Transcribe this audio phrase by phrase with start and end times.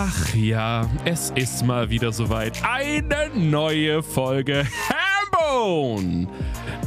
[0.00, 2.62] Ach ja, es ist mal wieder soweit.
[2.64, 4.64] Eine neue Folge
[5.34, 6.28] Hambone,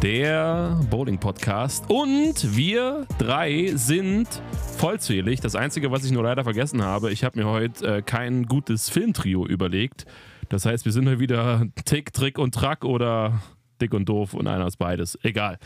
[0.02, 1.90] der Bowling-Podcast.
[1.90, 4.30] Und wir drei sind
[4.78, 5.42] vollzählig.
[5.42, 8.90] Das Einzige, was ich nur leider vergessen habe, ich habe mir heute äh, kein gutes
[8.90, 10.06] Filmtrio überlegt.
[10.48, 13.42] Das heißt, wir sind heute wieder Tick, Trick und Track oder
[13.82, 15.20] dick und doof und einer ist beides.
[15.22, 15.60] Egal.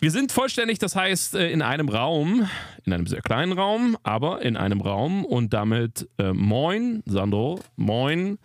[0.00, 2.48] Wir sind vollständig, das heißt äh, in einem Raum,
[2.84, 8.38] in einem sehr kleinen Raum, aber in einem Raum und damit äh, moin Sandro, moin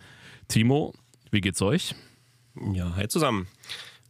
[0.48, 0.92] Timo,
[1.30, 1.94] wie geht's euch?
[2.72, 3.46] Ja, hi zusammen.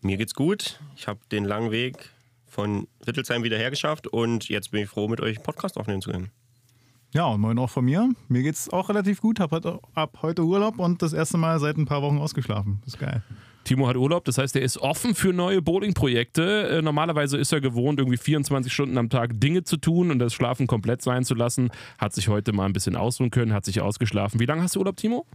[0.00, 0.80] Mir geht's gut.
[0.96, 2.10] Ich habe den langen Weg
[2.46, 6.30] von Wittelsheim wieder hergeschafft und jetzt bin ich froh, mit euch Podcast aufnehmen zu können.
[7.12, 8.10] Ja, und moin auch von mir.
[8.28, 9.38] Mir geht's auch relativ gut.
[9.38, 12.80] Hab heute, ab heute Urlaub und das erste Mal seit ein paar Wochen ausgeschlafen.
[12.84, 13.22] Das ist geil.
[13.64, 16.68] Timo hat Urlaub, das heißt, er ist offen für neue Bowling-Projekte.
[16.78, 20.34] Äh, normalerweise ist er gewohnt, irgendwie 24 Stunden am Tag Dinge zu tun und das
[20.34, 21.70] Schlafen komplett sein zu lassen.
[21.98, 24.38] Hat sich heute mal ein bisschen ausruhen können, hat sich ausgeschlafen.
[24.40, 25.26] Wie lange hast du Urlaub, Timo?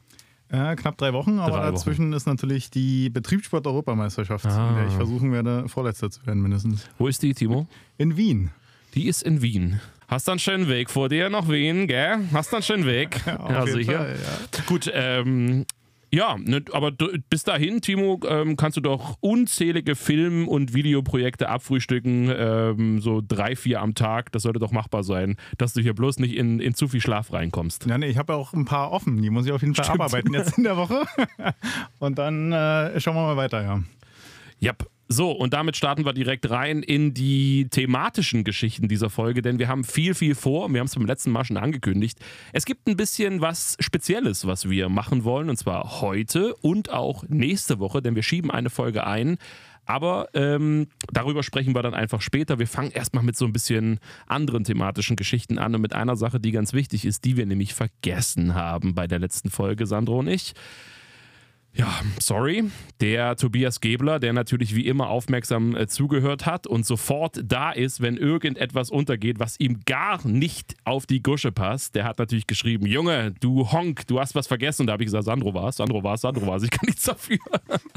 [0.51, 2.13] Äh, knapp drei Wochen, aber Drei dazwischen Wochen.
[2.13, 4.69] ist natürlich die Betriebssport-Europameisterschaft, Ah.
[4.69, 6.85] in der ich versuchen werde, Vorletzter zu werden mindestens.
[6.97, 7.67] Wo ist die, Timo?
[7.97, 8.49] In Wien.
[8.95, 9.79] Die ist in Wien.
[10.07, 12.17] Hast dann schönen Weg vor dir nach Wien, gell?
[12.33, 13.21] Hast dann schönen Weg.
[13.37, 14.59] Auf jeden Fall, ja.
[14.65, 15.65] Gut, ähm,
[16.11, 22.31] ja, ne, aber bis dahin, Timo, ähm, kannst du doch unzählige Film- und Videoprojekte abfrühstücken,
[22.35, 24.31] ähm, so drei, vier am Tag.
[24.31, 27.31] Das sollte doch machbar sein, dass du hier bloß nicht in, in zu viel Schlaf
[27.31, 27.85] reinkommst.
[27.85, 29.21] Ja, nee, ich habe ja auch ein paar offen.
[29.21, 30.01] Die muss ich auf jeden Fall Stimmt.
[30.01, 31.05] abarbeiten jetzt in der Woche.
[31.99, 33.83] und dann äh, schauen wir mal weiter, ja.
[34.61, 34.89] Yep.
[35.11, 39.67] So, und damit starten wir direkt rein in die thematischen Geschichten dieser Folge, denn wir
[39.67, 40.71] haben viel, viel vor.
[40.71, 42.19] Wir haben es beim letzten Mal schon angekündigt.
[42.53, 47.23] Es gibt ein bisschen was Spezielles, was wir machen wollen, und zwar heute und auch
[47.27, 49.39] nächste Woche, denn wir schieben eine Folge ein.
[49.87, 52.59] Aber ähm, darüber sprechen wir dann einfach später.
[52.59, 56.39] Wir fangen erstmal mit so ein bisschen anderen thematischen Geschichten an und mit einer Sache,
[56.39, 60.27] die ganz wichtig ist, die wir nämlich vergessen haben bei der letzten Folge, Sandro und
[60.27, 60.53] ich.
[61.73, 62.65] Ja, sorry.
[62.99, 68.01] Der Tobias Gebler, der natürlich wie immer aufmerksam äh, zugehört hat und sofort da ist,
[68.01, 72.85] wenn irgendetwas untergeht, was ihm gar nicht auf die Gusche passt, der hat natürlich geschrieben:
[72.85, 74.87] Junge, du Honk, du hast was vergessen.
[74.87, 76.63] Da habe ich gesagt: Sandro war's, Sandro war's, Sandro war's.
[76.63, 77.37] Ich kann nichts dafür.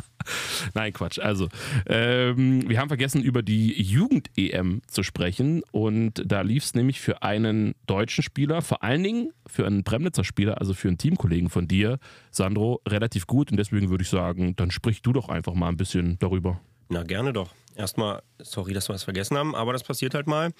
[0.74, 1.18] Nein, Quatsch.
[1.18, 1.48] Also,
[1.86, 5.62] ähm, wir haben vergessen, über die Jugend-EM zu sprechen.
[5.72, 10.24] Und da lief es nämlich für einen deutschen Spieler, vor allen Dingen für einen Bremnitzer
[10.24, 11.98] Spieler, also für einen Teamkollegen von dir,
[12.30, 13.50] Sandro, relativ gut.
[13.50, 16.60] Und deswegen würde ich sagen, dann sprich du doch einfach mal ein bisschen darüber.
[16.88, 17.54] Na, gerne doch.
[17.76, 20.52] Erstmal, sorry, dass wir es vergessen haben, aber das passiert halt mal.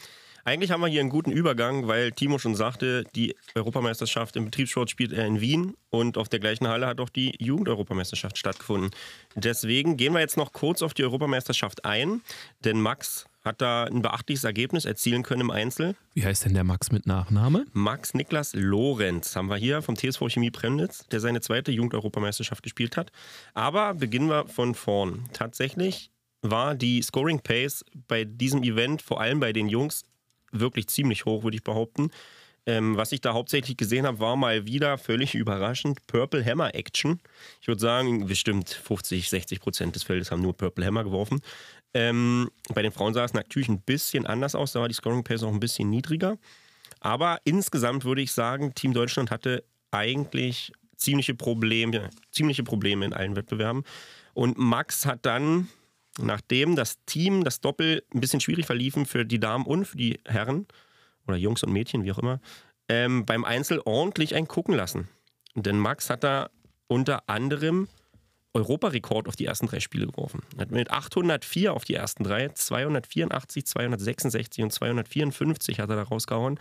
[0.45, 4.91] Eigentlich haben wir hier einen guten Übergang, weil Timo schon sagte, die Europameisterschaft im Betriebssport
[4.91, 8.91] spielt er in Wien und auf der gleichen Halle hat auch die Jugendeuropameisterschaft stattgefunden.
[9.37, 12.23] Deswegen gehen wir jetzt noch kurz auf die Europameisterschaft ein,
[12.65, 15.97] denn Max hat da ein beachtliches Ergebnis erzielen können im Einzel.
[16.15, 17.67] Wie heißt denn der Max mit Nachname?
[17.73, 22.97] Max Niklas Lorenz haben wir hier vom TSV Chemie Premnitz, der seine zweite Jugendeuropameisterschaft gespielt
[22.97, 23.11] hat.
[23.55, 25.29] Aber beginnen wir von vorn.
[25.33, 26.11] Tatsächlich
[26.43, 30.05] war die Scoring Pace bei diesem Event, vor allem bei den Jungs,
[30.53, 32.11] wirklich ziemlich hoch, würde ich behaupten.
[32.65, 37.21] Ähm, was ich da hauptsächlich gesehen habe, war mal wieder völlig überraschend Purple Hammer Action.
[37.61, 41.41] Ich würde sagen, bestimmt 50, 60 Prozent des Feldes haben nur Purple Hammer geworfen.
[41.95, 45.25] Ähm, bei den Frauen sah es natürlich ein bisschen anders aus, da war die Scoring
[45.25, 46.39] Pace auch ein bisschen niedriger.
[47.01, 53.37] Aber insgesamt würde ich sagen, Team Deutschland hatte eigentlich ziemliche Probleme, ziemliche Probleme in allen
[53.37, 53.85] Wettbewerben.
[54.35, 55.69] Und Max hat dann,
[56.19, 60.21] nachdem das Team, das Doppel ein bisschen schwierig verliefen für die Damen und für die
[60.27, 60.67] Herren
[61.27, 62.41] oder Jungs und Mädchen, wie auch immer,
[62.89, 65.09] ähm, beim Einzel ordentlich ein gucken lassen.
[65.55, 66.51] Denn Max hat da
[66.87, 67.89] unter anderem
[68.55, 70.43] Europarekord auf die ersten drei Spiele geworfen.
[70.59, 76.59] Hat mit 804 auf die ersten drei, 284, 266 und 254 hat er da rausgehauen.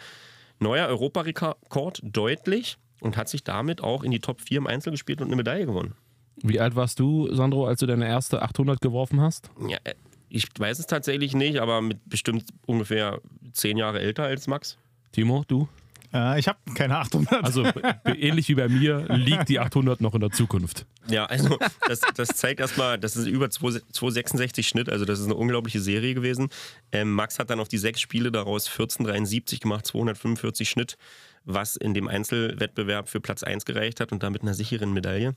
[0.59, 5.21] Neuer Europarekord deutlich und hat sich damit auch in die Top 4 im Einzel gespielt
[5.21, 5.95] und eine Medaille gewonnen.
[6.43, 9.49] Wie alt warst du, Sandro, als du deine erste 800 geworfen hast?
[9.67, 9.95] Ja, äh,
[10.29, 13.19] ich weiß es tatsächlich nicht, aber mit bestimmt ungefähr
[13.51, 14.77] zehn Jahre älter als Max.
[15.11, 15.67] Timo, du?
[16.13, 17.43] Äh, ich habe keine 800.
[17.43, 17.65] Also
[18.05, 20.85] ähnlich wie bei mir liegt die 800 noch in der Zukunft.
[21.09, 25.25] Ja, also das, das zeigt erstmal, das ist über 2 266 Schnitt, also das ist
[25.25, 26.49] eine unglaubliche Serie gewesen.
[26.91, 30.97] Ähm, Max hat dann auf die sechs Spiele daraus 1473 gemacht, 245 Schnitt,
[31.43, 35.35] was in dem Einzelwettbewerb für Platz 1 gereicht hat und damit einer sicheren Medaille.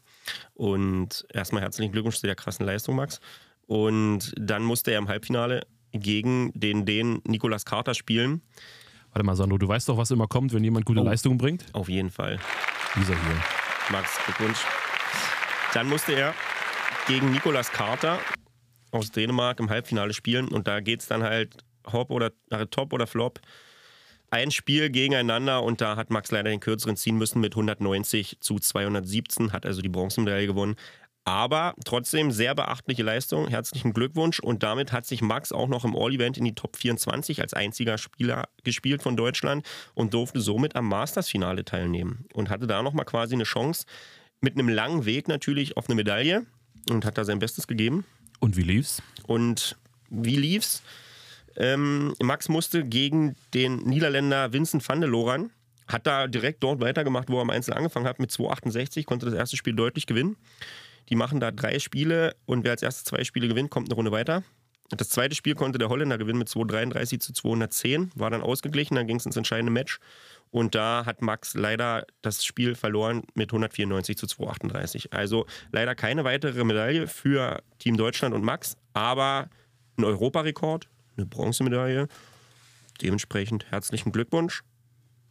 [0.55, 3.21] Und erstmal herzlichen Glückwunsch zu der krassen Leistung, Max.
[3.67, 8.43] Und dann musste er im Halbfinale gegen den den Nicolas Carter spielen.
[9.15, 11.05] Warte mal, Sandro, du weißt doch, was immer kommt, wenn jemand gute Oh.
[11.05, 11.65] Leistungen bringt?
[11.73, 12.39] Auf jeden Fall.
[12.97, 13.43] Dieser hier.
[13.91, 14.59] Max, Glückwunsch.
[15.73, 16.35] Dann musste er
[17.07, 18.19] gegen Nicolas Carter
[18.91, 21.57] aus Dänemark im Halbfinale spielen und da geht es dann halt
[21.93, 23.41] Hop oder äh, Top oder Flop.
[24.31, 28.59] ein Spiel gegeneinander und da hat Max leider den kürzeren ziehen müssen mit 190 zu
[28.59, 30.75] 217, hat also die Bronzemedaille gewonnen.
[31.25, 33.49] Aber trotzdem sehr beachtliche Leistung.
[33.49, 34.41] Herzlichen Glückwunsch.
[34.41, 37.97] Und damit hat sich Max auch noch im All-Event in die Top 24 als einziger
[37.97, 42.27] Spieler gespielt von Deutschland und durfte somit am Masters-Finale teilnehmen.
[42.35, 43.87] Und hatte da nochmal quasi eine Chance
[44.43, 46.45] mit einem langen Weg natürlich auf eine Medaille
[46.91, 48.05] und hat da sein Bestes gegeben.
[48.41, 49.03] Und wie lief's?
[49.27, 49.77] Und
[50.11, 50.83] wie lief's?
[51.57, 55.51] Ähm, Max musste gegen den Niederländer Vincent van der Loran,
[55.87, 59.35] hat da direkt dort weitergemacht, wo er am Einzel angefangen hat, mit 2,68, konnte das
[59.35, 60.37] erste Spiel deutlich gewinnen.
[61.09, 64.13] Die machen da drei Spiele und wer als erstes zwei Spiele gewinnt, kommt eine Runde
[64.13, 64.43] weiter.
[64.91, 69.07] Das zweite Spiel konnte der Holländer gewinnen mit 233 zu 210, war dann ausgeglichen, dann
[69.07, 69.99] ging es ins entscheidende Match.
[70.51, 75.13] Und da hat Max leider das Spiel verloren mit 194 zu 238.
[75.13, 79.49] Also leider keine weitere Medaille für Team Deutschland und Max, aber
[79.97, 82.09] ein Europarekord, eine Bronzemedaille.
[83.03, 84.63] Dementsprechend herzlichen Glückwunsch.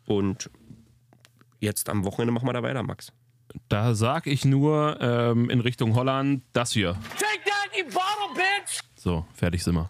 [0.06, 0.50] Und
[1.60, 3.14] jetzt am Wochenende machen wir da weiter, Max.
[3.70, 6.94] Da sag ich nur ähm, in Richtung Holland das hier.
[7.18, 8.80] Take that, you bottle bitch!
[8.96, 9.90] So, fertig sind wir.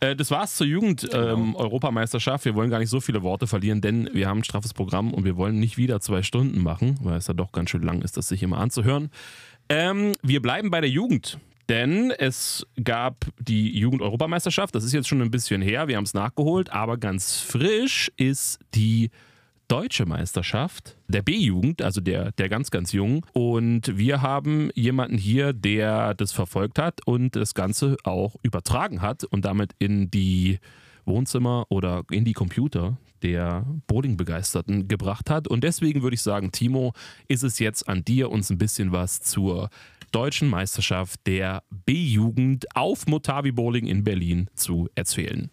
[0.00, 2.44] Äh, das war's zur Jugend-Europameisterschaft.
[2.44, 5.24] wir wollen gar nicht so viele Worte verlieren, denn wir haben ein straffes Programm und
[5.24, 8.16] wir wollen nicht wieder zwei Stunden machen, weil es ja doch ganz schön lang ist,
[8.16, 9.10] das sich immer anzuhören.
[9.68, 11.38] Ähm, wir bleiben bei der Jugend.
[11.68, 16.12] Denn es gab die Jugend-Europameisterschaft, das ist jetzt schon ein bisschen her, wir haben es
[16.12, 19.10] nachgeholt, aber ganz frisch ist die
[19.68, 23.22] deutsche Meisterschaft der B-Jugend, also der, der ganz, ganz Jungen.
[23.32, 29.24] Und wir haben jemanden hier, der das verfolgt hat und das Ganze auch übertragen hat
[29.24, 30.58] und damit in die
[31.04, 35.48] Wohnzimmer oder in die Computer der Bowling-Begeisterten gebracht hat.
[35.48, 36.92] Und deswegen würde ich sagen, Timo,
[37.28, 39.70] ist es jetzt an dir, uns ein bisschen was zur
[40.10, 45.50] deutschen Meisterschaft der B-Jugend auf Motavi Bowling in Berlin zu erzählen.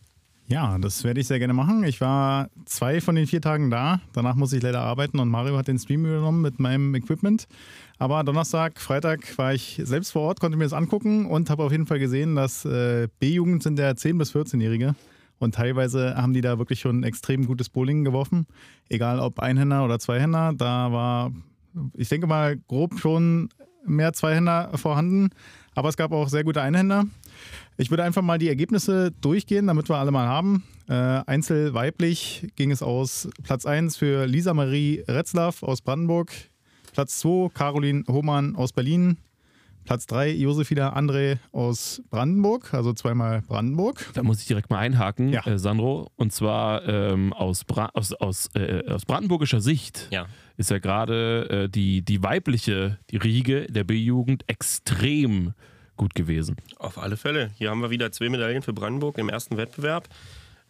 [0.50, 1.84] Ja, das werde ich sehr gerne machen.
[1.84, 4.02] Ich war zwei von den vier Tagen da.
[4.14, 7.48] Danach muss ich leider arbeiten und Mario hat den Stream übernommen mit meinem Equipment.
[8.00, 11.72] Aber Donnerstag, Freitag war ich selbst vor Ort, konnte mir das angucken und habe auf
[11.72, 14.96] jeden Fall gesehen, dass äh, B-Jugend sind der 10- bis 14-Jährige.
[15.38, 18.48] Und teilweise haben die da wirklich schon extrem gutes Bowling geworfen.
[18.90, 20.54] Egal ob Einhänder oder Zweihänder.
[20.58, 21.32] Da war,
[21.94, 23.50] ich denke mal, grob schon
[23.86, 25.30] mehr Zweihänder vorhanden.
[25.76, 27.06] Aber es gab auch sehr gute Einhänder.
[27.82, 30.64] Ich würde einfach mal die Ergebnisse durchgehen, damit wir alle mal haben.
[30.90, 36.30] Äh, Einzel weiblich ging es aus Platz 1 für Lisa Marie Retzlaff aus Brandenburg,
[36.92, 39.16] Platz 2 Caroline Hohmann aus Berlin,
[39.86, 44.06] Platz 3 Josefina André aus Brandenburg, also zweimal Brandenburg.
[44.14, 45.48] Da muss ich direkt mal einhaken, Ja.
[45.48, 46.12] äh, Sandro.
[46.18, 50.26] Und zwar ähm, aus, Bra aus, aus, äh, aus brandenburgischer Sicht Ja.
[50.58, 55.54] ist ja gerade äh, die, die weibliche die Riege der B-Jugend extrem
[56.00, 56.56] gut gewesen.
[56.78, 57.52] Auf alle Fälle.
[57.58, 60.10] Hier haben wir wieder zwei Medaillen für Brandenburg im ersten Wettbewerb.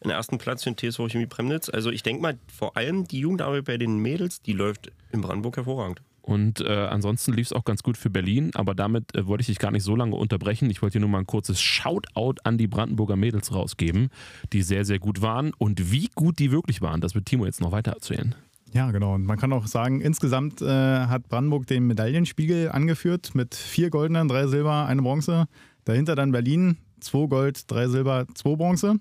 [0.04, 1.70] Den ersten Platz für den TSV Chemie Premnitz.
[1.70, 5.58] Also ich denke mal, vor allem die Jugendarbeit bei den Mädels, die läuft in Brandenburg
[5.58, 6.02] hervorragend.
[6.22, 9.48] Und äh, ansonsten lief es auch ganz gut für Berlin, aber damit äh, wollte ich
[9.48, 10.70] dich gar nicht so lange unterbrechen.
[10.70, 14.10] Ich wollte hier nur mal ein kurzes Shoutout an die Brandenburger Mädels rausgeben,
[14.54, 15.54] die sehr, sehr gut waren.
[15.58, 18.36] Und wie gut die wirklich waren, das wird Timo jetzt noch weiter erzählen.
[18.74, 19.16] Ja, genau.
[19.16, 24.28] Und man kann auch sagen, insgesamt äh, hat Brandenburg den Medaillenspiegel angeführt mit vier goldenen,
[24.28, 25.46] drei Silber, eine Bronze.
[25.86, 28.96] Dahinter dann Berlin, zwei Gold, drei Silber, zwei Bronze.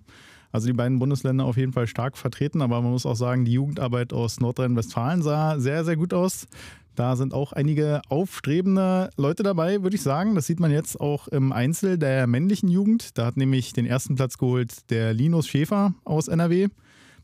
[0.51, 3.53] Also die beiden Bundesländer auf jeden Fall stark vertreten, aber man muss auch sagen, die
[3.53, 6.47] Jugendarbeit aus Nordrhein-Westfalen sah sehr, sehr gut aus.
[6.95, 10.35] Da sind auch einige aufstrebende Leute dabei, würde ich sagen.
[10.35, 13.17] Das sieht man jetzt auch im Einzel der männlichen Jugend.
[13.19, 16.69] Da hat nämlich den ersten Platz geholt der Linus Schäfer aus NRW.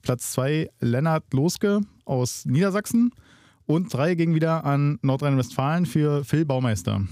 [0.02, 3.12] Platz 2 Lennart Loske aus Niedersachsen.
[3.66, 7.02] Und drei ging wieder an Nordrhein-Westfalen für Phil Baumeister.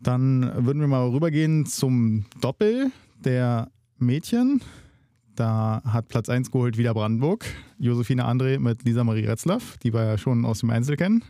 [0.00, 2.90] Dann würden wir mal rübergehen zum Doppel
[3.24, 4.60] der Mädchen.
[5.34, 7.46] Da hat Platz 1 geholt wieder Brandenburg.
[7.78, 11.24] Josefine André mit Lisa Marie Retzlaff, die wir ja schon aus dem Einzel kennen.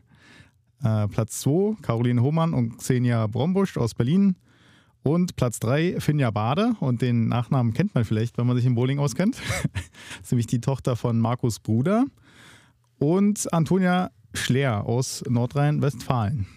[0.83, 4.37] Äh, Platz 2 Caroline Hohmann und Xenia Brombusch aus Berlin.
[5.07, 6.75] Und Platz 3 Finja Bade.
[6.81, 9.37] Und den Nachnamen kennt man vielleicht, wenn man sich im Bowling auskennt.
[9.37, 9.73] das
[10.25, 12.07] ist nämlich die Tochter von Markus Bruder.
[12.99, 16.49] Und Antonia Schleer aus Nordrhein-Westfalen.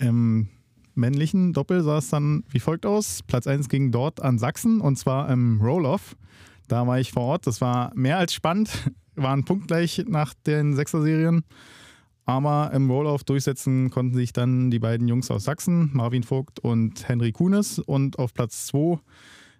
[0.00, 0.48] Im
[0.94, 3.22] männlichen Doppel sah es dann wie folgt aus.
[3.26, 6.16] Platz 1 ging dort an Sachsen und zwar im Roll-Off.
[6.68, 7.46] Da war ich vor Ort.
[7.46, 8.70] Das war mehr als spannend.
[9.14, 11.44] Waren punktgleich nach den Sechser-Serien.
[12.26, 17.06] Aber im Roll-Off durchsetzen konnten sich dann die beiden Jungs aus Sachsen, Marvin Vogt und
[17.08, 17.78] Henry Kunis.
[17.78, 18.98] Und auf Platz 2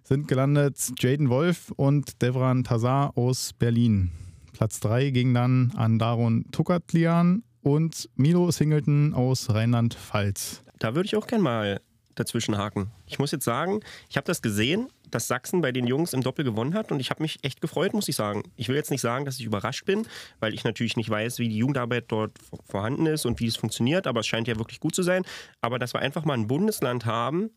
[0.03, 4.11] sind gelandet Jaden Wolf und Devran Tazar aus Berlin.
[4.53, 10.63] Platz 3 ging dann an Daron Tukatlian und Milo Singleton aus Rheinland-Pfalz.
[10.79, 11.81] Da würde ich auch gerne mal
[12.15, 12.91] dazwischen haken.
[13.05, 16.43] Ich muss jetzt sagen, ich habe das gesehen dass Sachsen bei den Jungs im Doppel
[16.45, 18.43] gewonnen hat und ich habe mich echt gefreut, muss ich sagen.
[18.55, 20.07] Ich will jetzt nicht sagen, dass ich überrascht bin,
[20.39, 22.31] weil ich natürlich nicht weiß, wie die Jugendarbeit dort
[22.65, 25.23] vorhanden ist und wie es funktioniert, aber es scheint ja wirklich gut zu sein.
[25.61, 27.51] Aber dass wir einfach mal ein Bundesland haben,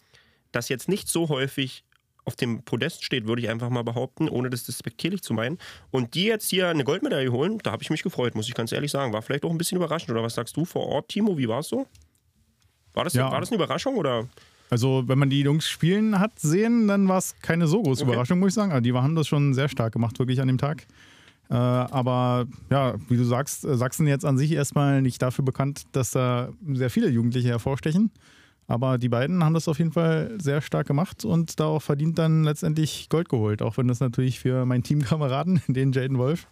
[0.52, 1.84] das jetzt nicht so häufig
[2.24, 5.56] auf dem Podest steht, würde ich einfach mal behaupten, ohne das despektierlich zu meinen.
[5.90, 8.70] Und die jetzt hier eine Goldmedaille holen, da habe ich mich gefreut, muss ich ganz
[8.70, 9.14] ehrlich sagen.
[9.14, 10.10] War vielleicht auch ein bisschen überraschend.
[10.10, 11.38] Oder was sagst du vor Ort, Timo?
[11.38, 11.86] Wie war es so?
[12.92, 13.30] War das, Ja.
[13.30, 14.28] war das eine Überraschung oder?
[14.70, 18.12] Also, wenn man die Jungs spielen hat sehen, dann war es keine so große Okay.
[18.12, 18.72] Überraschung, muss ich sagen.
[18.72, 20.86] Also, die haben das schon sehr stark gemacht, wirklich an dem Tag.
[21.50, 25.84] Äh, aber ja, wie du sagst, äh, Sachsen jetzt an sich erstmal nicht dafür bekannt,
[25.92, 28.10] dass da sehr viele Jugendliche hervorstechen.
[28.66, 32.44] Aber die beiden haben das auf jeden Fall sehr stark gemacht und darauf verdient dann
[32.44, 33.62] letztendlich Gold geholt.
[33.62, 36.46] Auch wenn das natürlich für meinen Teamkameraden, den Jaden Wolf,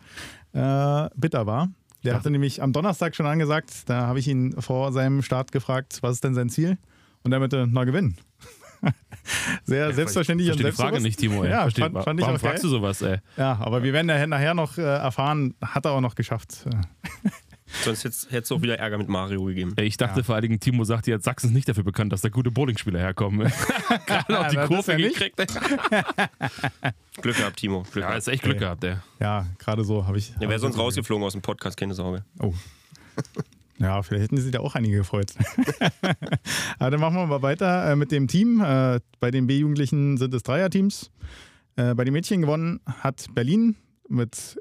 [0.55, 1.69] äh, bitter war.
[2.05, 5.99] Der hatte nämlich am Donnerstag schon angesagt, da habe ich ihn vor seinem Start gefragt,
[6.03, 6.79] was ist denn sein Ziel?
[7.26, 8.16] Und er meinte, na gewinnen.
[9.64, 11.42] Sehr selbstverständlich Ich und verstehe die Frage nicht, Timo.
[11.45, 11.50] Ey.
[11.50, 12.38] Ja, Versteh- fand, fand Warum geil.
[12.50, 13.18] fragst du sowas, ey?
[13.37, 16.64] Ja, aber wir werden ja nachher noch äh, erfahren, hat er auch noch geschafft.
[16.66, 17.30] Äh,
[17.83, 19.73] Sonst hätte es auch wieder Ärger mit Mario gegeben.
[19.75, 22.21] Ey, Ich dachte vor allen Dingen, Timo sagt jetzt, Sachsen ist nicht dafür bekannt, dass
[22.21, 23.50] da gute Bowlingspieler herkommen.
[24.06, 25.18] Gerade noch die Kurve ja nicht.
[25.18, 25.37] gekriegt.
[27.21, 27.83] Glück gehabt, Timo.
[27.83, 28.18] Glück Ja, gehabt.
[28.18, 28.97] ist echt Glück gehabt, ey.
[29.18, 30.33] Ja, gerade so habe ich.
[30.40, 32.25] Der wäre sonst rausgeflogen aus dem Podcast, keine Sorge.
[32.38, 32.54] Oh.
[33.78, 35.35] Ja, vielleicht hätten sich da auch einige gefreut.
[36.78, 38.61] Aber dann machen wir mal weiter äh, mit dem Team.
[38.61, 41.11] Äh, bei den B-Jugendlichen sind es Dreierteams.
[41.76, 43.76] Äh, bei den Mädchen gewonnen hat Berlin
[44.09, 44.59] mit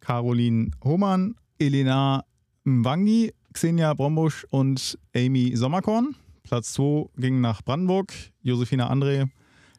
[0.00, 2.24] Caroline Hohmann, Elena
[2.64, 6.14] Mwangi, Xenia Brombusch und Amy Sommerkorn.
[6.42, 9.28] Platz 2 ging nach Brandenburg, Josefina André,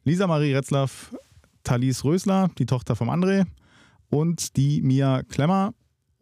[0.04, 1.16] Lisa Marie Retzlaff,
[1.64, 3.46] Thalys Rösler, die Tochter vom André
[4.10, 5.74] und die Mia Klemmer.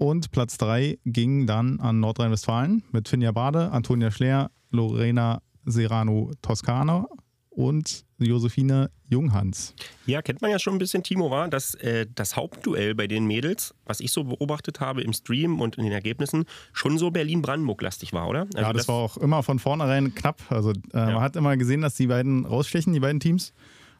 [0.01, 7.07] Und Platz 3 ging dann an Nordrhein-Westfalen mit Finja Bade, Antonia Schleer, Lorena Serrano Toscano
[7.51, 9.75] und Josephine Junghans.
[10.07, 13.25] Ja, kennt man ja schon ein bisschen, Timo, war, dass äh, das Hauptduell bei den
[13.25, 18.11] Mädels, was ich so beobachtet habe im Stream und in den Ergebnissen, schon so Berlin-Brandenburg-lastig
[18.11, 18.47] war, oder?
[18.55, 20.41] Also ja, das, war auch immer von vornherein knapp.
[20.49, 23.53] Also äh, man hat immer gesehen, dass die beiden rausstechen, die beiden Teams.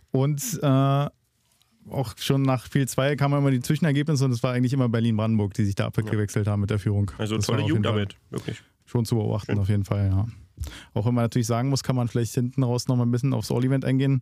[0.09, 1.07] Und äh,
[1.89, 5.53] auch schon nach Spiel 2 kamen immer die Zwischenergebnisse und es war eigentlich immer Berlin-Brandenburg,
[5.53, 7.11] die sich da abgewechselt haben mit der Führung.
[7.17, 8.61] Also Das tolle Jugendarbeit, wirklich.
[8.85, 10.27] Schon zu beobachten, auf jeden Fall, ja.
[10.93, 13.33] Auch wenn man natürlich sagen muss, kann man vielleicht hinten raus noch mal ein bisschen
[13.33, 14.21] aufs All-Event eingehen,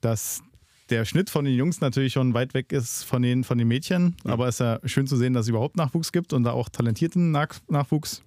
[0.00, 0.42] dass
[0.90, 4.16] der Schnitt von den Jungs natürlich schon weit weg ist von den, von den Mädchen.
[4.24, 6.68] Aber es ist ja schön zu sehen, dass es überhaupt Nachwuchs gibt und da auch
[6.68, 8.22] talentierten Nach Nachwuchs.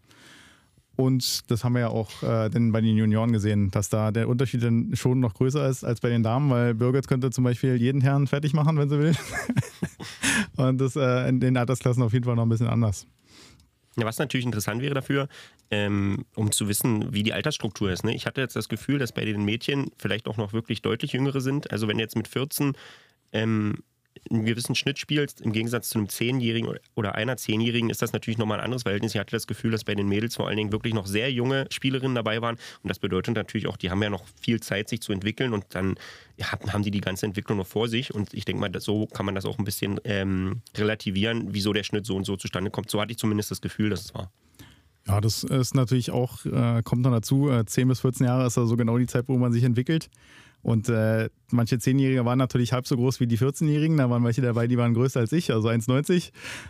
[0.97, 4.27] Und das haben wir ja auch äh, denn bei den Junioren gesehen, dass da der
[4.27, 7.75] Unterschied dann schon noch größer ist als bei den Damen, weil Birgit könnte zum Beispiel
[7.75, 9.15] jeden Herrn fertig machen, wenn sie will.
[10.57, 13.07] und das äh, in den Altersklassen auf jeden Fall noch ein bisschen anders.
[13.97, 15.27] Ja, was natürlich interessant wäre dafür,
[15.69, 18.03] ähm, um zu wissen, wie die Altersstruktur ist.
[18.05, 18.15] Ne?
[18.15, 21.41] Ich hatte jetzt das Gefühl, dass bei den Mädchen vielleicht auch noch wirklich deutlich jüngere
[21.41, 21.71] sind.
[21.71, 22.73] Also wenn jetzt mit 14
[23.33, 23.83] ähm,
[24.29, 28.37] einen gewissen Schnitt spielst, im Gegensatz zu einem Zehnjährigen oder einer Zehnjährigen, ist das natürlich
[28.37, 29.13] nochmal ein anderes Verhältnis.
[29.15, 31.65] Ich hatte das Gefühl, dass bei den Mädels vor allen Dingen wirklich noch sehr junge
[31.71, 32.55] Spielerinnen dabei waren.
[32.83, 35.65] Und das bedeutet natürlich auch, die haben ja noch viel Zeit, sich zu entwickeln und
[35.69, 35.95] dann
[36.41, 38.13] haben die die ganze Entwicklung noch vor sich.
[38.13, 41.83] Und ich denke mal, so kann man das auch ein bisschen ähm, relativieren, wieso der
[41.83, 42.89] Schnitt so und so zustande kommt.
[42.89, 44.31] So hatte ich zumindest das Gefühl, dass es war.
[45.07, 48.57] Ja, das ist natürlich auch, äh, kommt noch dazu, äh, 10 bis 14 Jahre ist
[48.57, 50.09] also genau die Zeit, wo man sich entwickelt.
[50.63, 53.97] Und äh, manche 10-Jährige waren natürlich halb so groß wie die 14-Jährigen.
[53.97, 56.27] Da waren welche dabei, die waren größer als ich, also 1,90.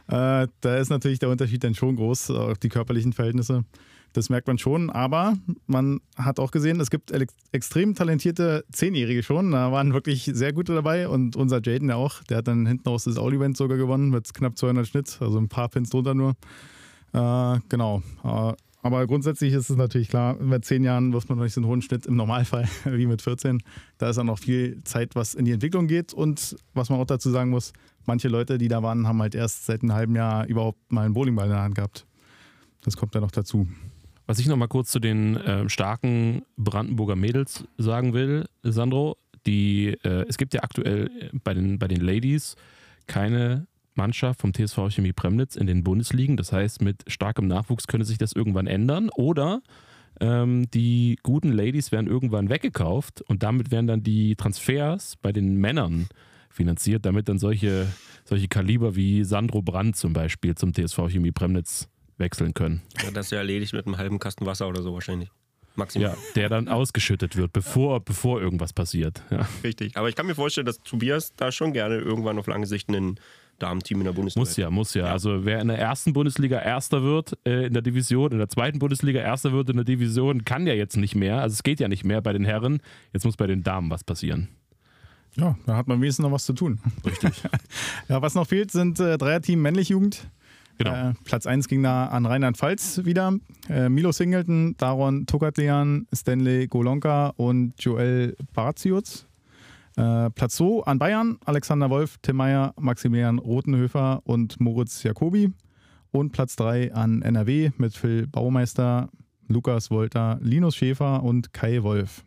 [0.07, 3.65] Äh, da ist natürlich der Unterschied dann schon groß, auch die körperlichen Verhältnisse.
[4.13, 7.13] Das merkt man schon, aber man hat auch gesehen, es gibt
[7.53, 9.51] extrem talentierte Zehnjährige schon.
[9.51, 12.21] Da waren wirklich sehr gute dabei und unser Jaden ja auch.
[12.23, 15.47] Der hat dann hinten aus das All-Event sogar gewonnen mit knapp 200 Schnitt, also ein
[15.47, 16.35] paar Pins drunter nur.
[17.13, 18.03] Äh, genau.
[18.81, 21.61] Äh, aber grundsätzlich ist es natürlich klar, mit zehn Jahren wirft man noch nicht so
[21.61, 23.61] einen hohen Schnitt im Normalfall wie mit 14.
[23.97, 26.13] Da ist dann noch viel Zeit, was in die Entwicklung geht.
[26.13, 27.73] Und was man auch dazu sagen muss,
[28.05, 31.13] manche Leute, die da waren, haben halt erst seit einem halben Jahr überhaupt mal einen
[31.13, 32.05] Bowlingball in der Hand gehabt.
[32.83, 33.67] Das kommt dann noch dazu.
[34.25, 39.97] Was ich noch mal kurz zu den ähm, starken Brandenburger Mädels sagen will, Sandro, die,
[40.03, 42.55] äh, es gibt ja aktuell äh, bei den, bei den Ladies
[43.07, 43.67] keine
[44.01, 46.35] Mannschaft vom TSV Chemie Premnitz in den Bundesligen.
[46.35, 49.11] Das heißt, mit starkem Nachwuchs könnte sich das irgendwann ändern.
[49.13, 49.61] Oder
[50.19, 55.55] ähm, die guten Ladies werden irgendwann weggekauft und damit werden dann die Transfers bei den
[55.57, 56.07] Männern
[56.49, 57.85] finanziert, damit dann solche,
[58.25, 62.81] solche Kaliber wie Sandro Brandt zum Beispiel zum TSV Chemie Premnitz wechseln können.
[63.03, 65.29] Ja, das ist ja erledigt mit einem halben Kasten Wasser oder so wahrscheinlich.
[65.75, 66.09] Maximal.
[66.09, 69.23] Ja, der dann ausgeschüttet wird, bevor, bevor irgendwas passiert.
[69.29, 69.47] Ja.
[69.63, 69.95] Richtig.
[69.95, 73.19] Aber ich kann mir vorstellen, dass Tobias da schon gerne irgendwann auf lange Sicht ein
[73.61, 75.05] Damenteam in der Bundesliga Muss ja, muss ja.
[75.05, 78.79] Also wer in der ersten Bundesliga Erster wird äh, in der Division, in der zweiten
[78.79, 81.41] Bundesliga Erster wird in der Division, kann ja jetzt nicht mehr.
[81.41, 82.81] Also es geht ja nicht mehr bei den Herren.
[83.13, 84.49] Jetzt muss bei den Damen was passieren.
[85.35, 86.79] Ja, da hat man wenigstens noch was zu tun.
[87.05, 87.31] Richtig.
[88.09, 90.27] ja, was noch fehlt, sind äh, Dreierteam männlich Jugend.
[90.77, 91.09] Genau.
[91.09, 93.37] Äh, Platz 1 ging da an Rheinland-Pfalz wieder.
[93.69, 99.27] Äh, Milo Singleton, Daron Tokatlian, Stanley Golonka und Joel Barzius.
[100.01, 105.51] Äh, Platz 2 an Bayern, Alexander Wolf, Tim Meyer, Maximilian Rotenhöfer und Moritz Jacobi.
[106.09, 109.09] Und Platz 3 an NRW mit Phil Baumeister,
[109.47, 112.25] Lukas Wolter, Linus Schäfer und Kai Wolf.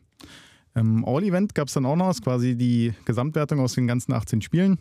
[0.77, 4.79] Im All-Event gab es dann auch noch quasi die Gesamtwertung aus den ganzen 18 Spielen.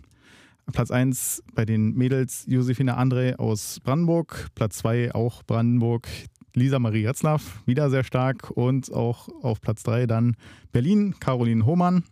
[0.72, 4.50] Platz 1 bei den Mädels Josefina André aus Brandenburg.
[4.54, 6.08] Platz 2 auch Brandenburg.
[6.54, 8.52] Lisa Marie Retzlaff, wieder sehr stark.
[8.52, 10.36] Und auch auf Platz 3 dann
[10.72, 12.04] Berlin, Caroline Hohmann.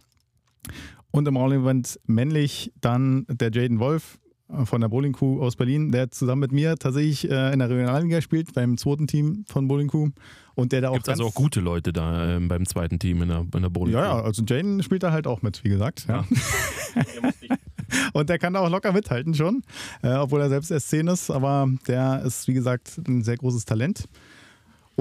[1.12, 5.92] Und im All-Event männlich dann der Jaden Wolf äh, von der Bowling Crew aus Berlin,
[5.92, 9.90] der zusammen mit mir tatsächlich äh, in der Regionalliga spielt, beim zweiten Team von Bowling
[9.90, 10.10] Crew.
[10.56, 10.96] Und der da auch.
[10.96, 13.94] Gibt also auch gute Leute da ähm, beim zweiten Team in der, in der Bowling.
[13.94, 16.06] Ja, ja, also Jaden spielt da halt auch mit, wie gesagt.
[16.08, 16.26] Ja.
[18.14, 19.64] Und der kann da auch locker mithalten schon,
[20.02, 23.66] äh, obwohl er selbst erst 10 ist, aber der ist, wie gesagt, ein sehr großes
[23.66, 24.06] Talent.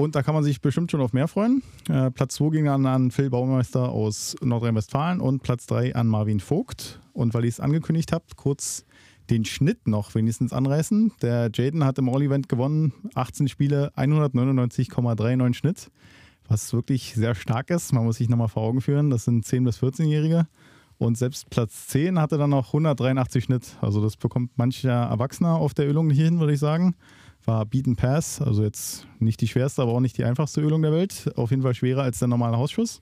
[0.01, 1.61] Und da kann man sich bestimmt schon auf mehr freuen.
[1.87, 6.39] Äh, Platz 2 ging dann an Phil Baumeister aus Nordrhein-Westfalen und Platz 3 an Marvin
[6.39, 6.99] Vogt.
[7.13, 8.83] Und weil ich es angekündigt habe, kurz
[9.29, 11.11] den Schnitt noch wenigstens anreißen.
[11.21, 15.91] Der Jaden hat im All-Event gewonnen, 18 Spiele, 199,39 Schnitt,
[16.47, 17.93] was wirklich sehr stark ist.
[17.93, 20.47] Man muss sich nochmal vor Augen führen, das sind 10- bis 14-Jährige.
[20.97, 23.77] Und selbst Platz 10 hatte dann noch 183 Schnitt.
[23.81, 26.95] Also das bekommt mancher Erwachsener auf der Ölung nicht hin, würde ich sagen.
[27.45, 30.91] War Beaten Pass, also jetzt nicht die schwerste, aber auch nicht die einfachste Ölung der
[30.91, 31.31] Welt.
[31.35, 33.01] Auf jeden Fall schwerer als der normale Hausschuss.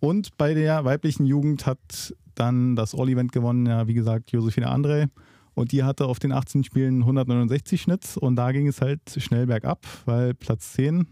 [0.00, 5.08] Und bei der weiblichen Jugend hat dann das All-Event gewonnen, ja, wie gesagt, Josefina André.
[5.54, 9.46] Und die hatte auf den 18 Spielen 169 Schnitt und da ging es halt schnell
[9.46, 11.06] bergab, weil Platz 10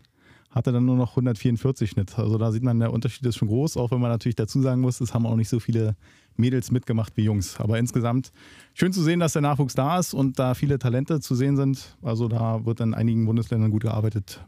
[0.50, 2.18] hatte dann nur noch 144 Schnitt.
[2.18, 4.80] Also da sieht man, der Unterschied ist schon groß, auch wenn man natürlich dazu sagen
[4.80, 5.96] muss, es haben auch nicht so viele
[6.36, 7.58] Mädels mitgemacht wie Jungs.
[7.60, 8.32] Aber insgesamt
[8.74, 11.96] schön zu sehen, dass der Nachwuchs da ist und da viele Talente zu sehen sind.
[12.02, 14.40] Also da wird in einigen Bundesländern gut gearbeitet.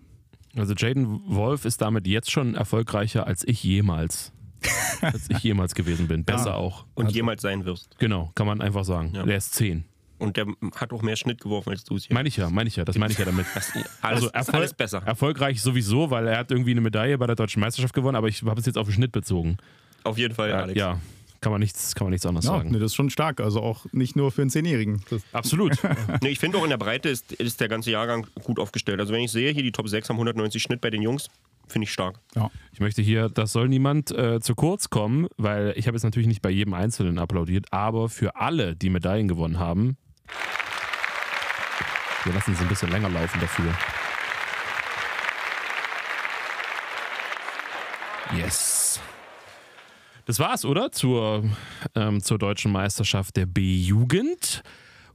[0.56, 4.32] Also Jaden Wolf ist damit jetzt schon erfolgreicher als ich jemals.
[5.02, 6.24] als ich jemals gewesen bin.
[6.24, 6.54] Besser Ja.
[6.54, 6.86] auch.
[6.94, 7.98] Und Also- jemals sein wirst.
[7.98, 9.10] Genau, kann man einfach sagen.
[9.14, 9.24] Ja.
[9.24, 9.84] Der ist 10.
[10.18, 12.14] Und der hat auch mehr Schnitt geworfen als du es hier.
[12.14, 13.44] Meine ich ja, meine ich ja, das meine ich ja damit.
[14.00, 15.02] Also ist Erfolg- alles besser.
[15.04, 18.42] Erfolgreich sowieso, weil er hat irgendwie eine Medaille bei der deutschen Meisterschaft gewonnen, aber ich
[18.42, 19.58] habe es jetzt auf den Schnitt bezogen.
[20.04, 20.78] Auf jeden Fall, Ja, Alex.
[20.78, 21.00] ja
[21.44, 22.70] kann, man nichts, kann man nichts anderes Ja, sagen.
[22.70, 23.40] nee, das ist schon stark.
[23.40, 25.02] Also auch nicht nur für einen Zehnjährigen.
[25.10, 25.76] Das, Absolut.
[26.22, 28.98] Nee, ich finde auch in der Breite ist, ist der ganze Jahrgang gut aufgestellt.
[29.00, 31.28] Also wenn ich sehe, hier die Top 6 haben 190 Schnitt bei den Jungs,
[31.68, 32.18] finde ich stark.
[32.34, 32.50] ja.
[32.72, 36.26] Ich möchte hier, das soll niemand äh, zu kurz kommen, weil ich habe jetzt natürlich
[36.28, 39.96] nicht bei jedem Einzelnen applaudiert, aber für alle, die Medaillen gewonnen haben,
[42.24, 43.72] wir lassen es ein bisschen länger laufen dafür.
[48.36, 48.83] Yes.
[50.26, 50.90] Das war's, oder?
[50.90, 51.44] Zur,
[51.94, 54.62] ähm, zur deutschen Meisterschaft der B-Jugend.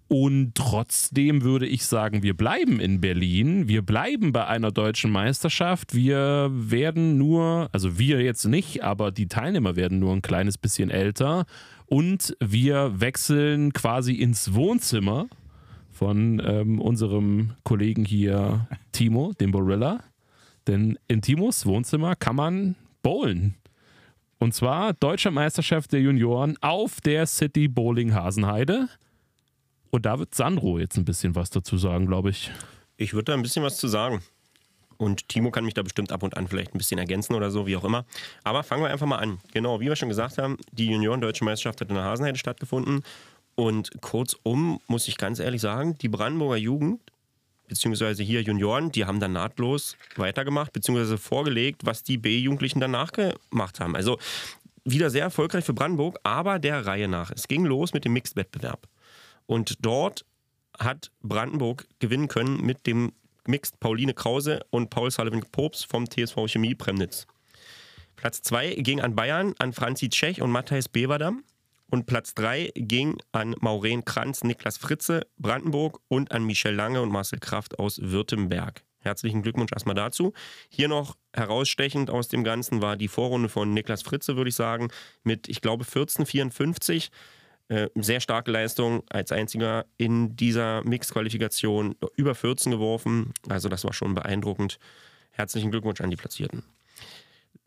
[0.08, 3.68] Und trotzdem würde ich sagen, wir bleiben in Berlin.
[3.68, 5.94] Wir bleiben bei einer deutschen Meisterschaft.
[5.94, 10.90] Wir werden nur, also wir jetzt nicht, aber die Teilnehmer werden nur ein kleines bisschen
[10.90, 11.46] älter.
[11.86, 15.28] Und wir wechseln quasi ins Wohnzimmer
[15.92, 20.04] von ähm, unserem Kollegen hier, Timo, dem Borilla.
[20.66, 23.59] Denn in Timos Wohnzimmer kann man bowlen.
[24.40, 28.88] Und zwar Deutsche Meisterschaft der Junioren auf der City Bowling Hasenheide.
[29.92, 32.50] Und da wird Sandro jetzt ein bisschen was dazu sagen, glaube ich.
[32.96, 34.24] Ich würde da ein bisschen was zu sagen.
[34.98, 37.68] Und Timo kann mich da bestimmt ab und an vielleicht ein bisschen ergänzen oder so,
[37.68, 38.06] wie auch immer.
[38.44, 39.40] Aber fangen wir einfach mal an.
[39.54, 43.04] Genau, wie wir schon gesagt haben, die Junioren-Deutsche Meisterschaft hat in der Hasenheide stattgefunden.
[43.56, 47.02] Und kurzum muss ich ganz ehrlich sagen, die Brandenburger Jugend,
[47.70, 53.80] beziehungsweise hier Junioren, die haben dann nahtlos weitergemacht, beziehungsweise vorgelegt, was die B-Jugendlichen danach gemacht
[53.80, 53.96] haben.
[53.96, 54.18] Also
[54.84, 57.32] wieder sehr erfolgreich für Brandenburg, aber der Reihe nach.
[57.32, 58.88] Es ging los mit dem Mixed-Wettbewerb.
[59.46, 60.26] Und dort
[60.78, 63.14] hat Brandenburg gewinnen können mit dem
[63.46, 67.26] Mixed Pauline Krause und Paul Sullivan Pops vom TSV Chemie Premnitz.
[68.16, 71.44] Platz 2 ging an Bayern, an Franzi Tschech und Matthijs Beverdam.
[71.90, 77.12] Und Platz 3 ging an Maureen Kranz, Niklas Fritze, Brandenburg und an Michel Lange und
[77.12, 78.84] Marcel Kraft aus Württemberg.
[79.00, 80.34] Herzlichen Glückwunsch erstmal dazu.
[80.70, 84.90] Hier noch herausstechend aus dem Ganzen war die Vorrunde von Niklas Fritze, würde ich sagen,
[85.24, 87.10] mit, ich glaube, 14,54.
[87.70, 91.96] Äh, sehr starke Leistung als einziger in dieser Mixed-Qualifikation.
[92.16, 93.34] Über 14 geworfen.
[93.48, 94.80] Also das war schon beeindruckend.
[95.32, 96.64] Herzlichen Glückwunsch an die Platzierten.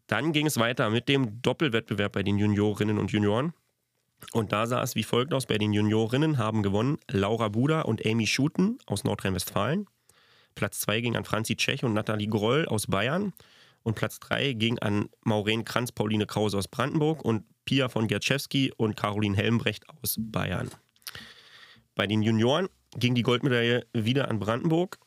[0.09, 3.55] Dann ging es weiter mit dem Doppelwettbewerb bei den Juniorinnen und Junioren.
[4.33, 5.47] Und da sah es wie folgt aus.
[5.47, 9.87] Bei den Juniorinnen haben gewonnen Laura Buda und Amy Schuten aus Nordrhein-Westfalen.
[10.55, 13.33] Platz 2 ging an Franzi Tschech und Nathalie Groll aus Bayern.
[13.83, 17.25] Und Platz 3 ging an Maureen Kranz, Pauline Krause aus Brandenburg.
[17.25, 20.71] Und Pia von Gerczewski und Caroline Helmbrecht aus Bayern.
[21.95, 24.99] Bei den Junioren ging die Goldmedaille wieder an Brandenburg.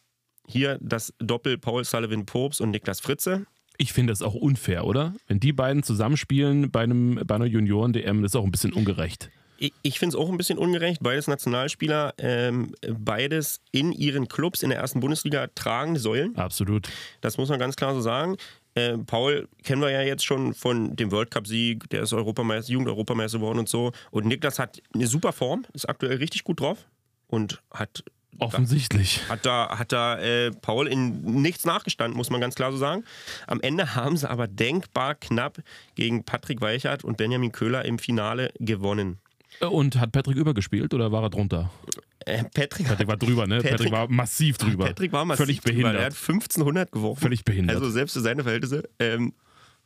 [0.48, 3.46] Hier das Doppel Paul Sullivan Popes und Niklas Fritze.
[3.78, 5.14] Ich finde das auch unfair, oder?
[5.28, 9.30] Wenn die beiden zusammenspielen bei, einem, bei einer Junioren-DM, das ist auch ein bisschen ungerecht.
[9.58, 11.02] Ich, ich finde es auch ein bisschen ungerecht.
[11.02, 16.36] Beides Nationalspieler, ähm, beides in ihren Clubs in der ersten Bundesliga tragende Säulen.
[16.36, 16.90] Absolut.
[17.22, 18.38] Das muss man ganz klar so sagen.
[18.76, 23.40] Äh, Paul kennen wir ja jetzt schon von dem World Cup-Sieg, der ist Europameister, Jugend-Europameister
[23.40, 23.94] geworden und so.
[24.12, 26.86] Und Niklas hat eine super Form, ist aktuell richtig gut drauf
[27.28, 28.04] und hat
[28.40, 29.22] Offensichtlich.
[29.30, 33.04] hat da, hat da äh, Paul in nichts nachgestanden, muss man ganz klar so sagen.
[33.48, 35.60] Am Ende haben sie aber denkbar knapp
[35.96, 39.20] gegen Patrick Weichert und Benjamin Köhler im Finale gewonnen.
[39.62, 41.72] Und hat Patrick übergespielt oder war er drunter?
[42.26, 43.58] Äh, Patrick, Patrick war drüber, ne?
[43.58, 44.86] Patrick, Patrick- war massiv drüber.
[44.86, 45.72] Patrick war massiv Völlig drüber.
[45.74, 45.96] behindert.
[45.96, 47.22] Er hat 1500 geworfen.
[47.22, 47.76] Völlig behindert.
[47.78, 48.84] Also selbst für seine Verhältnisse.
[49.00, 49.34] Ähm,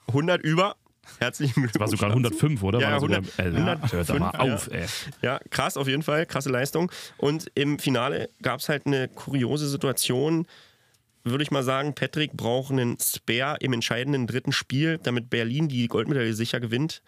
[0.07, 0.75] 100 über.
[1.19, 1.80] Herzlichen Glückwunsch.
[1.80, 2.19] war sogar dazu.
[2.19, 2.80] 105, oder?
[2.80, 4.86] Ja, war ja, sogar, 100, äh, 105, hört doch mal auf, ey.
[5.22, 6.91] Ja, krass auf jeden Fall, krasse Leistung.
[7.17, 10.45] Und im Finale gab es halt eine kuriose Situation.
[11.24, 15.88] Würde ich mal sagen, Patrick braucht einen Spare im entscheidenden dritten Spiel, damit Berlin die
[15.88, 17.02] Goldmedaille sicher gewinnt.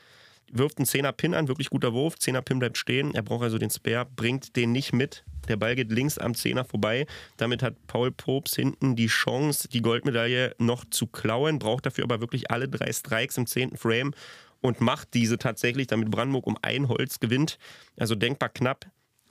[0.52, 2.16] Wirft einen 10er Pin an, wirklich guter Wurf.
[2.16, 3.16] 10er Pin bleibt stehen.
[3.16, 5.24] Er braucht also den Spare, bringt den nicht mit.
[5.48, 7.06] Der Ball geht links am 10er vorbei.
[7.38, 12.22] Damit hat Paul Popes hinten die Chance, die Goldmedaille noch zu klauen, braucht dafür aber
[12.22, 13.78] wirklich alle drei Strikes im 10.
[13.78, 14.14] Frame
[14.62, 17.58] und macht diese tatsächlich, damit Brandenburg um ein Holz gewinnt.
[17.98, 18.86] Also denkbar knapp.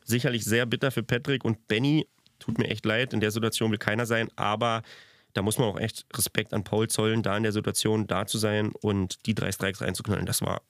[0.04, 2.06] Sicherlich sehr bitter für Patrick und Benny.
[2.38, 4.82] Tut mir echt leid, in der Situation will keiner sein, aber
[5.34, 8.38] da muss man auch echt Respekt an Paul zollen, da in der Situation da zu
[8.38, 10.26] sein und die drei Strikes reinzuknallen.
[10.26, 10.62] Das war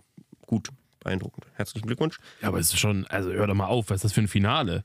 [0.47, 1.47] gut, beeindruckend.
[1.55, 2.19] Herzlichen Glückwunsch.
[2.43, 4.29] Ja, aber es ist schon, also hör doch mal auf, was ist das für ein
[4.29, 4.85] Finale?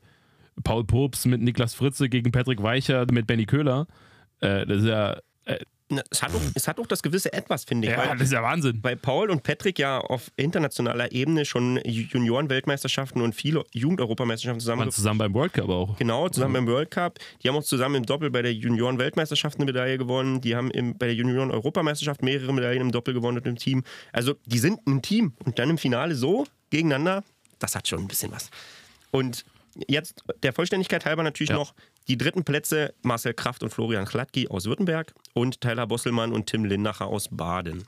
[0.64, 3.86] Paul Pops mit Niklas Fritze gegen Patrick Weicher mit Benny Köhler.
[4.40, 5.58] Äh, das ist ja, äh,
[6.10, 7.92] Es hat auch, es hat auch das gewisse Etwas, finde ich.
[7.92, 8.80] ja, weil- das ist ja Wahnsinn.
[8.82, 14.90] weil Paul und Patrick ja auf internationaler Ebene schon Junioren-Weltmeisterschaften und viele Jugend-Europameisterschaften zusammen Waren
[14.90, 15.96] zusammen beim World Cup auch.
[15.96, 17.18] Genau, zusammen beim World Cup.
[17.42, 20.40] Die haben auch zusammen im Doppel bei der Junioren-Weltmeisterschaft eine Medaille gewonnen.
[20.40, 23.84] Die haben im, bei der Junioren-Europameisterschaft mehrere Medaillen im Doppel gewonnen mit dem Team.
[24.12, 25.34] Also, die sind ein Team.
[25.44, 27.22] Und dann im Finale so gegeneinander,
[27.58, 28.50] das hat schon ein bisschen was.
[29.12, 29.44] Und
[29.88, 31.56] jetzt der Vollständigkeit halber natürlich Ja.
[31.56, 31.74] noch
[32.08, 36.64] die dritten Plätze Marcel Kraft und Florian Chlatki aus Württemberg und Tyler Bosselmann und Tim
[36.64, 37.84] Lindacher aus Baden.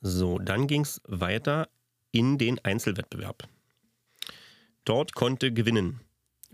[0.00, 1.68] So, dann ging es weiter
[2.12, 3.48] in den Einzelwettbewerb.
[4.84, 6.00] Dort konnte gewinnen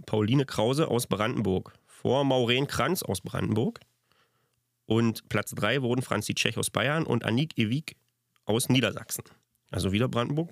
[0.07, 3.81] Pauline Krause aus Brandenburg vor Maureen Kranz aus Brandenburg.
[4.87, 7.97] Und Platz 3 wurden Franzi Tschech aus Bayern und Annik Ewig
[8.45, 9.25] aus Niedersachsen.
[9.71, 10.51] Also wieder Brandenburg.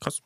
[0.00, 0.22] Krass.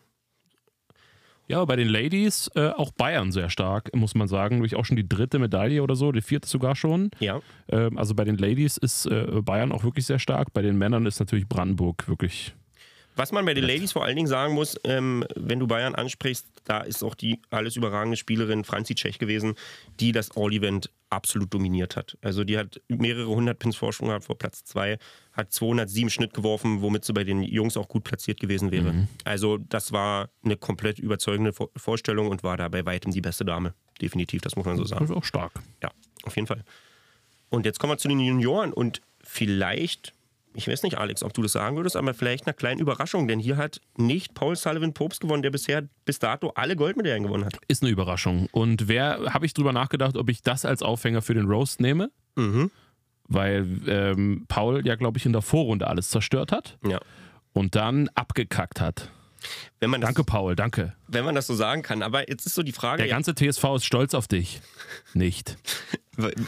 [1.48, 4.58] Ja, bei den Ladies äh, auch Bayern sehr stark, muss man sagen.
[4.58, 7.10] Durch auch schon die dritte Medaille oder so, die vierte sogar schon.
[7.20, 7.40] Ja.
[7.68, 10.52] Ähm, also bei den Ladies ist äh, Bayern auch wirklich sehr stark.
[10.52, 12.54] Bei den Männern ist natürlich Brandenburg wirklich.
[13.16, 16.46] Was man bei den Ladies vor allen Dingen sagen muss, ähm, wenn du Bayern ansprichst,
[16.64, 19.54] da ist auch die alles überragende Spielerin Franzi Tschech gewesen,
[20.00, 22.18] die das All-Event absolut dominiert hat.
[22.20, 24.98] Also die hat mehrere hundert Pins Vorsprung gehabt vor Platz 2,
[25.32, 29.06] hat 207 Schnitt geworfen, womit sie bei den Jungs auch gut platziert gewesen wäre.
[29.24, 33.44] Also das war eine komplett überzeugende Vor- Vorstellung und war da bei weitem die beste
[33.44, 33.72] Dame.
[34.02, 35.02] Definitiv, das muss man so sagen.
[35.02, 35.52] Also auch stark.
[35.82, 35.90] Ja,
[36.24, 36.64] auf jeden Fall.
[37.48, 40.12] Und jetzt kommen wir zu den Junioren und vielleicht,
[40.56, 43.38] ich weiß nicht, Alex, ob du das sagen würdest, aber vielleicht eine kleine Überraschung, denn
[43.38, 47.58] hier hat nicht Paul Sullivan Popes gewonnen, der bisher bis dato alle Goldmedaillen gewonnen hat.
[47.68, 48.48] Ist eine Überraschung.
[48.52, 52.10] Und wer, habe ich drüber nachgedacht, ob ich das als Aufhänger für den Roast nehme?
[52.36, 52.70] Mhm.
[53.28, 57.00] Weil ähm, Paul ja, glaube ich, in der Vorrunde alles zerstört hat Ja.
[57.52, 59.10] und dann abgekackt hat.
[59.80, 60.94] Wenn man, das, Danke, Paul, danke.
[61.08, 62.02] wenn man das so sagen kann.
[62.02, 64.60] Aber jetzt ist so die Frage, Der ganze TSV ist stolz auf dich.
[65.14, 65.56] Nicht.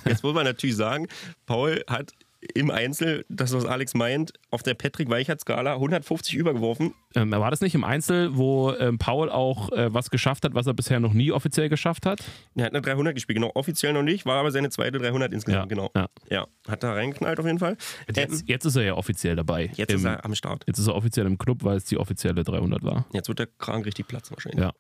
[0.05, 1.07] jetzt muss man natürlich sagen,
[1.47, 2.13] Paul hat
[2.55, 6.95] im Einzel, das was Alex meint, auf der Patrick Weichert-Skala 150 übergeworfen.
[7.15, 10.67] Ähm, war das nicht im Einzel, wo ähm, Paul auch äh, was geschafft hat, was
[10.67, 12.21] er bisher noch nie offiziell geschafft hat?
[12.55, 15.69] Er hat eine 300 gespielt, genau, offiziell noch nicht, war aber seine zweite 300 insgesamt,
[15.69, 15.91] genau.
[15.97, 16.07] ja.
[16.31, 17.77] Ja, hat da reingeknallt auf jeden Fall.
[18.09, 19.71] Ähm, Jetzt, jetzt ist er ja offiziell dabei.
[19.75, 20.65] jetzt Im, ist er am Start.
[20.67, 23.07] jetzt ist er offiziell im Club, weil es die offizielle 300 war.
[23.13, 24.61] Jetzt wird der Kragen richtig platzen wahrscheinlich.
[24.63, 24.73] Ja.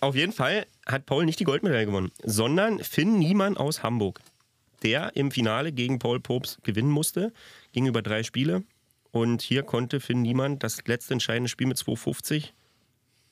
[0.00, 4.20] Auf jeden Fall hat Paul nicht die Goldmedaille gewonnen, sondern Finn Niemann aus Hamburg,
[4.84, 7.32] der im Finale gegen Paul Popes gewinnen musste,
[7.72, 8.62] ging über drei Spiele.
[9.10, 12.50] Und hier konnte Finn Niemann das letzte entscheidende Spiel mit 2,50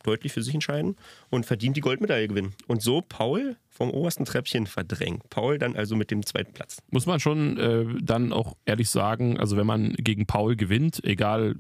[0.03, 0.97] deutlich für sich entscheiden
[1.31, 2.55] und verdient die Goldmedaille gewinnen.
[2.67, 5.29] Und so Paul vom obersten Treppchen verdrängt.
[5.31, 6.79] Paul dann also mit dem zweiten Platz.
[6.91, 11.55] Muss man schon äh, dann auch ehrlich sagen, also wenn man gegen Paul gewinnt, egal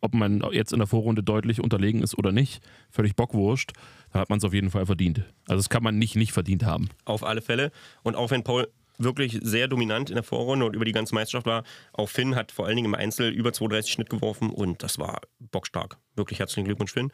[0.00, 3.72] ob man jetzt in der Vorrunde deutlich unterlegen ist oder nicht, völlig bockwurscht,
[4.12, 5.18] dann hat man es auf jeden Fall verdient.
[5.46, 6.88] Also das kann man nicht nicht verdient haben.
[7.04, 7.70] Auf alle Fälle.
[8.02, 11.46] Und auch wenn Paul wirklich sehr dominant in der Vorrunde und über die ganze Meisterschaft
[11.46, 11.64] war.
[11.92, 15.20] Auch Finn hat vor allen Dingen im Einzel über 32 Schnitt geworfen und das war
[15.38, 15.98] bockstark.
[16.14, 17.10] Wirklich herzlichen Glückwunsch, Finn.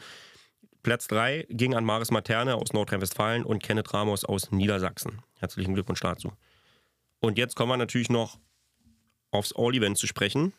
[0.83, 5.23] Platz 3 ging an Maris Materne aus Nordrhein-Westfalen und Kenneth Ramos aus Niedersachsen.
[5.39, 6.33] Herzlichen Glückwunsch dazu.
[7.21, 8.39] Und jetzt kommen wir natürlich noch
[9.31, 10.53] aufs All-Event zu sprechen.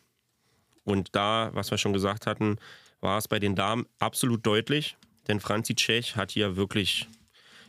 [0.84, 2.58] Und da, was wir schon gesagt hatten,
[3.00, 7.08] war es bei den Damen absolut deutlich, denn Franzi Tschech hat hier wirklich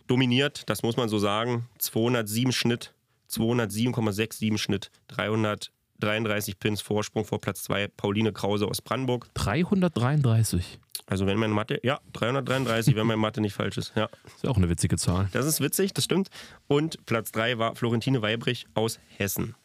[0.08, 1.70] dominiert, das muss man so sagen.
[1.80, 2.94] 207 Schnitt,
[3.32, 9.30] 207,67 Schnitt, 333 Pins Vorsprung vor Platz 2, Pauline Krause aus Brandenburg.
[9.34, 10.80] 333.
[11.08, 13.94] Also wenn meine Mathe, ja, 333, wenn meine Mathe nicht falsch ist.
[13.96, 14.06] Ja.
[14.26, 15.30] Ist ja auch eine witzige Zahl.
[15.34, 16.30] Das ist witzig, das stimmt.
[16.68, 19.56] Und Platz 3 war Florentine Weibrich aus Hessen.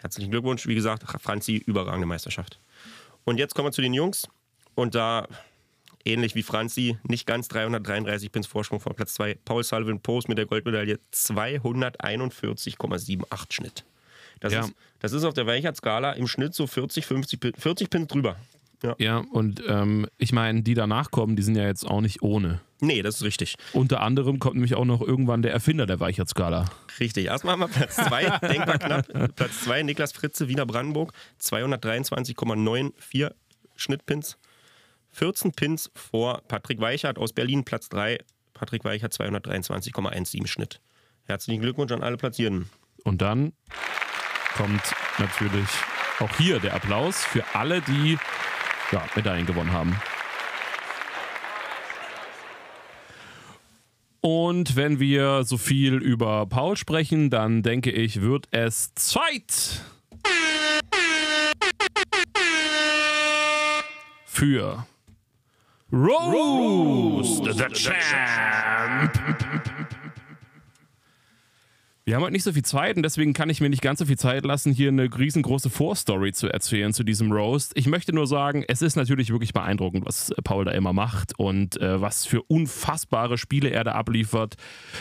[0.00, 0.66] Herzlichen Glückwunsch.
[0.66, 2.60] Wie gesagt, Franzi, überragende Meisterschaft.
[3.24, 4.28] Und jetzt kommen wir zu den Jungs.
[4.74, 5.26] Und da,
[6.06, 9.38] ähnlich wie Franzi, nicht ganz 333 Pins Vorsprung vor Platz 2.
[9.44, 13.84] Paul Sullivan Post mit der Goldmedaille 241,78 Schnitt.
[14.40, 14.60] Das, Ja.
[14.60, 18.36] ist, das ist auf der Weichert-Skala im Schnitt so 40, 50, Pin- 40 Pins drüber.
[18.82, 18.94] Ja.
[18.98, 22.60] Ja, und ähm, ich meine, die danach kommen, die sind ja jetzt auch nicht ohne.
[22.80, 23.54] Nee, das ist richtig.
[23.72, 26.66] Unter anderem kommt nämlich auch noch irgendwann der Erfinder der Weichert-Skala.
[27.00, 27.24] Richtig.
[27.24, 29.34] Erstmal haben wir Platz 2, denkbar knapp.
[29.34, 33.30] Platz 2, Niklas Fritze, Wiener Brandenburg, 223,94
[33.76, 34.36] Schnittpins.
[35.16, 38.18] 14 Pins vor Patrick Weichert aus Berlin, Platz 3.
[38.52, 40.82] Patrick Weichert 223,17 Schnitt.
[41.24, 42.68] Herzlichen Glückwunsch an alle Platzierten.
[43.02, 43.54] Und dann
[44.58, 44.82] kommt
[45.18, 45.68] natürlich
[46.20, 48.18] auch hier der Applaus für alle, die
[48.92, 49.98] ja, Medaillen gewonnen haben.
[54.20, 59.80] Und wenn wir so viel über Paul sprechen, dann denke ich, wird es Zeit
[64.26, 64.86] für
[65.92, 69.62] Roast the Champ.
[72.08, 74.06] Wir haben heute nicht so viel Zeit und deswegen kann ich mir nicht ganz so
[74.06, 77.72] viel Zeit lassen, hier eine riesengroße Vorstory zu erzählen zu diesem Roast.
[77.74, 81.80] Ich möchte nur sagen, es ist natürlich wirklich beeindruckend, was Paul da immer macht und
[81.80, 84.54] äh, was für unfassbare Spiele er da abliefert.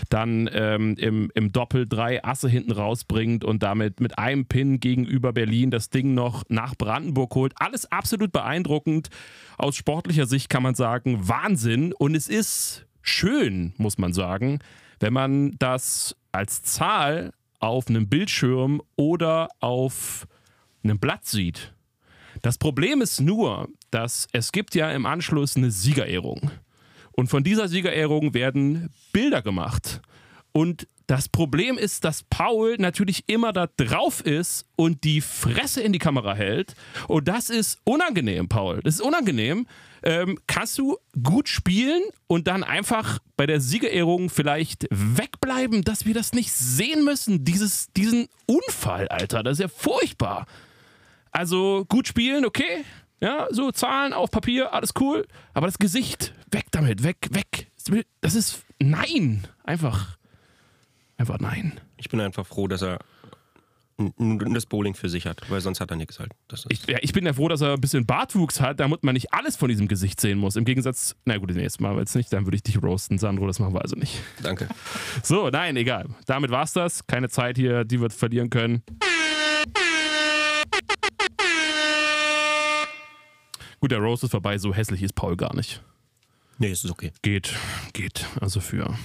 [0.10, 5.32] Dann ähm, im, im Doppel drei Asse hinten rausbringt und damit mit einem Pin gegenüber
[5.32, 7.54] Berlin das Ding noch nach Brandenburg holt.
[7.58, 9.10] Alles absolut beeindruckend.
[9.60, 11.94] Aus sportlicher Sicht kann man sagen, Wahnsinn.
[11.94, 14.58] Und es ist schön, muss man sagen,
[15.00, 20.28] wenn man das als Zahl auf einem Bildschirm oder auf
[20.84, 21.74] einem Blatt sieht.
[22.42, 26.52] Das Problem ist nur, dass es gibt ja im Anschluss eine Siegerehrung.
[27.14, 30.02] Und von dieser Siegerehrung werden Bilder gemacht.
[30.56, 35.92] Und das Problem ist, dass Paul natürlich immer da drauf ist und die Fresse in
[35.92, 36.76] die Kamera hält.
[37.10, 38.80] Und das ist unangenehm, Paul.
[38.82, 39.68] Das ist unangenehm.
[40.02, 46.14] Ähm, kannst du gut spielen und dann einfach bei der Siegerehrung vielleicht wegbleiben, dass wir
[46.14, 47.44] das nicht sehen müssen?
[47.44, 50.48] Dieses, diesen Unfall, Alter, das ist ja furchtbar.
[51.32, 52.86] Also gut spielen, okay.
[53.20, 55.28] Ja, so Zahlen auf Papier, alles cool.
[55.54, 57.68] Aber das Gesicht, weg damit, weg, weg.
[58.22, 59.48] Das ist nein.
[59.64, 60.18] Einfach,
[61.18, 61.80] einfach nein.
[61.98, 63.00] Ich bin einfach froh, dass er
[64.18, 66.34] das Bowling für sich hat, weil sonst hat er nichts halt.
[66.68, 69.34] Ich, ja, ich bin ja froh, dass er ein bisschen Bartwuchs hat, damit man nicht
[69.34, 70.58] alles von diesem Gesicht sehen muss.
[70.58, 73.48] Im Gegensatz, na gut, nächstes Mal, weil es nicht, dann würde ich dich roasten, Sandro,
[73.48, 74.20] das machen wir also nicht.
[74.44, 74.68] Danke.
[75.24, 76.08] So, nein, egal.
[76.26, 77.08] Damit war's das.
[77.08, 78.84] Keine Zeit hier, die wir verlieren können.
[83.80, 85.82] Gut, der Roast ist vorbei, so hässlich ist Paul gar nicht.
[86.58, 87.12] Nee, es ist okay.
[87.22, 87.54] Geht,
[87.94, 88.26] geht.
[88.42, 88.98] Also für.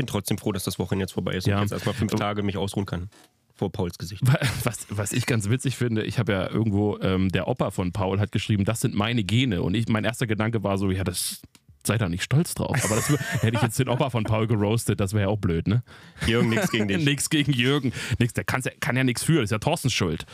[0.00, 1.56] Bin trotzdem froh, dass das Wochenende jetzt vorbei ist Ja.
[1.58, 3.10] und ich jetzt erstmal fünf Tage mich ausruhen kann.
[3.54, 4.22] Vor Pauls Gesicht.
[4.64, 8.18] Was, was ich ganz witzig finde, ich habe ja irgendwo, ähm, der Opa von Paul
[8.18, 9.60] hat geschrieben, das sind meine Gene.
[9.60, 11.42] Und ich, mein erster Gedanke war so, ja, das
[11.86, 12.74] sei da nicht stolz drauf.
[12.82, 13.08] Aber das
[13.42, 15.82] hätte ich jetzt den Opa von Paul geroastet, das wäre ja auch blöd, ne?
[16.26, 17.04] Jürgen, nichts gegen dich.
[17.04, 17.92] Nix gegen Jürgen.
[18.18, 20.24] Nix, der ja- kann ja nichts für, das ist ja Thorstens Schuld.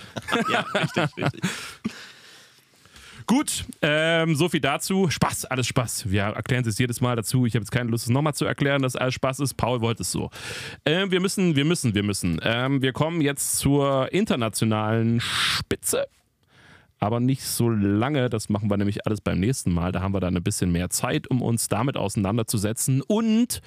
[0.52, 1.40] ja, richtig, richtig.
[3.26, 5.10] Gut, ähm, so viel dazu.
[5.10, 6.08] Spaß, alles Spaß.
[6.08, 7.44] Wir erklären es jedes Mal dazu.
[7.44, 9.54] Ich habe jetzt keine Lust, es nochmal zu erklären, dass alles Spaß ist.
[9.54, 10.30] Paul wollte es so.
[10.84, 12.40] Ähm, wir müssen, wir müssen, wir müssen.
[12.44, 16.06] Ähm, wir kommen jetzt zur internationalen Spitze.
[17.00, 18.30] Aber nicht so lange.
[18.30, 19.90] Das machen wir nämlich alles beim nächsten Mal.
[19.90, 23.02] Da haben wir dann ein bisschen mehr Zeit, um uns damit auseinanderzusetzen.
[23.02, 23.60] Und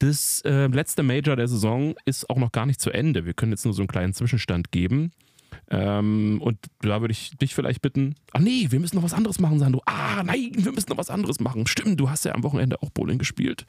[0.00, 3.24] das äh, letzte Major der Saison ist auch noch gar nicht zu Ende.
[3.24, 5.12] Wir können jetzt nur so einen kleinen Zwischenstand geben.
[5.70, 8.14] Ähm, und da würde ich dich vielleicht bitten.
[8.32, 9.82] Ach nee, wir müssen noch was anderes machen, Sandro.
[9.86, 11.66] Ah, nein, wir müssen noch was anderes machen.
[11.66, 13.66] Stimmt, du hast ja am Wochenende auch Bowling gespielt.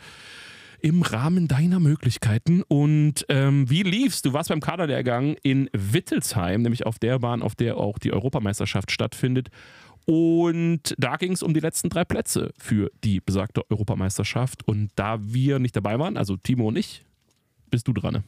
[0.79, 2.63] Im Rahmen deiner Möglichkeiten.
[2.63, 4.23] Und ähm, wie lief's?
[4.23, 8.91] Du warst beim Kaderlehrgang in Wittelsheim, nämlich auf der Bahn, auf der auch die Europameisterschaft
[8.91, 9.49] stattfindet.
[10.05, 14.67] Und da ging es um die letzten drei Plätze für die besagte Europameisterschaft.
[14.67, 17.05] Und da wir nicht dabei waren, also Timo und ich,
[17.69, 18.13] bist du dran.
[18.13, 18.23] Ne?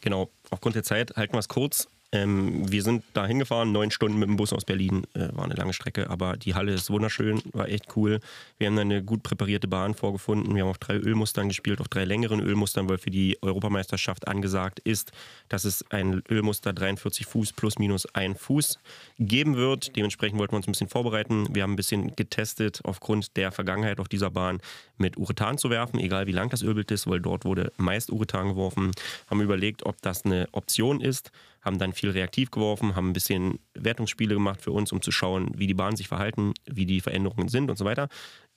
[0.00, 1.88] Genau, aufgrund der Zeit halten wir es kurz.
[2.12, 5.54] Ähm, wir sind da hingefahren, neun Stunden mit dem Bus aus Berlin, äh, war eine
[5.54, 8.18] lange Strecke, aber die Halle ist wunderschön, war echt cool.
[8.58, 10.54] Wir haben da eine gut präparierte Bahn vorgefunden.
[10.54, 14.80] Wir haben auf drei Ölmustern gespielt, auf drei längeren Ölmustern, weil für die Europameisterschaft angesagt
[14.80, 15.12] ist,
[15.48, 18.80] dass es ein Ölmuster 43 Fuß plus minus ein Fuß
[19.20, 19.94] geben wird.
[19.94, 21.54] Dementsprechend wollten wir uns ein bisschen vorbereiten.
[21.54, 24.60] Wir haben ein bisschen getestet, aufgrund der Vergangenheit auf dieser Bahn
[24.98, 28.48] mit Urethan zu werfen, egal wie lang das Ölbild ist, weil dort wurde meist Urethan
[28.48, 28.90] geworfen.
[29.28, 31.30] Haben überlegt, ob das eine Option ist
[31.62, 35.50] haben dann viel reaktiv geworfen, haben ein bisschen Wertungsspiele gemacht für uns, um zu schauen,
[35.54, 38.08] wie die Bahnen sich verhalten, wie die Veränderungen sind und so weiter.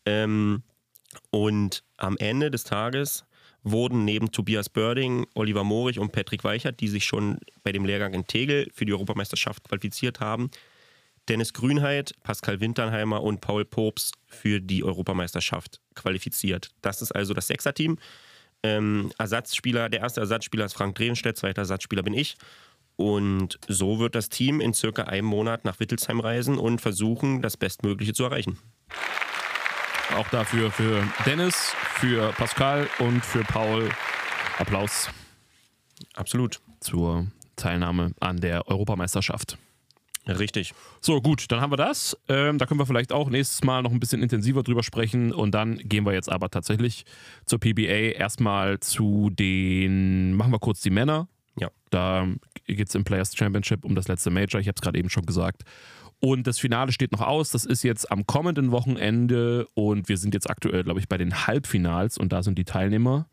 [0.05, 0.63] Ähm,
[1.31, 3.25] und am Ende des Tages
[3.63, 8.13] wurden neben Tobias Börding, Oliver Morich und Patrick Weichert, die sich schon bei dem Lehrgang
[8.13, 10.49] in Tegel für die Europameisterschaft qualifiziert haben,
[11.29, 16.71] Dennis Grünheit, Pascal Winternheimer und Paul Pops für die Europameisterschaft qualifiziert.
[16.81, 17.97] Das ist also das Sechser-Team.
[18.61, 22.35] Ähm, Ersatzspieler, der erste Ersatzspieler ist Frank Drevenstedt, zweiter Ersatzspieler bin ich.
[22.95, 27.57] Und so wird das Team in circa einem Monat nach Wittelsheim reisen und versuchen, das
[27.57, 28.59] Bestmögliche zu erreichen.
[30.15, 33.89] Auch dafür für Dennis, für Pascal und für Paul
[34.59, 35.09] Applaus.
[36.13, 36.59] Absolut.
[36.79, 39.57] Zur Teilnahme an der Europameisterschaft.
[40.27, 40.73] Richtig.
[41.01, 42.17] So, gut, dann haben wir das.
[42.29, 45.33] Ähm, da können wir vielleicht auch nächstes Mal noch ein bisschen intensiver drüber sprechen.
[45.33, 47.05] Und dann gehen wir jetzt aber tatsächlich
[47.45, 48.13] zur PBA.
[48.15, 51.27] Erstmal zu den, machen wir kurz die Männer.
[51.59, 51.69] Ja.
[51.89, 52.27] Da
[52.67, 54.59] geht es im Players Championship um das letzte Major.
[54.59, 55.63] Ich habe es gerade eben schon gesagt.
[56.19, 57.49] Und das Finale steht noch aus.
[57.49, 59.67] Das ist jetzt am kommenden Wochenende.
[59.73, 62.17] Und wir sind jetzt aktuell, glaube ich, bei den Halbfinals.
[62.17, 63.27] Und da sind die Teilnehmer.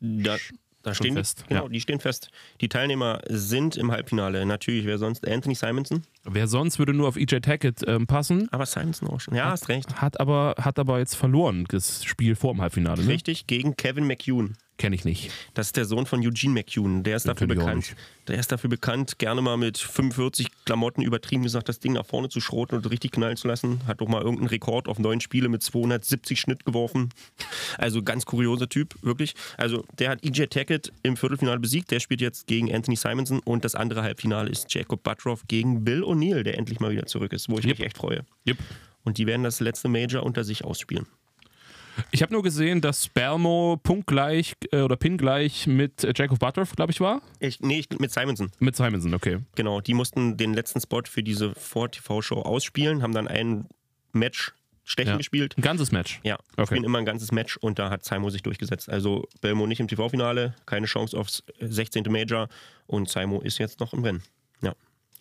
[0.00, 0.36] Da,
[0.82, 1.68] da stehen fest, Die, genau, ja.
[1.68, 2.30] die stehen fest.
[2.62, 4.46] Die Teilnehmer sind im Halbfinale.
[4.46, 5.28] Natürlich, wer sonst?
[5.28, 6.02] Anthony Simonson.
[6.24, 9.34] Wer sonst würde nur auf EJ Tackett ähm, passen, Aber Simonson auch schon.
[9.34, 9.96] Ja, hast recht.
[10.00, 13.02] hat aber, hat aber jetzt verloren, das Spiel vor dem Halbfinale.
[13.02, 13.08] Ne?
[13.10, 14.54] Richtig, gegen Kevin McCune.
[14.80, 15.30] Kenne ich nicht.
[15.52, 17.02] Das ist der Sohn von Eugene McCune.
[17.02, 17.94] Der ist Den dafür bekannt.
[18.28, 22.30] Der ist dafür bekannt, gerne mal mit 45 Klamotten übertrieben gesagt, das Ding nach vorne
[22.30, 23.82] zu schroten und richtig knallen zu lassen.
[23.86, 27.10] Hat doch mal irgendeinen Rekord auf neun Spiele mit 270 Schnitt geworfen.
[27.76, 29.34] Also ganz kurioser Typ, wirklich.
[29.58, 31.90] Also der hat EJ Tackett im Viertelfinale besiegt.
[31.90, 36.02] Der spielt jetzt gegen Anthony Simonson und das andere Halbfinale ist Jacob Butroff gegen Bill
[36.04, 37.78] O'Neill, der endlich mal wieder zurück ist, wo ich Yep.
[37.80, 38.24] mich echt freue.
[38.48, 38.56] Yep.
[39.04, 41.06] Und die werden das letzte Major unter sich ausspielen.
[42.10, 46.92] Ich habe nur gesehen, dass Spelmo punktgleich äh, oder pingleich mit äh, Jacob Butterf, glaube
[46.92, 47.22] ich, war.
[47.38, 48.50] Ich, nee, ich, mit Simonson.
[48.58, 49.38] Mit Simonson, okay.
[49.54, 53.66] Genau, die mussten den letzten Spot für diese Vor-TV-Show ausspielen, haben dann ein
[54.12, 54.52] Match
[54.84, 55.16] Stechen Ja.
[55.18, 55.56] gespielt.
[55.56, 56.18] Ein ganzes Match.
[56.24, 56.66] Ja, Okay.
[56.66, 58.90] spielen immer ein ganzes Match und da hat Saimo sich durchgesetzt.
[58.90, 62.04] Also Belmo nicht im TV-Finale, keine Chance aufs äh, 16.
[62.08, 62.48] Major
[62.88, 64.22] und Saimo ist jetzt noch im Rennen.
[64.62, 64.74] Ja.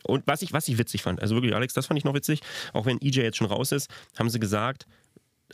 [0.04, 2.40] Und was ich, was ich witzig fand, also wirklich, Alex, das fand ich noch witzig,
[2.74, 4.88] auch wenn EJ jetzt schon raus ist, haben sie gesagt,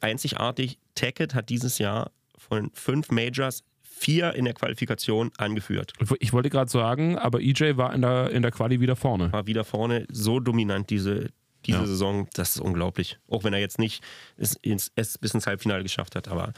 [0.01, 5.93] einzigartig, Tackett hat dieses Jahr von fünf Majors vier in der Qualifikation angeführt.
[6.19, 9.31] Ich wollte gerade sagen, aber EJ war in der, in der Quali wieder vorne.
[9.31, 11.29] war wieder vorne so dominant diese,
[11.65, 11.85] diese Ja.
[11.85, 13.17] Saison, das ist unglaublich.
[13.29, 14.03] Auch wenn er jetzt nicht
[14.37, 16.51] es, ins, es bis ins Halbfinale geschafft hat, aber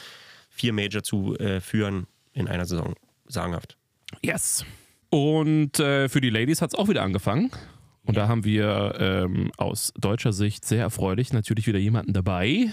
[0.49, 2.95] vier Major zu äh, führen in einer Saison,
[3.27, 3.77] sagenhaft.
[4.23, 4.65] Yes.
[5.09, 7.51] Und äh, für die Ladies hat es auch wieder angefangen.
[8.03, 12.71] Und da haben wir ähm, aus deutscher Sicht sehr erfreulich natürlich wieder jemanden dabei.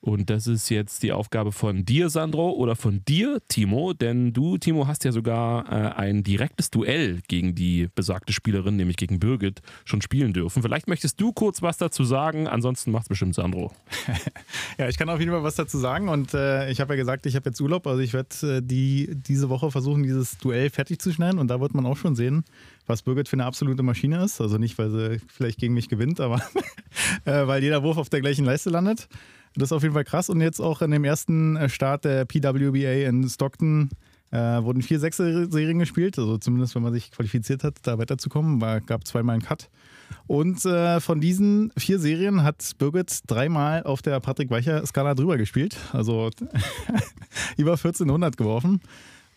[0.00, 3.92] Und das ist jetzt die Aufgabe von dir, Sandro, oder von dir, Timo.
[3.92, 8.96] Denn du, Timo, hast ja sogar äh, ein direktes Duell gegen die besagte Spielerin, nämlich
[8.96, 10.62] gegen Birgit, schon spielen dürfen.
[10.62, 13.72] Vielleicht möchtest du kurz was dazu sagen, ansonsten macht es bestimmt Sandro.
[14.78, 17.26] Ja, ich kann auf jeden Fall was dazu sagen und äh, ich habe ja gesagt,
[17.26, 21.00] ich habe jetzt Urlaub, also ich werde äh, die diese Woche versuchen, dieses Duell fertig
[21.00, 22.44] zu schneiden und da wird man auch schon sehen,
[22.86, 24.40] was Birgit für eine absolute Maschine ist.
[24.40, 26.40] Also nicht, weil sie vielleicht gegen mich gewinnt, aber
[27.24, 29.08] äh, weil jeder Wurf auf der gleichen Leiste landet.
[29.54, 32.24] Das ist auf jeden Fall krass und jetzt auch in dem ersten äh, Start der
[32.24, 33.90] PWBA in Stockton
[34.30, 38.80] äh, wurden vier Sechser-Serien gespielt, also zumindest wenn man sich qualifiziert hat, da weiterzukommen, war,
[38.80, 39.70] gab zweimal einen Cut.
[40.26, 45.76] Und äh, von diesen vier Serien hat Birgit dreimal auf der Patrick Weicher-Skala drüber gespielt.
[45.92, 46.30] Also
[47.56, 48.80] über 1400 geworfen.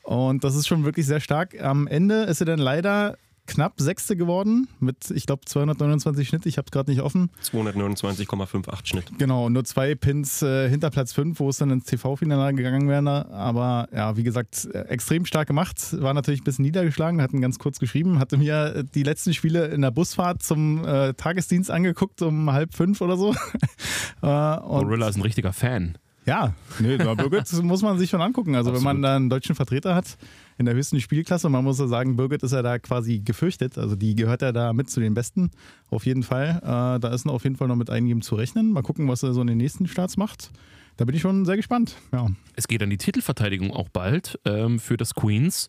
[0.03, 1.61] Und das ist schon wirklich sehr stark.
[1.61, 3.17] Am Ende ist sie dann leider
[3.47, 6.45] knapp Sechste geworden mit, ich glaube, 229 Schnitt.
[6.45, 7.29] Ich habe es gerade nicht offen.
[7.43, 9.05] 229,58 Schnitt.
[9.17, 13.29] Genau, nur zwei Pins äh, hinter Platz 5, wo es dann ins TV-Finale gegangen wäre.
[13.31, 15.77] Aber ja, wie gesagt, äh, extrem stark gemacht.
[16.01, 18.19] War natürlich ein bisschen niedergeschlagen, hatten ganz kurz geschrieben.
[18.19, 22.73] Hatte mir äh, die letzten Spiele in der Busfahrt zum äh, Tagesdienst angeguckt, um halb
[22.73, 23.31] fünf oder so.
[24.21, 25.97] äh, und Gorilla ist ein richtiger Fan.
[26.25, 28.55] ja, nee, Birgit muss man sich schon angucken.
[28.55, 29.03] Also wenn man Absolut.
[29.05, 30.17] da einen deutschen Vertreter hat
[30.57, 33.77] in der höchsten Spielklasse, man muss ja sagen, Birgit ist ja da quasi gefürchtet.
[33.77, 35.51] Also die gehört ja da mit zu den Besten.
[35.89, 36.59] Auf jeden Fall.
[36.63, 38.71] Äh, da ist auf jeden Fall noch mit einigen zu rechnen.
[38.71, 40.51] Mal gucken, was er so in den nächsten Starts macht.
[40.97, 41.95] Da bin ich schon sehr gespannt.
[42.11, 42.27] Ja.
[42.55, 45.67] Es geht an die Titelverteidigung auch bald ähm, für das Queens.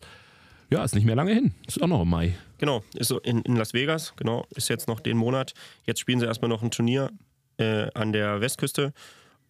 [0.69, 1.53] Ja, ist nicht mehr lange hin.
[1.67, 2.35] Ist auch noch im Mai.
[2.57, 5.53] Genau, ist so in, in Las Vegas, genau, ist jetzt noch den Monat.
[5.85, 7.11] Jetzt spielen sie erstmal noch ein Turnier
[7.57, 8.93] äh, an der Westküste.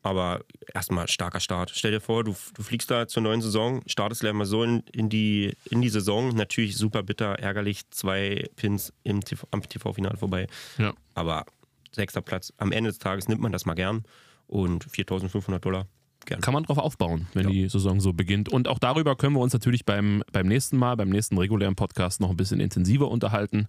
[0.04, 0.42] Aber
[0.74, 1.72] erstmal starker Start.
[1.74, 4.84] Stell dir vor, du, du fliegst da zur neuen Saison, startest gleich mal so in,
[4.92, 6.36] in, die, in die Saison.
[6.36, 10.48] Natürlich super bitter, ärgerlich, zwei Pins im TV, am TV-Finale vorbei.
[10.78, 10.94] Ja.
[11.16, 11.46] Aber
[11.94, 14.04] sechster Platz, am Ende des Tages nimmt man das mal gern.
[14.48, 15.88] Und 4500 Dollar,
[16.26, 16.42] gern.
[16.42, 18.50] Kann man drauf aufbauen, wenn die Saison so beginnt.
[18.50, 22.20] Und auch darüber können wir uns natürlich beim, beim nächsten Mal, beim nächsten regulären Podcast
[22.20, 23.68] noch ein bisschen intensiver unterhalten.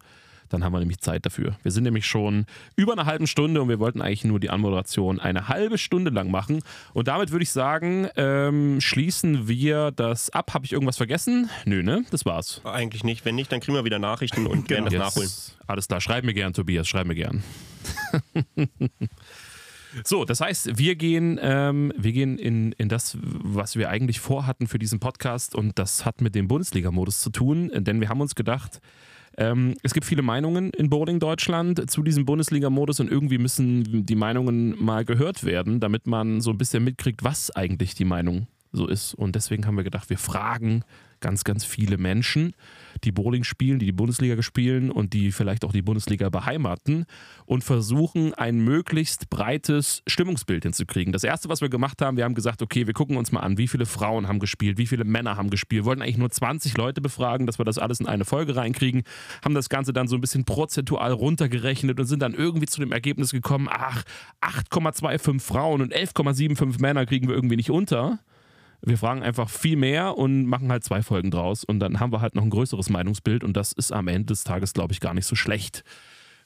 [0.49, 1.57] Dann haben wir nämlich Zeit dafür.
[1.63, 5.19] Wir sind nämlich schon über eine halbe Stunde und wir wollten eigentlich nur die Anmoderation
[5.21, 6.61] eine halbe Stunde lang machen.
[6.93, 10.55] Und damit würde ich sagen, ähm, schließen wir das ab.
[10.55, 11.51] Habe ich irgendwas vergessen?
[11.65, 12.05] Nö, ne?
[12.11, 12.61] Das war's.
[12.65, 13.25] Eigentlich nicht.
[13.25, 15.01] Wenn nicht, dann kriegen wir wieder Nachrichten und werden das Yes.
[15.03, 15.31] nachholen.
[15.67, 17.43] Alles klar, schreib mir gern, Tobias, schreib mir gern.
[20.05, 24.67] so, das heißt, wir gehen, ähm, wir gehen in, in das, was wir eigentlich vorhatten
[24.67, 28.35] für diesen Podcast und das hat mit dem Bundesliga-Modus zu tun, denn wir haben uns
[28.35, 28.81] gedacht,
[29.37, 34.17] ähm, es gibt viele Meinungen in Bowling Deutschland zu diesem Bundesliga-Modus und irgendwie müssen die
[34.17, 38.87] Meinungen mal gehört werden, damit man so ein bisschen mitkriegt, was eigentlich die Meinung so
[38.87, 39.15] ist.
[39.15, 40.85] Und deswegen haben wir gedacht, wir fragen
[41.21, 42.55] ganz, ganz viele Menschen,
[43.05, 47.07] die Bowling spielen, die die Bundesliga spielen und die vielleicht auch die Bundesliga beheimaten
[47.47, 51.13] und versuchen, ein möglichst breites Stimmungsbild hinzukriegen.
[51.13, 53.59] Das erste, was wir gemacht haben, wir haben gesagt, okay, wir gucken uns mal an,
[53.59, 55.83] wie viele Frauen haben gespielt, wie viele Männer haben gespielt.
[55.83, 59.03] Wir wollten eigentlich nur 20 Leute befragen, dass wir das alles in eine Folge reinkriegen,
[59.45, 62.93] haben das Ganze dann so ein bisschen prozentual runtergerechnet und sind dann irgendwie zu dem
[62.93, 64.03] Ergebnis gekommen, ach,
[64.41, 68.21] 8,25 Frauen und 11,75 Männer kriegen wir irgendwie nicht unter.
[68.87, 72.21] Wir fragen einfach viel mehr und machen halt zwei Folgen draus und dann haben wir
[72.21, 75.15] halt noch ein größeres Meinungsbild und das ist am Ende des Tages, glaube ich, gar
[75.15, 75.85] nicht so schlecht.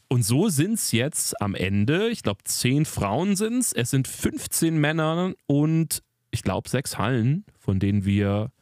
[0.08, 4.08] Und so sind es jetzt am Ende, ich glaube, zehn Frauen sind es, es sind
[4.08, 8.52] 15 Männer und ich glaube, sechs Hallen, von denen wir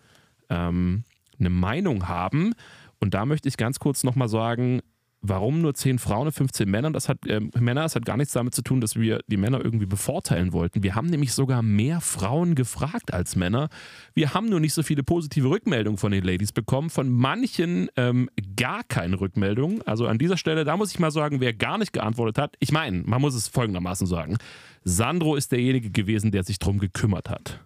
[0.49, 1.05] ähm,
[1.39, 2.55] eine Meinung haben.
[2.99, 4.81] Und da möchte ich ganz kurz nochmal sagen,
[5.29, 6.91] warum nur 10 Frauen und 15 Männer?
[6.91, 9.65] Das hat, äh, Männer, das hat gar nichts damit zu tun, dass wir die Männer
[9.65, 10.83] irgendwie bevorteilen wollten.
[10.83, 13.69] Wir haben nämlich sogar mehr Frauen gefragt als Männer.
[14.15, 16.91] Wir haben nur nicht so viele positive Rückmeldungen von den Ladies bekommen.
[16.91, 19.83] Von manchen ähm, gar keine Rückmeldungen.
[19.83, 22.57] Also an dieser Stelle, da muss ich mal sagen, wer gar nicht geantwortet hat.
[22.61, 24.37] Ich meine, man muss es folgendermaßen sagen.
[24.85, 27.61] Sandro ist derjenige gewesen, der sich drum gekümmert hat.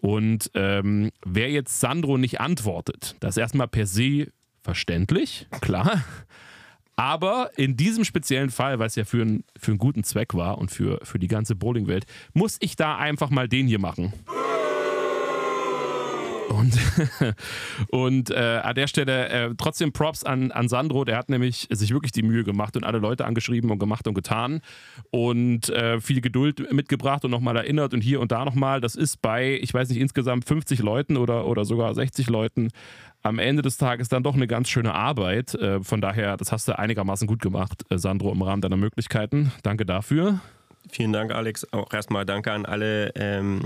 [0.00, 4.32] Und ähm, wer jetzt Sandro nicht antwortet, das ist erstmal per se
[4.62, 6.02] verständlich, klar.
[7.00, 10.58] Aber in diesem speziellen Fall, weil es ja für, einen- für einen guten Zweck war
[10.58, 14.12] und für, für die ganze Bowlingwelt, muss ich da einfach mal den hier machen.
[16.50, 16.76] Und,
[17.90, 21.92] und äh, an der Stelle äh, trotzdem Props an, an Sandro, der hat nämlich sich
[21.92, 24.60] wirklich die Mühe gemacht und alle Leute angeschrieben und gemacht und getan
[25.10, 28.80] und äh, viel Geduld mitgebracht und nochmal erinnert und hier und da nochmal.
[28.80, 32.70] Das ist bei, ich weiß nicht, insgesamt 50 Leuten oder, oder sogar 60 Leuten
[33.22, 35.54] am Ende des Tages dann doch eine ganz schöne Arbeit.
[35.54, 39.52] Äh, von daher, das hast du einigermaßen gut gemacht, äh, Sandro, im Rahmen deiner Möglichkeiten.
[39.62, 40.40] Danke dafür.
[40.88, 41.72] Vielen Dank, Alex.
[41.72, 43.62] Auch erstmal danke an alle ähm,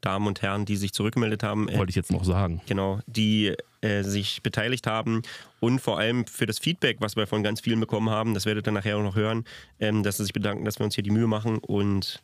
[0.00, 1.68] Damen und Herren, die sich zurückgemeldet haben.
[1.68, 2.60] Äh, Wollte ich jetzt noch sagen.
[2.66, 5.22] Genau, die äh, sich beteiligt haben
[5.58, 8.68] und vor allem für das Feedback, was wir von ganz vielen bekommen haben, das werdet
[8.68, 9.44] ihr nachher auch noch hören,
[9.78, 12.20] ähm, dass sie sich bedanken, dass wir uns hier die Mühe machen und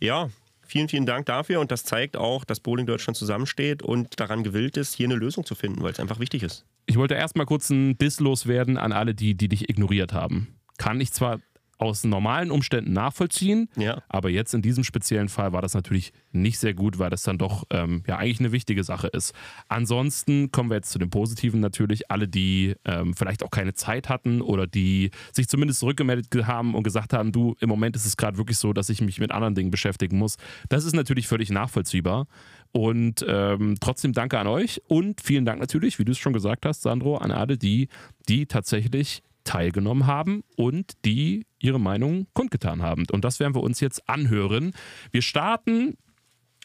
[0.00, 0.28] ja,
[0.66, 4.76] vielen, vielen Dank dafür und das zeigt auch, dass Bowling Deutschland zusammensteht und daran gewillt
[4.76, 6.64] ist, hier eine Lösung zu finden, weil es einfach wichtig ist.
[6.86, 10.48] Ich wollte erstmal kurz ein Diss loswerden an alle, die, die dich ignoriert haben.
[10.78, 11.40] Kann ich zwar
[11.78, 14.02] aus normalen Umständen nachvollziehen, Ja.
[14.08, 17.36] aber jetzt in diesem speziellen Fall war das natürlich nicht sehr gut, weil das dann
[17.38, 19.34] doch ähm, ja eigentlich eine wichtige Sache ist.
[19.68, 22.10] Ansonsten kommen wir jetzt zu den Positiven natürlich.
[22.10, 26.74] Alle, die ähm, vielleicht auch keine Zeit hatten oder die sich zumindest zurückgemeldet ge- haben
[26.74, 29.30] und gesagt haben, du, im Moment ist es gerade wirklich so, dass ich mich mit
[29.32, 30.36] anderen Dingen beschäftigen muss.
[30.68, 32.26] Das ist natürlich völlig nachvollziehbar.
[32.72, 36.64] Und ähm, trotzdem danke an euch und vielen Dank natürlich, wie du es schon gesagt
[36.66, 37.88] hast, Sandro, an alle, die,
[38.28, 43.04] die tatsächlich teilgenommen haben und die ihre Meinung kundgetan haben.
[43.10, 44.72] Und das werden wir uns jetzt anhören.
[45.10, 45.96] Wir starten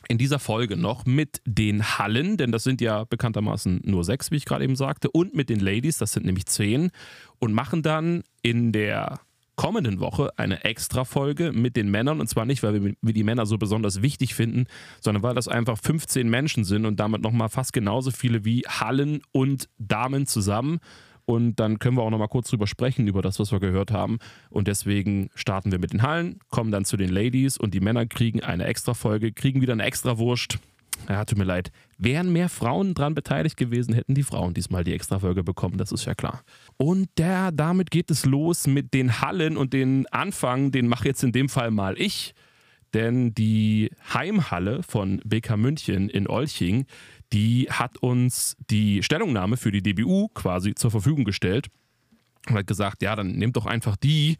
[0.07, 4.37] in dieser Folge noch mit den Hallen, denn das sind ja bekanntermaßen nur sechs, wie
[4.37, 6.91] ich gerade eben sagte, und mit den Ladies, das sind nämlich zehn,
[7.39, 9.19] und machen dann in der
[9.55, 12.19] kommenden Woche eine Extra-Folge mit den Männern.
[12.19, 14.65] Und zwar nicht, weil wir, wir die Männer so besonders wichtig finden,
[15.01, 19.21] sondern weil das einfach 15 Menschen sind und damit nochmal fast genauso viele wie Hallen
[19.31, 20.79] und Damen zusammen.
[21.25, 24.19] Und dann können wir auch nochmal kurz drüber sprechen, über das, was wir gehört haben.
[24.49, 28.05] Und deswegen starten wir mit den Hallen, kommen dann zu den Ladies und die Männer
[28.05, 30.59] kriegen eine Extra-Folge, kriegen wieder eine Extra-Wurst.
[31.09, 31.71] Ja, tut mir leid.
[31.97, 36.05] Wären mehr Frauen dran beteiligt gewesen, hätten die Frauen diesmal die Extra-Folge bekommen, das ist
[36.05, 36.43] ja klar.
[36.77, 41.23] Und der, damit geht es los mit den Hallen und den Anfang, den mache jetzt
[41.23, 42.33] in dem Fall mal ich.
[42.93, 46.85] Denn die Heimhalle von BK München in Olching,
[47.33, 51.67] die hat uns die Stellungnahme für die DBU quasi zur Verfügung gestellt
[52.49, 54.37] und hat gesagt, ja, dann nehmt doch einfach die,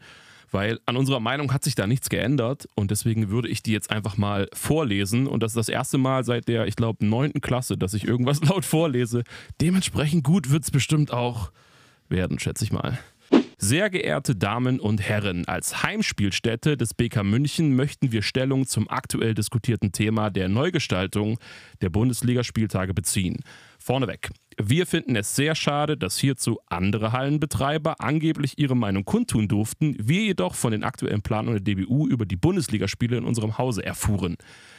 [0.50, 3.90] weil an unserer Meinung hat sich da nichts geändert und deswegen würde ich die jetzt
[3.90, 7.78] einfach mal vorlesen und das ist das erste Mal seit der, ich glaube, neunten Klasse,
[7.78, 9.24] dass ich irgendwas laut vorlese.
[9.60, 11.50] Dementsprechend gut wird es bestimmt auch
[12.08, 12.98] werden, schätze ich mal.
[13.64, 19.34] Sehr geehrte Damen und Herren, als Heimspielstätte des BK München möchten wir Stellung zum aktuell
[19.34, 21.38] diskutierten Thema der Neugestaltung
[21.80, 23.44] der Bundesligaspieltage beziehen.
[23.78, 24.30] Vorneweg.
[24.60, 30.22] Wir finden es sehr schade, dass hierzu andere Hallenbetreiber angeblich ihre Meinung kundtun durften, wir
[30.22, 34.36] jedoch von den aktuellen Planungen der DBU über die Bundesligaspiele in unserem Hause erfuhren.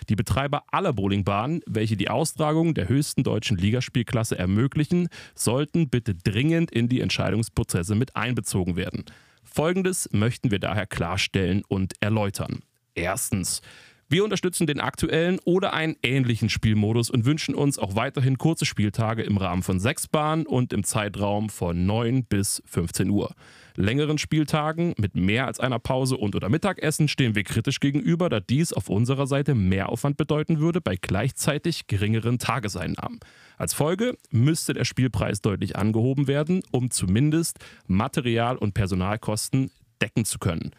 [0.09, 6.71] Die Betreiber aller Bowlingbahnen, welche die Austragung der höchsten deutschen Ligaspielklasse ermöglichen, sollten bitte dringend
[6.71, 9.05] in die Entscheidungsprozesse mit einbezogen werden.
[9.43, 12.61] Folgendes möchten wir daher klarstellen und erläutern.
[12.95, 13.61] Erstens.
[14.09, 19.23] Wir unterstützen den aktuellen oder einen ähnlichen Spielmodus und wünschen uns auch weiterhin kurze Spieltage
[19.23, 23.33] im Rahmen von sechs Bahnen und im Zeitraum von 9 bis 15 Uhr.
[23.75, 28.39] Längeren Spieltagen mit mehr als einer Pause und oder Mittagessen stehen wir kritisch gegenüber, da
[28.39, 33.19] dies auf unserer Seite mehr Aufwand bedeuten würde bei gleichzeitig geringeren Tageseinnahmen.
[33.57, 40.37] Als Folge müsste der Spielpreis deutlich angehoben werden, um zumindest Material- und Personalkosten decken zu
[40.37, 40.71] können.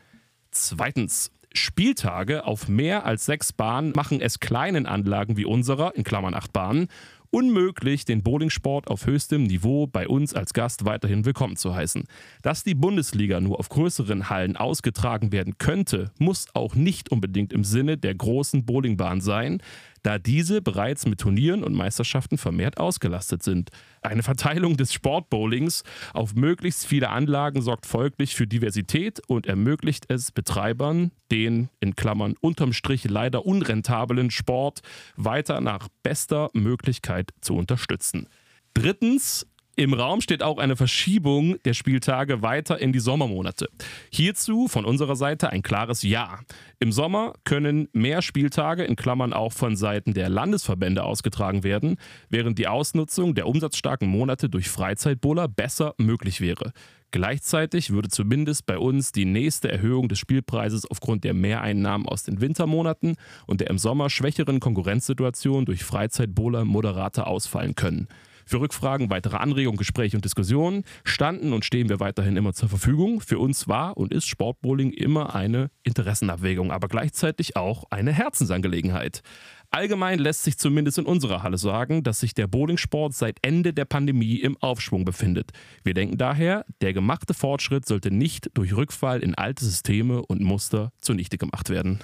[0.52, 6.34] Zweitens, Spieltage auf mehr als sechs Bahnen machen es kleinen Anlagen wie unserer, in Klammern
[6.34, 6.88] acht Bahnen,
[7.30, 12.04] unmöglich, den Bowlingsport auf höchstem Niveau bei uns als Gast weiterhin willkommen zu heißen.
[12.42, 17.64] Dass die Bundesliga nur auf größeren Hallen ausgetragen werden könnte, muss auch nicht unbedingt im
[17.64, 19.60] Sinne der großen Bowlingbahn sein,
[20.04, 23.70] da diese bereits mit Turnieren und Meisterschaften vermehrt ausgelastet sind.
[24.02, 25.82] Eine Verteilung des Sportbowlings
[26.12, 32.34] auf möglichst viele Anlagen sorgt folglich für Diversität und ermöglicht es Betreibern, den in Klammern
[32.40, 34.82] unterm Strich leider unrentablen Sport
[35.16, 38.28] weiter nach bester Möglichkeit zu unterstützen.
[38.74, 39.46] Drittens,
[39.76, 43.68] im Raum steht auch eine Verschiebung der Spieltage weiter in die Sommermonate.
[44.10, 46.40] Hierzu von unserer Seite ein klares Ja.
[46.78, 51.96] Im Sommer können mehr Spieltage in Klammern auch von Seiten der Landesverbände ausgetragen werden,
[52.28, 56.72] während die Ausnutzung der umsatzstarken Monate durch Freizeitbowler besser möglich wäre.
[57.10, 62.40] Gleichzeitig würde zumindest bei uns die nächste Erhöhung des Spielpreises aufgrund der Mehreinnahmen aus den
[62.40, 63.16] Wintermonaten
[63.46, 68.08] und der im Sommer schwächeren Konkurrenzsituation durch Freizeitbowler moderater ausfallen können.
[68.46, 73.20] Für Rückfragen, weitere Anregungen, Gespräche und Diskussionen standen und stehen wir weiterhin immer zur Verfügung.
[73.20, 79.22] Für uns war und ist Sportbowling immer eine Interessenabwägung, aber gleichzeitig auch eine Herzensangelegenheit.
[79.70, 83.84] Allgemein lässt sich zumindest in unserer Halle sagen, dass sich der Bowlingsport seit Ende der
[83.84, 85.50] Pandemie im Aufschwung befindet.
[85.82, 90.92] Wir denken daher, der gemachte Fortschritt sollte nicht durch Rückfall in alte Systeme und Muster
[91.00, 91.98] zunichte gemacht werden.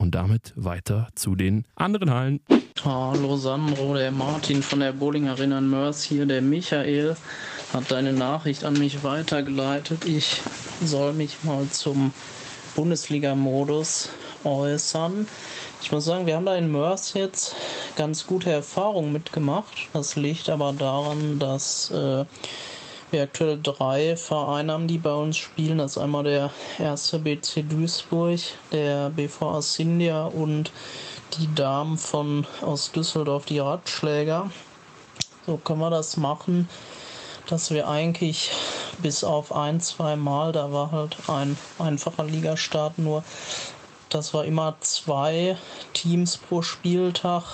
[0.00, 2.40] Und damit weiter zu den anderen Hallen.
[2.82, 6.24] Hallo Sandro, der Martin von der Bowling Arena in Mörs hier.
[6.24, 7.16] Der Michael
[7.74, 10.06] hat deine Nachricht an mich weitergeleitet.
[10.06, 10.40] Ich
[10.82, 12.14] soll mich mal zum
[12.76, 14.08] Bundesliga-Modus
[14.42, 15.28] äußern.
[15.82, 17.54] Ich muss sagen, wir haben da in Mörs jetzt
[17.94, 19.90] ganz gute Erfahrungen mitgemacht.
[19.92, 22.24] Das liegt aber daran, dass äh,
[23.12, 25.78] wir aktuell drei Vereine haben, die bei uns spielen.
[25.78, 28.40] Das ist einmal der erste BC Duisburg,
[28.72, 30.72] der BVA Sindia und
[31.38, 34.50] die Damen von aus Düsseldorf, die Radschläger.
[35.46, 36.68] So können wir das machen,
[37.48, 38.50] dass wir eigentlich
[39.02, 43.24] bis auf ein, zwei Mal, da war halt ein einfacher Ligastart nur,
[44.08, 45.56] dass wir immer zwei
[45.92, 47.44] Teams pro Spieltag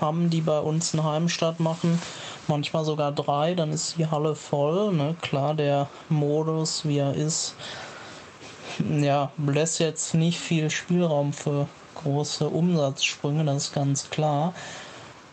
[0.00, 2.00] haben, die bei uns einen Heimstart machen.
[2.46, 4.92] Manchmal sogar drei, dann ist die Halle voll.
[4.92, 5.16] Ne?
[5.22, 7.54] Klar, der Modus, wie er ist,
[8.90, 14.52] ja, lässt jetzt nicht viel Spielraum für große Umsatzsprünge, das ist ganz klar.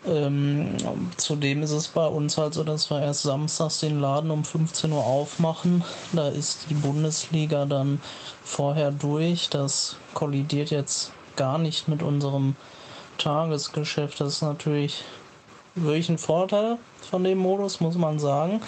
[0.05, 0.77] Ähm,
[1.17, 4.91] zudem ist es bei uns halt so, dass wir erst samstags den Laden um 15
[4.91, 5.83] Uhr aufmachen.
[6.11, 8.01] Da ist die Bundesliga dann
[8.43, 9.49] vorher durch.
[9.49, 12.55] Das kollidiert jetzt gar nicht mit unserem
[13.19, 14.19] Tagesgeschäft.
[14.19, 15.03] Das ist natürlich
[15.75, 16.77] wirklich ein Vorteil
[17.11, 18.61] von dem Modus, muss man sagen.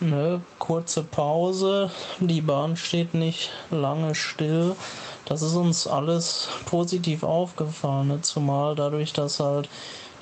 [0.00, 4.74] Ne, kurze Pause, die Bahn steht nicht lange still.
[5.24, 8.20] Das ist uns alles positiv aufgefallen, ne?
[8.20, 9.70] zumal dadurch, dass halt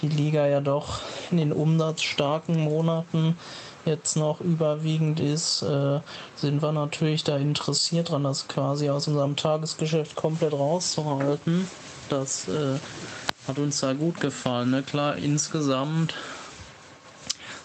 [0.01, 1.01] die Liga ja doch
[1.31, 3.37] in den umsatzstarken Monaten
[3.85, 6.01] jetzt noch überwiegend ist, äh,
[6.37, 11.69] sind wir natürlich da interessiert dran, das quasi aus unserem Tagesgeschäft komplett rauszuhalten.
[12.09, 12.79] Das äh,
[13.49, 14.71] hat uns da gut gefallen.
[14.71, 14.83] Ne?
[14.83, 16.15] Klar, insgesamt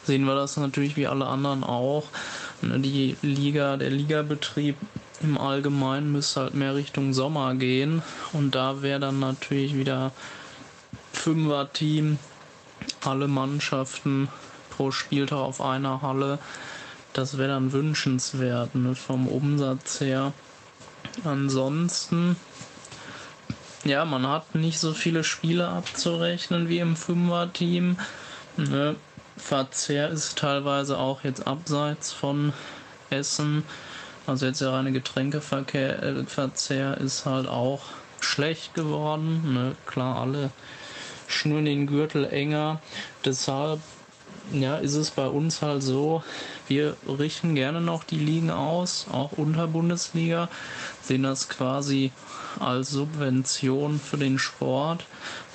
[0.10, 2.06] sehen wir das natürlich wie alle anderen auch.
[2.64, 2.80] Ne?
[2.80, 4.76] Die Liga, der Ligabetrieb
[5.22, 8.02] im Allgemeinen müsste halt mehr Richtung Sommer gehen.
[8.34, 10.12] Und da wäre dann natürlich wieder
[11.14, 12.18] Fünfer-Team
[13.06, 14.30] alle Mannschaften
[14.72, 16.40] pro Spieltag auf einer Halle.
[17.14, 20.34] Das wäre dann wünschenswert ne, vom Umsatz her.
[21.24, 22.36] Ansonsten,
[23.86, 27.98] ja, man hat nicht so viele Spiele abzurechnen wie im Fünfer-Team.
[28.58, 28.96] Ne?
[29.40, 32.54] Verzehr ist teilweise auch jetzt abseits von
[33.10, 33.64] Essen.
[34.28, 37.82] Also jetzt der reine Getränkeverzehr äh, ist halt auch
[38.20, 39.54] schlecht geworden.
[39.54, 39.76] Ne?
[39.88, 40.52] Klar, alle
[41.28, 42.82] schnüren den Gürtel enger.
[43.26, 43.80] Deshalb
[44.52, 46.24] ja, ist es bei uns halt so,
[46.68, 50.50] wir richten gerne noch die Ligen aus, auch unter Bundesliga,
[51.02, 52.12] sehen das quasi
[52.60, 55.06] als Subvention für den Sport.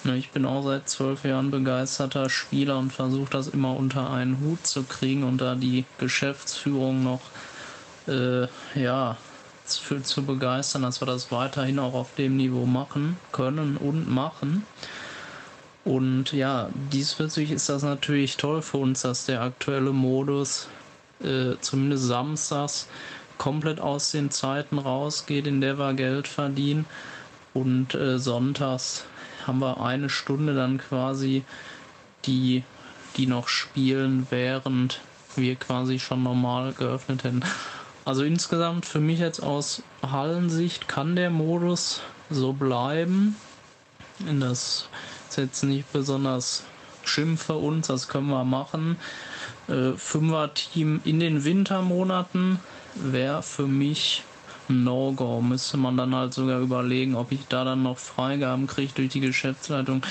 [0.05, 4.41] Ne, ich bin auch seit zwölf Jahren begeisterter Spieler und versuche das immer unter einen
[4.41, 7.23] Hut zu kriegen und da die Geschäftsführung noch
[8.07, 9.17] äh, ja,
[9.65, 14.67] für, zu begeistern, dass wir das weiterhin auch auf dem Niveau machen können und machen.
[15.85, 20.69] Und ja, diesbezüglich ist das natürlich toll für uns, dass der aktuelle Modus
[21.23, 22.89] äh, zumindest samstags
[23.39, 26.87] komplett aus den Zeiten rausgeht, in der wir Geld verdienen.
[27.53, 29.05] Und äh, sonntags
[29.47, 31.45] haben wir eine Stunde dann quasi
[32.25, 32.65] die,
[33.17, 35.01] die noch spielen, während
[35.37, 37.43] wir quasi schon normal geöffnet hätten.
[38.05, 43.37] Also insgesamt für mich jetzt aus Hallensicht kann der Modus so bleiben.
[44.19, 44.89] Das
[45.29, 46.65] ist jetzt nicht besonders
[47.05, 48.97] schlimm für uns, das können wir machen.
[49.69, 52.61] Äh, Fünfer-Team in den Wintermonaten
[52.95, 54.23] wäre für mich
[54.69, 55.41] ein No-Go.
[55.41, 59.21] Müsste man dann halt sogar überlegen, ob ich da dann noch Freigaben kriege durch die
[59.21, 60.03] Geschäftsleitung,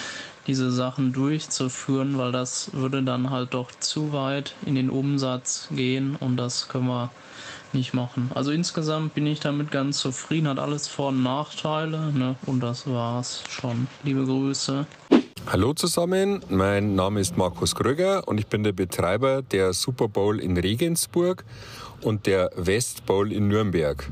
[0.48, 6.18] diese Sachen durchzuführen, weil das würde dann halt doch zu weit in den Umsatz gehen
[6.20, 7.10] und das können wir
[7.72, 8.30] nicht machen.
[8.36, 12.36] Also insgesamt bin ich damit ganz zufrieden, hat alles Vor- und Nachteile ne?
[12.46, 13.88] und das war's schon.
[14.04, 14.86] Liebe Grüße.
[15.52, 20.40] Hallo zusammen, mein Name ist Markus Kröger und ich bin der Betreiber der Super Bowl
[20.40, 21.44] in Regensburg
[22.04, 24.10] und der West Bowl in Nürnberg.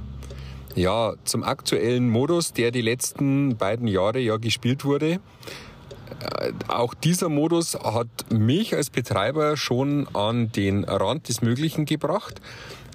[0.75, 5.19] Ja, zum aktuellen Modus, der die letzten beiden Jahre ja gespielt wurde.
[6.39, 12.41] Äh, auch dieser Modus hat mich als Betreiber schon an den Rand des Möglichen gebracht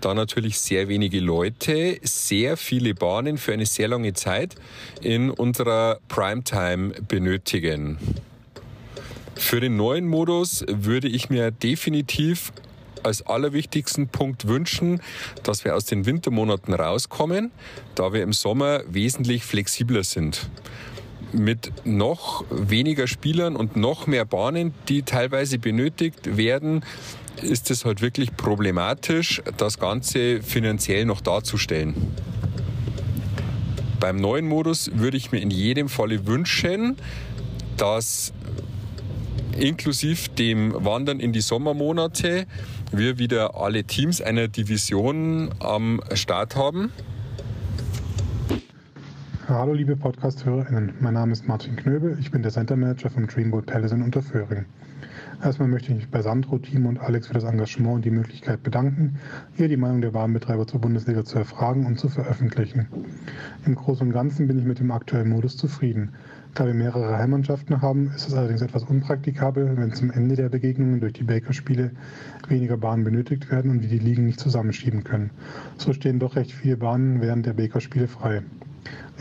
[0.00, 4.54] da natürlich sehr wenige Leute sehr viele Bahnen für eine sehr lange Zeit
[5.00, 7.98] in unserer Primetime benötigen.
[9.34, 12.52] Für den neuen Modus würde ich mir definitiv
[13.06, 15.00] als allerwichtigsten Punkt wünschen,
[15.42, 17.52] dass wir aus den Wintermonaten rauskommen,
[17.94, 20.50] da wir im Sommer wesentlich flexibler sind.
[21.32, 26.84] Mit noch weniger Spielern und noch mehr Bahnen, die teilweise benötigt werden,
[27.42, 31.94] ist es halt wirklich problematisch, das Ganze finanziell noch darzustellen.
[34.00, 36.96] Beim neuen Modus würde ich mir in jedem Falle wünschen,
[37.76, 38.32] dass
[39.56, 42.46] inklusive dem Wandern in die Sommermonate
[42.92, 46.92] wir wieder alle Teams einer Division am Start haben.
[49.48, 53.66] Hallo liebe Podcast-HörerInnen, mein Name ist Martin Knöbel, ich bin der Center Manager vom Dreamboat
[53.66, 54.66] Palace in Unterföhring.
[55.42, 58.62] Erstmal möchte ich mich bei Sandro, Timo und Alex für das Engagement und die Möglichkeit
[58.62, 59.18] bedanken,
[59.54, 62.88] hier die Meinung der Warenbetreiber zur Bundesliga zu erfragen und zu veröffentlichen.
[63.66, 66.14] Im Großen und Ganzen bin ich mit dem aktuellen Modus zufrieden.
[66.56, 71.00] Da wir mehrere Heimmannschaften haben, ist es allerdings etwas unpraktikabel, wenn zum Ende der Begegnungen
[71.00, 71.90] durch die Baker-Spiele
[72.48, 75.28] weniger Bahnen benötigt werden und wir die Ligen nicht zusammenschieben können.
[75.76, 78.40] So stehen doch recht viele Bahnen während der Baker-Spiele frei.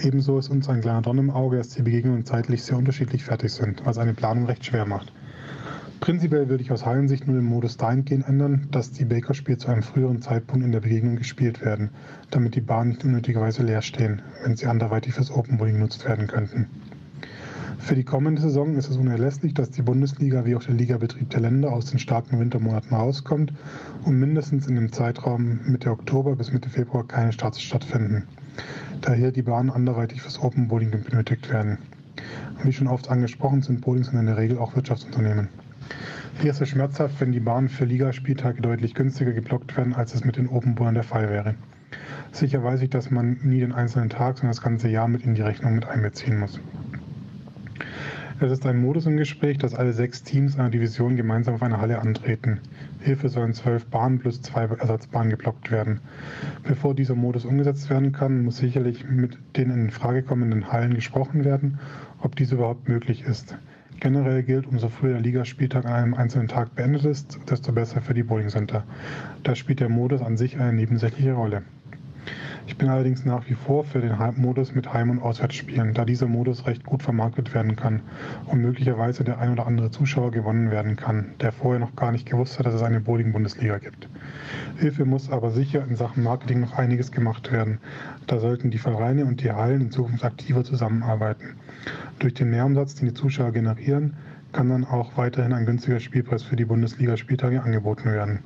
[0.01, 3.51] Ebenso ist uns ein kleiner Dorn im Auge, dass die Begegnungen zeitlich sehr unterschiedlich fertig
[3.51, 5.11] sind, was eine Planung recht schwer macht.
[5.99, 9.83] Prinzipiell würde ich aus Hallensicht nur den Modus dahingehend ändern, dass die Baker-Spiele zu einem
[9.83, 11.89] früheren Zeitpunkt in der Begegnung gespielt werden,
[12.31, 16.27] damit die Bahnen nicht unnötigerweise leer stehen, wenn sie anderweitig fürs Open Bowling genutzt werden
[16.27, 16.69] könnten.
[17.77, 21.41] Für die kommende Saison ist es unerlässlich, dass die Bundesliga wie auch der Ligabetrieb der
[21.41, 23.53] Länder aus den starken Wintermonaten rauskommt
[24.03, 28.23] und mindestens in dem Zeitraum Mitte Oktober bis Mitte Februar keine Starts stattfinden,
[29.01, 31.77] da hier die Bahnen anderweitig fürs Open Bowling benötigt werden.
[32.63, 35.49] Wie schon oft angesprochen, sind Bowlings in der Regel auch Wirtschaftsunternehmen.
[36.41, 40.25] Hier ist es schmerzhaft, wenn die Bahnen für Ligaspieltage deutlich günstiger geblockt werden, als es
[40.25, 41.55] mit den Open Bowlern der Fall wäre.
[42.31, 45.35] Sicher weiß ich, dass man nie den einzelnen Tag, sondern das ganze Jahr mit in
[45.35, 46.59] die Rechnung mit einbeziehen muss.
[48.37, 51.79] Es ist ein Modus im Gespräch, dass alle sechs Teams einer Division gemeinsam auf einer
[51.79, 52.59] Halle antreten.
[53.01, 56.01] Hierfür sollen zwölf Bahnen plus zwei Ersatzbahnen geblockt werden.
[56.63, 61.45] Bevor dieser Modus umgesetzt werden kann, muss sicherlich mit den in Frage kommenden Hallen gesprochen
[61.45, 61.79] werden,
[62.19, 63.57] ob dies überhaupt möglich ist.
[64.01, 68.13] Generell gilt, umso früher der Ligaspieltag an einem einzelnen Tag beendet ist, desto besser für
[68.13, 68.83] die Bowling Center.
[69.43, 71.61] Da spielt der Modus an sich eine nebensächliche Rolle.
[72.67, 76.27] Ich bin allerdings nach wie vor für den Modus mit Heim- und Auswärtsspielen, da dieser
[76.27, 78.01] Modus recht gut vermarktet werden kann
[78.47, 82.27] und möglicherweise der ein oder andere Zuschauer gewonnen werden kann, der vorher noch gar nicht
[82.27, 84.09] gewusst hat, dass es eine Bowling-Bundesliga gibt.
[84.77, 87.79] Hilfe muss aber sicher in Sachen Marketing noch einiges gemacht werden.
[88.25, 91.55] Da sollten die Vereine und die Hallen in Zukunft aktiver zusammenarbeiten.
[92.19, 94.15] Durch den Mehrumsatz, den die Zuschauer generieren,
[94.55, 98.39] kann dann auch weiterhin ein günstiger Spielpreis für die Bundesliga-Spieltage angeboten werden.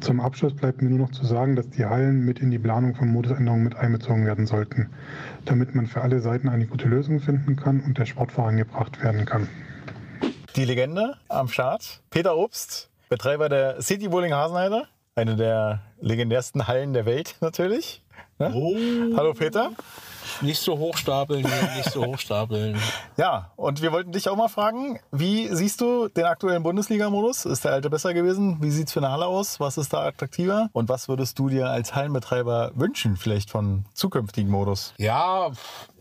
[0.00, 2.94] Zum Abschluss bleibt mir nur noch zu sagen, dass die Hallen mit in die Planung
[2.94, 4.90] von Modusänderungen mit einbezogen werden sollten,
[5.44, 9.24] damit man für alle Seiten eine gute Lösung finden kann und der Sport vorangebracht werden
[9.24, 9.48] kann.
[10.54, 14.84] Die Legende am Start, Peter Obst, Betreiber der City Bowling Hasenheide,
[15.16, 18.03] eine der legendärsten Hallen der Welt natürlich.
[18.38, 18.52] Ne?
[18.54, 19.16] Oh.
[19.16, 19.70] Hallo Peter.
[20.40, 22.80] Nicht so hochstapeln, nicht so hochstapeln.
[23.16, 27.44] Ja, und wir wollten dich auch mal fragen, wie siehst du den aktuellen Bundesliga-Modus?
[27.44, 28.58] Ist der alte besser gewesen?
[28.60, 29.60] Wie sieht es für eine Halle aus?
[29.60, 30.68] Was ist da attraktiver?
[30.72, 34.94] Und was würdest du dir als Hallenbetreiber wünschen, vielleicht von zukünftigen Modus?
[34.98, 35.52] Ja,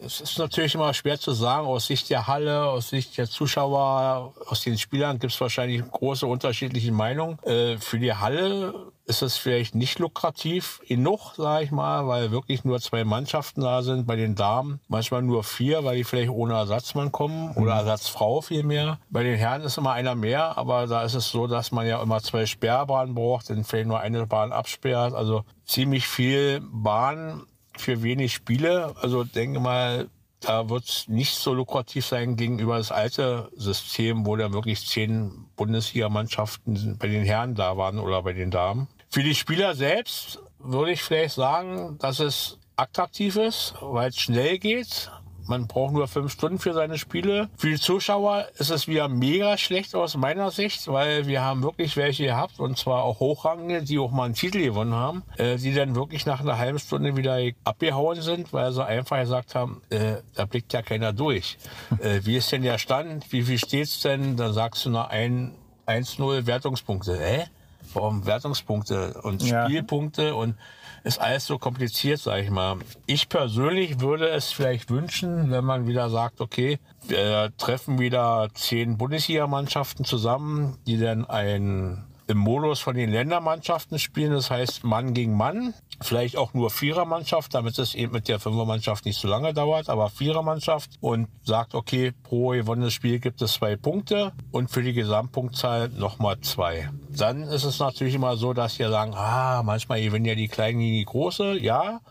[0.04, 4.34] es ist natürlich immer schwer zu sagen, aus Sicht der Halle, aus Sicht der Zuschauer,
[4.48, 7.38] aus den Spielern gibt es wahrscheinlich große unterschiedliche Meinungen.
[7.44, 8.74] Äh, für die Halle
[9.06, 13.82] ist es vielleicht nicht lukrativ genug, sage ich mal, weil wirklich nur zwei Mannschaften da
[13.82, 14.08] sind.
[14.08, 17.80] Bei den Damen manchmal nur vier, weil die vielleicht ohne Ersatzmann kommen oder mhm.
[17.80, 19.00] Ersatzfrau vielmehr.
[19.10, 22.02] Bei den Herren ist immer einer mehr, aber da ist es so, dass man ja
[22.02, 25.14] immer zwei Sperrbahnen braucht, dann vielleicht nur eine Bahn absperrt.
[25.14, 27.44] Also ziemlich viel Bahn
[27.78, 28.96] für wenig Spiele.
[29.02, 30.08] Also denke mal,
[30.40, 35.46] da wird es nicht so lukrativ sein gegenüber das alte System, wo da wirklich zehn
[35.56, 38.88] Bundesligamannschaften bei den Herren da waren oder bei den Damen.
[39.14, 44.58] Für die Spieler selbst würde ich vielleicht sagen, dass es attraktiv ist, weil es schnell
[44.58, 45.12] geht.
[45.46, 47.48] Man braucht nur fünf Stunden für seine Spiele.
[47.56, 51.96] Für die Zuschauer ist es wieder mega schlecht aus meiner Sicht, weil wir haben wirklich
[51.96, 55.76] welche gehabt und zwar auch Hochrangige, die auch mal einen Titel gewonnen haben, äh, die
[55.76, 60.24] dann wirklich nach einer halben Stunde wieder abgehauen sind, weil sie einfach gesagt haben, äh,
[60.34, 61.60] da blickt ja keiner durch.
[62.00, 63.32] äh, wie ist denn der Stand?
[63.32, 64.38] Wie viel steht's denn?
[64.38, 67.20] Dann sagst du nach 1-0 Wertungspunkte.
[67.20, 67.46] Hä?
[67.94, 70.34] Warum Wertungspunkte und Spielpunkte ja.
[70.34, 70.56] und
[71.04, 72.78] ist alles so kompliziert, sag ich mal.
[73.06, 78.98] Ich persönlich würde es vielleicht wünschen, wenn man wieder sagt, okay, wir treffen wieder zehn
[78.98, 84.32] Bundesligamannschaften zusammen, die dann ein im Modus von den Ländermannschaften spielen.
[84.32, 85.74] Das heißt Mann gegen Mann.
[86.02, 90.10] Vielleicht auch nur Vierermannschaft, damit es eben mit der Fünfermannschaft nicht so lange dauert, aber
[90.10, 95.90] Vierermannschaft und sagt, okay, pro gewonnenes Spiel gibt es zwei Punkte und für die Gesamtpunktzahl
[95.90, 96.90] nochmal zwei.
[97.10, 100.80] Dann ist es natürlich immer so, dass wir sagen, ah, manchmal gewinnen ja die Kleinen
[100.80, 102.02] gegen die Große, ja.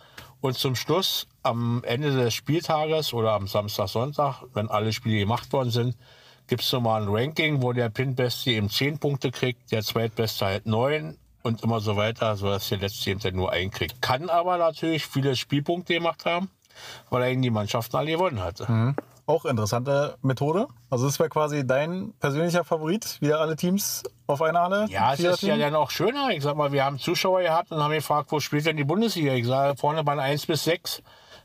[0.40, 5.52] Und zum Schluss, am Ende des Spieltages oder am Samstag, Sonntag, wenn alle Spiele gemacht
[5.52, 5.96] worden sind,
[6.52, 10.66] gibt es nochmal ein Ranking, wo der Pinbeste eben 10 Punkte kriegt, der Zweitbeste halt
[10.66, 14.02] 9 und immer so weiter, sodass der Letzte eben nur einen kriegt.
[14.02, 16.50] Kann aber natürlich viele Spielpunkte gemacht haben,
[17.08, 18.70] weil er eben die Mannschaften alle gewonnen hatte.
[18.70, 18.96] Mhm.
[19.24, 20.66] Auch interessante Methode.
[20.90, 24.86] Also das wäre quasi dein persönlicher Favorit, wieder alle Teams auf einer Halle?
[24.90, 25.48] Ja, es ist Team?
[25.48, 26.32] ja dann auch schöner.
[26.32, 29.32] Ich sag mal, wir haben Zuschauer gehabt und haben gefragt, wo spielt denn die Bundesliga?
[29.32, 31.02] Ich sage, vorne bei 1 bis 6.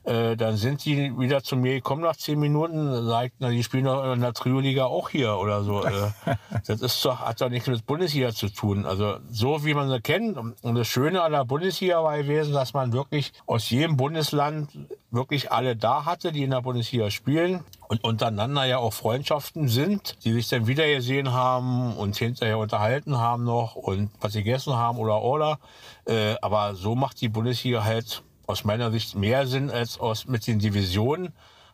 [0.08, 3.84] Äh, dann sind die wieder zu mir gekommen nach zehn Minuten, sagt, na, die spielen
[3.84, 5.84] doch in der Trio-Liga auch hier oder so.
[5.84, 6.12] Äh,
[6.66, 8.86] das ist doch, hat doch nichts mit Bundesliga zu tun.
[8.86, 10.38] Also so wie man sie kennt.
[10.38, 14.70] Und das Schöne an der Bundesliga war gewesen, dass man wirklich aus jedem Bundesland
[15.12, 20.24] wirklich alle da hatte, die in der Bundesliga spielen und untereinander ja auch Freundschaften sind,
[20.24, 24.74] die sich dann wieder gesehen haben und hinterher unterhalten haben noch und was sie gegessen
[24.74, 25.60] haben oder oder.
[26.06, 30.48] Äh, aber so macht die Bundesliga halt aus meiner Sicht mehr Sinn als aus, mit
[30.48, 31.34] den Divisionen.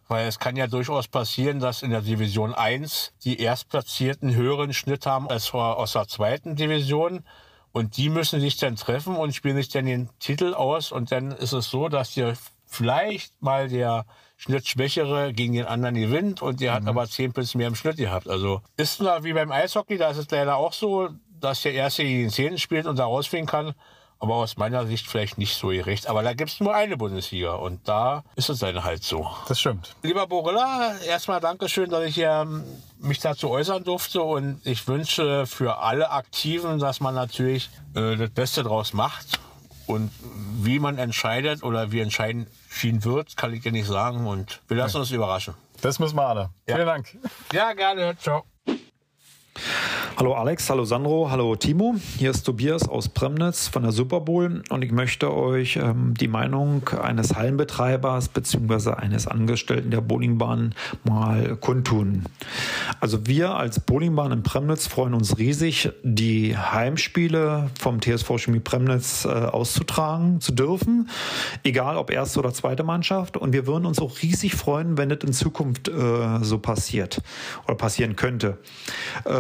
[0.09, 5.05] Weil es kann ja durchaus passieren, dass in der Division 1 die Erstplatzierten höheren Schnitt
[5.05, 7.23] haben als aus der zweiten Division.
[7.71, 10.91] Und die müssen sich dann treffen und spielen sich dann den Titel aus.
[10.91, 12.33] Und dann ist es so, dass hier
[12.65, 14.05] vielleicht mal der
[14.35, 16.75] Schnittschwächere gegen den anderen gewinnt und der mhm.
[16.75, 18.27] hat aber zehn Plätze mehr im Schnitt gehabt.
[18.27, 21.09] Also ist da wie beim Eishockey, da ist es leider auch so,
[21.39, 23.73] dass der Erste gegen den Zehnten spielt und da rausfliegen kann
[24.23, 26.07] aber aus meiner Sicht vielleicht nicht so gerecht.
[26.07, 29.29] Aber da gibt es nur eine Bundesliga und da ist es dann halt so.
[29.49, 29.97] Das stimmt.
[30.01, 32.63] Lieber Borilla, erstmal Dankeschön, dass ich ähm,
[32.99, 38.29] mich dazu äußern durfte und ich wünsche für alle Aktiven, dass man natürlich äh, das
[38.29, 39.39] Beste draus macht.
[39.87, 40.09] Und
[40.61, 42.47] wie man entscheidet oder wie entschieden
[42.79, 44.25] wird, kann ich dir nicht sagen.
[44.25, 45.53] Und wir lassen uns überraschen.
[45.81, 46.49] Das müssen wir alle.
[46.65, 46.75] Ja.
[46.75, 47.17] Vielen Dank.
[47.51, 48.15] Ja, gerne.
[48.17, 48.45] Ciao.
[50.15, 51.95] Hallo Alex, hallo Sandro, hallo Timo.
[52.17, 56.27] Hier ist Tobias aus Premnitz von der Super Bowl und ich möchte euch ähm, die
[56.27, 58.91] Meinung eines Hallenbetreibers bzw.
[58.91, 62.23] eines Angestellten der Bowlingbahn mal kundtun.
[62.99, 69.25] Also wir als Bowlingbahn in Premnitz freuen uns riesig, die Heimspiele vom TSV Chemie Premnitz
[69.25, 71.09] äh, auszutragen zu dürfen,
[71.63, 73.35] egal ob erste oder zweite Mannschaft.
[73.35, 77.21] Und wir würden uns auch riesig freuen, wenn das in Zukunft äh, so passiert
[77.65, 78.59] oder passieren könnte.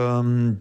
[0.03, 0.59] Ähm,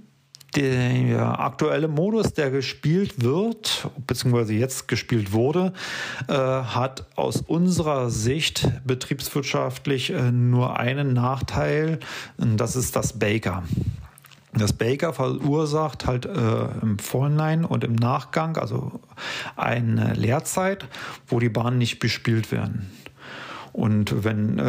[0.57, 5.73] der aktuelle Modus, der gespielt wird, beziehungsweise jetzt gespielt wurde,
[6.29, 12.01] äh, hat aus unserer Sicht betriebswirtschaftlich äh, nur einen Nachteil,
[12.37, 13.63] und das ist das Baker.
[14.53, 19.01] Das Baker verursacht halt äh, im Vorhinein und im Nachgang, also
[19.57, 20.87] eine Lehrzeit,
[21.27, 22.91] wo die Bahnen nicht bespielt werden.
[23.73, 24.63] Und wenn äh,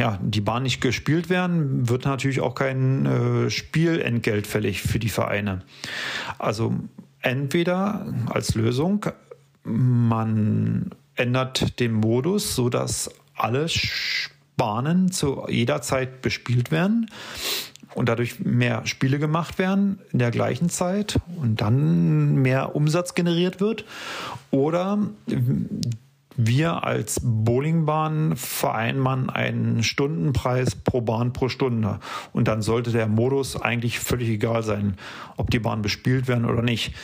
[0.00, 5.08] ja, die Bahn nicht gespielt werden, wird natürlich auch kein äh, Spielentgelt fällig für die
[5.08, 5.62] Vereine.
[6.38, 6.74] Also
[7.20, 9.06] entweder als Lösung,
[9.64, 13.66] man ändert den Modus, sodass alle
[14.56, 17.08] Bahnen zu jeder Zeit bespielt werden
[17.94, 23.60] und dadurch mehr Spiele gemacht werden in der gleichen Zeit und dann mehr Umsatz generiert
[23.60, 23.84] wird.
[24.50, 24.98] Oder
[26.36, 32.00] wir als Bowlingbahn vereinbaren einen Stundenpreis pro Bahn pro Stunde.
[32.32, 34.96] Und dann sollte der Modus eigentlich völlig egal sein,
[35.36, 36.94] ob die Bahnen bespielt werden oder nicht.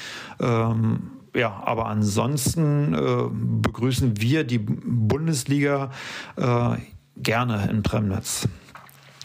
[0.40, 5.90] Ähm, ja, aber ansonsten äh, begrüßen wir die Bundesliga
[6.36, 6.76] äh,
[7.16, 8.48] gerne in Premnitz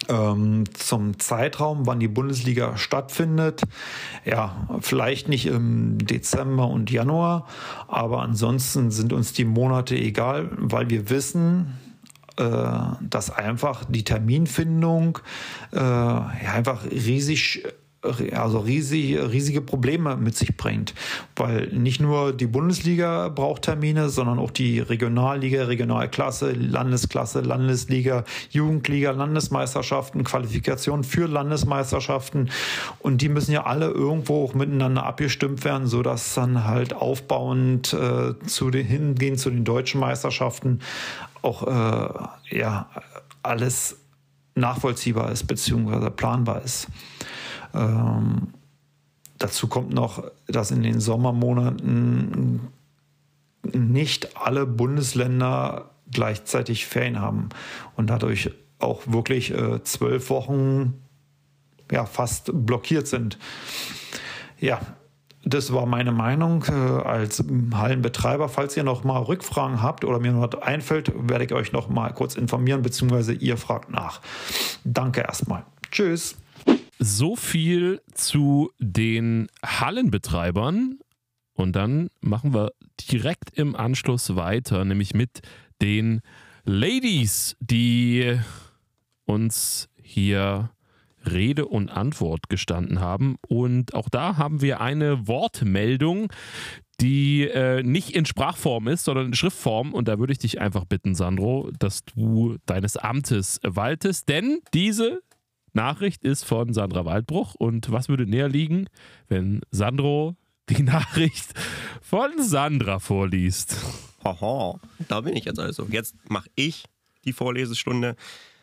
[0.08, 3.64] zum Zeitraum, wann die Bundesliga stattfindet.
[4.26, 7.48] Ja, vielleicht nicht im Dezember und Januar,
[7.88, 11.80] aber ansonsten sind uns die Monate egal, weil wir wissen,
[12.38, 12.44] äh,
[13.02, 15.20] dass einfach die Terminfindung
[15.72, 17.64] äh, einfach riesig
[18.34, 20.94] also riesig, riesige Probleme mit sich bringt.
[21.36, 29.12] Weil nicht nur die Bundesliga braucht Termine, sondern auch die Regionalliga, Regionalklasse, Landesklasse, Landesliga, Jugendliga,
[29.12, 32.50] Landesmeisterschaften, Qualifikationen für Landesmeisterschaften.
[33.00, 38.34] Und die müssen ja alle irgendwo auch miteinander abgestimmt werden, sodass dann halt aufbauend äh,
[38.46, 40.80] zu den hingehen zu den deutschen Meisterschaften
[41.44, 42.90] auch äh, ja
[43.44, 43.98] alles
[44.56, 46.88] nachvollziehbar ist beziehungsweise planbar ist.
[47.74, 48.54] Ähm,
[49.38, 52.62] dazu kommt noch, dass in den Sommermonaten
[53.64, 57.50] nicht alle Bundesländer gleichzeitig Ferien haben
[57.96, 60.94] und dadurch auch wirklich äh, zwölf Wochen
[61.92, 63.38] ja, fast blockiert sind.
[64.60, 64.82] Ja,
[65.46, 67.44] das war meine Meinung äh, als
[67.74, 68.50] Hallenbetreiber.
[68.50, 71.90] Falls ihr noch mal Rückfragen habt oder mir noch was einfällt, werde ich euch noch
[71.90, 74.22] mal kurz informieren, beziehungsweise ihr fragt nach.
[74.84, 75.64] Danke erstmal.
[75.92, 76.38] Tschüss.
[77.06, 81.00] So viel zu den Hallenbetreibern.
[81.52, 82.72] Und dann machen wir
[83.12, 85.42] direkt im Anschluss weiter, nämlich mit
[85.82, 86.22] den
[86.64, 88.40] Ladies, die
[89.26, 90.70] uns hier
[91.30, 93.36] Rede und Antwort gestanden haben.
[93.50, 96.32] Und auch da haben wir eine Wortmeldung,
[97.02, 99.94] die äh, nicht in Sprachform ist, sondern in Schriftform.
[99.94, 105.20] Und da würde ich dich einfach bitten, Sandro, dass du deines Amtes waltest, denn diese
[105.74, 107.56] Nachricht ist von Sandra Waldbruch.
[107.56, 108.88] Und was würde näher liegen,
[109.28, 110.36] wenn Sandro
[110.70, 111.54] die Nachricht
[112.02, 113.78] von Sandra vorliest?
[114.24, 115.88] Haha, da bin ich jetzt also.
[115.90, 116.86] Jetzt mache ich
[117.26, 118.16] die Vorlesestunde.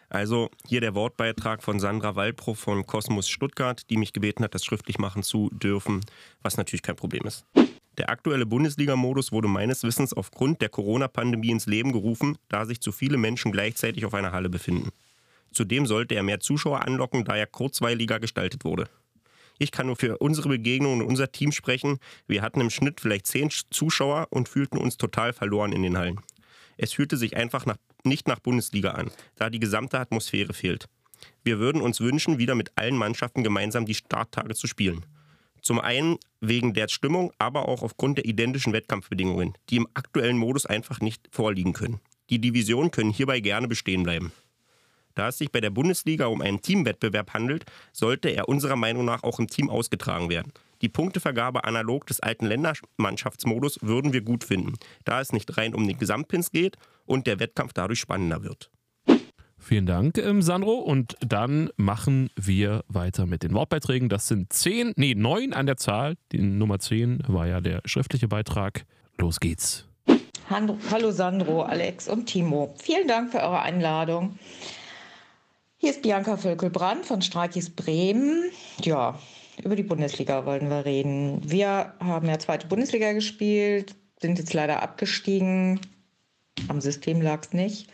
[0.09, 4.65] Also hier der Wortbeitrag von Sandra Waldbruch von Kosmos Stuttgart, die mich gebeten hat, das
[4.65, 6.01] schriftlich machen zu dürfen,
[6.43, 7.45] was natürlich kein Problem ist.
[7.97, 12.93] Der aktuelle Bundesliga-Modus wurde meines Wissens aufgrund der Corona-Pandemie ins Leben gerufen, da sich zu
[12.93, 14.91] viele Menschen gleichzeitig auf einer Halle befinden.
[15.53, 18.89] Zudem sollte er mehr Zuschauer anlocken, da er kurzweiliger gestaltet wurde.
[19.59, 21.99] Ich kann nur für unsere Begegnung und unser Team sprechen.
[22.27, 26.21] Wir hatten im Schnitt vielleicht zehn Zuschauer und fühlten uns total verloren in den Hallen.
[26.79, 30.87] Es fühlte sich einfach nach, nicht nach Bundesliga an, da die gesamte Atmosphäre fehlt.
[31.45, 35.05] Wir würden uns wünschen, wieder mit allen Mannschaften gemeinsam die Starttage zu spielen.
[35.61, 40.65] Zum einen wegen der Stimmung, aber auch aufgrund der identischen Wettkampfbedingungen, die im aktuellen Modus
[40.65, 42.01] einfach nicht vorliegen können.
[42.31, 44.33] Die Divisionen können hierbei gerne bestehen bleiben.
[45.15, 49.23] Da es sich bei der Bundesliga um einen Teamwettbewerb handelt, sollte er unserer Meinung nach
[49.23, 50.53] auch im Team ausgetragen werden.
[50.83, 55.87] Die Punktevergabe analog des alten Ländermannschaftsmodus würden wir gut finden, da es nicht rein um
[55.87, 58.71] den Gesamtpins geht und der Wettkampf dadurch spannender wird.
[59.59, 60.73] Vielen Dank, ähm, Sandro.
[60.73, 64.09] Und dann machen wir weiter mit den Wortbeiträgen.
[64.09, 66.17] Das sind zehn, nee, neun an der Zahl.
[66.33, 68.85] Die Nummer zehn war ja der schriftliche Beitrag.
[69.19, 69.87] Los geht's.
[70.49, 72.75] Hallo Sandro, Alex und Timo.
[72.83, 74.37] Vielen Dank für eure Einladung.
[75.83, 78.51] Hier ist Bianca Völkelbrand von Strakis Bremen.
[78.83, 79.19] Ja,
[79.65, 81.41] über die Bundesliga wollen wir reden.
[81.43, 85.81] Wir haben ja zweite Bundesliga gespielt, sind jetzt leider abgestiegen.
[86.69, 87.89] Am System lag es nicht.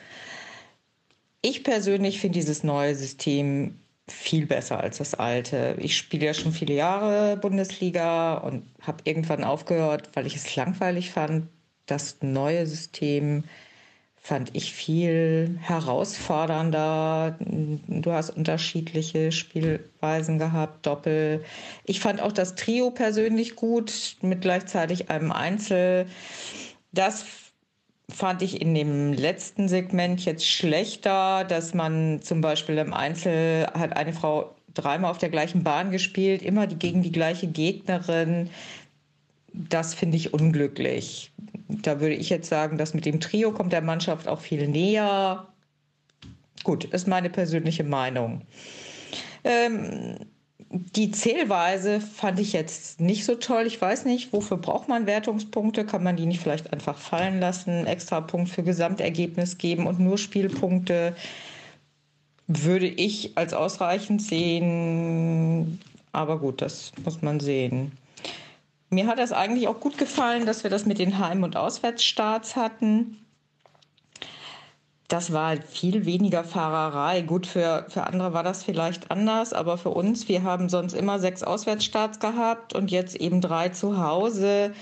[1.43, 3.79] Ich persönlich finde dieses neue System
[4.09, 5.77] viel besser als das alte.
[5.79, 11.13] Ich spiele ja schon viele Jahre Bundesliga und habe irgendwann aufgehört, weil ich es langweilig
[11.13, 11.47] fand.
[11.87, 13.45] Das neue System
[14.27, 17.37] fand ich viel herausfordernder.
[17.39, 21.45] Du hast unterschiedliche Spielweisen gehabt, Doppel.
[21.85, 26.07] Ich fand auch das Trio persönlich gut, mit gleichzeitig einem Einzel.
[26.91, 27.25] Das
[28.11, 33.97] fand ich in dem letzten Segment jetzt schlechter, dass man zum Beispiel im Einzel hat
[33.97, 38.51] eine Frau dreimal auf der gleichen Bahn gespielt, immer gegen die gleiche Gegnerin.
[39.53, 41.31] Das finde ich unglücklich
[41.69, 45.47] da würde ich jetzt sagen, dass mit dem Trio kommt der Mannschaft auch viel näher.
[46.63, 48.43] Gut, ist meine persönliche Meinung.
[49.45, 50.17] Ähm,
[50.71, 53.67] die Zählweise fand ich jetzt nicht so toll.
[53.67, 55.87] Ich weiß nicht, wofür braucht man Wertungspunkte?
[55.87, 57.87] Kann man die nicht vielleicht einfach fallen lassen?
[57.87, 61.15] Extra Punkt für Gesamtergebnis geben und nur Spielpunkte
[62.49, 65.81] würde ich als ausreichend sehen.
[66.13, 67.93] Aber gut, das muss man sehen.
[68.91, 72.55] Mir hat es eigentlich auch gut gefallen, dass wir das mit den Heim- und Auswärtsstarts
[72.57, 73.27] hatten.
[75.09, 77.23] Das war viel weniger Fahrerei.
[77.23, 81.19] Gut, für, für andere war das vielleicht anders, aber für uns, wir haben sonst immer
[81.21, 84.75] sechs Auswärtsstarts gehabt und jetzt eben drei zu Hause.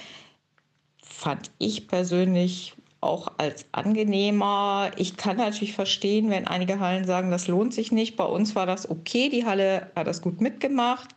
[1.03, 4.91] Fand ich persönlich auch als angenehmer.
[4.97, 8.17] Ich kann natürlich verstehen, wenn einige Hallen sagen, das lohnt sich nicht.
[8.17, 9.29] Bei uns war das okay.
[9.29, 11.11] Die Halle hat das gut mitgemacht.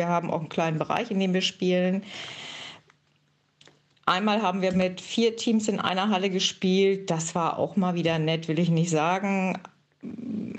[0.00, 2.04] Wir haben auch einen kleinen Bereich, in dem wir spielen.
[4.06, 7.10] Einmal haben wir mit vier Teams in einer Halle gespielt.
[7.10, 9.58] Das war auch mal wieder nett, will ich nicht sagen.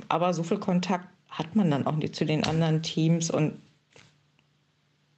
[0.10, 3.60] Aber so viel Kontakt hat man dann auch nicht zu den anderen Teams und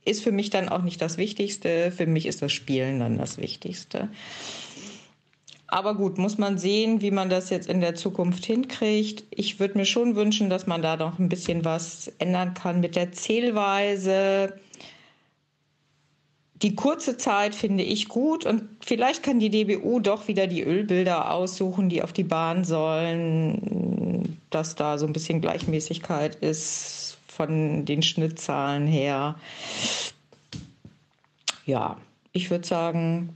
[0.05, 1.91] ist für mich dann auch nicht das Wichtigste.
[1.91, 4.07] Für mich ist das Spielen dann das Wichtigste.
[5.73, 9.23] Aber gut, muss man sehen, wie man das jetzt in der Zukunft hinkriegt.
[9.31, 12.95] Ich würde mir schon wünschen, dass man da noch ein bisschen was ändern kann mit
[12.95, 14.53] der Zählweise.
[16.61, 21.31] Die kurze Zeit finde ich gut und vielleicht kann die DBU doch wieder die Ölbilder
[21.31, 28.03] aussuchen, die auf die Bahn sollen, dass da so ein bisschen Gleichmäßigkeit ist von den
[28.03, 29.39] Schnittzahlen her.
[31.65, 31.97] Ja,
[32.31, 33.35] ich würde sagen,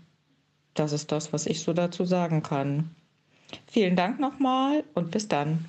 [0.79, 2.89] das ist das, was ich so dazu sagen kann.
[3.65, 5.65] Vielen Dank nochmal und bis dann.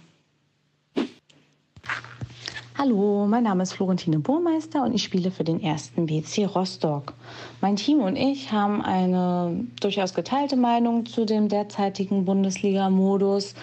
[2.76, 7.12] Hallo, mein Name ist Florentine Burmeister und ich spiele für den ersten BC Rostock.
[7.60, 13.54] Mein Team und ich haben eine durchaus geteilte Meinung zu dem derzeitigen Bundesliga-Modus.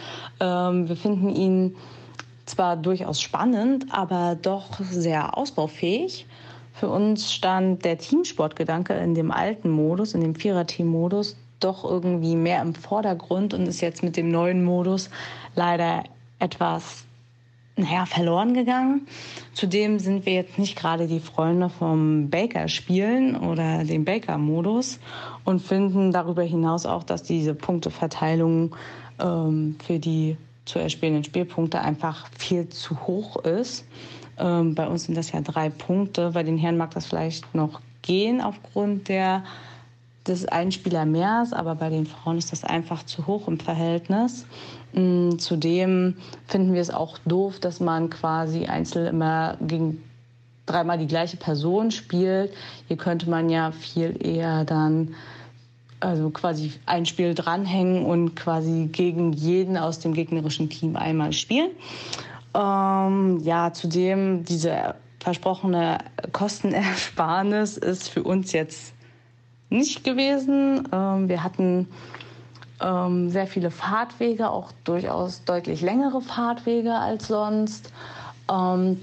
[0.41, 1.77] Ähm, wir finden ihn
[2.45, 6.25] zwar durchaus spannend, aber doch sehr ausbaufähig.
[6.75, 12.61] Für uns stand der Teamsportgedanke in dem alten Modus, in dem Vierer-Team-Modus, doch irgendwie mehr
[12.61, 15.09] im Vordergrund und ist jetzt mit dem neuen Modus
[15.55, 16.03] leider
[16.37, 17.05] etwas
[17.77, 19.07] naja, verloren gegangen.
[19.53, 24.99] Zudem sind wir jetzt nicht gerade die Freunde vom Baker-Spielen oder dem Baker-Modus
[25.45, 28.75] und finden darüber hinaus auch, dass diese Punkteverteilung
[29.19, 33.85] ähm, für die zu erspielenden Spielpunkte einfach viel zu hoch ist.
[34.37, 36.31] Ähm, bei uns sind das ja drei Punkte.
[36.31, 39.43] Bei den Herren mag das vielleicht noch gehen aufgrund der,
[40.27, 44.45] des Einspieler mehrs, aber bei den Frauen ist das einfach zu hoch im Verhältnis.
[44.93, 46.15] Ähm, zudem
[46.47, 50.03] finden wir es auch doof, dass man quasi einzeln immer gegen
[50.65, 52.51] dreimal die gleiche Person spielt.
[52.87, 55.15] Hier könnte man ja viel eher dann
[55.99, 61.71] also quasi ein Spiel dranhängen und quasi gegen jeden aus dem gegnerischen Team einmal spielen.
[62.55, 65.97] Ähm, ja, zudem diese versprochene
[66.31, 68.93] Kostenersparnis ist für uns jetzt
[69.69, 70.87] nicht gewesen.
[70.93, 71.89] Ähm, wir hatten
[72.81, 77.91] ähm, sehr viele Fahrtwege, auch durchaus deutlich längere Fahrtwege als sonst.
[78.49, 79.01] Ähm,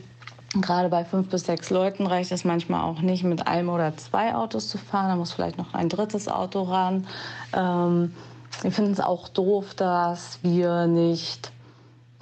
[0.55, 4.34] gerade bei fünf bis sechs Leuten reicht es manchmal auch nicht, mit einem oder zwei
[4.34, 5.09] Autos zu fahren.
[5.09, 7.07] Da muss vielleicht noch ein drittes Auto ran.
[7.53, 8.14] Ähm,
[8.62, 11.53] wir finden es auch doof, dass wir nicht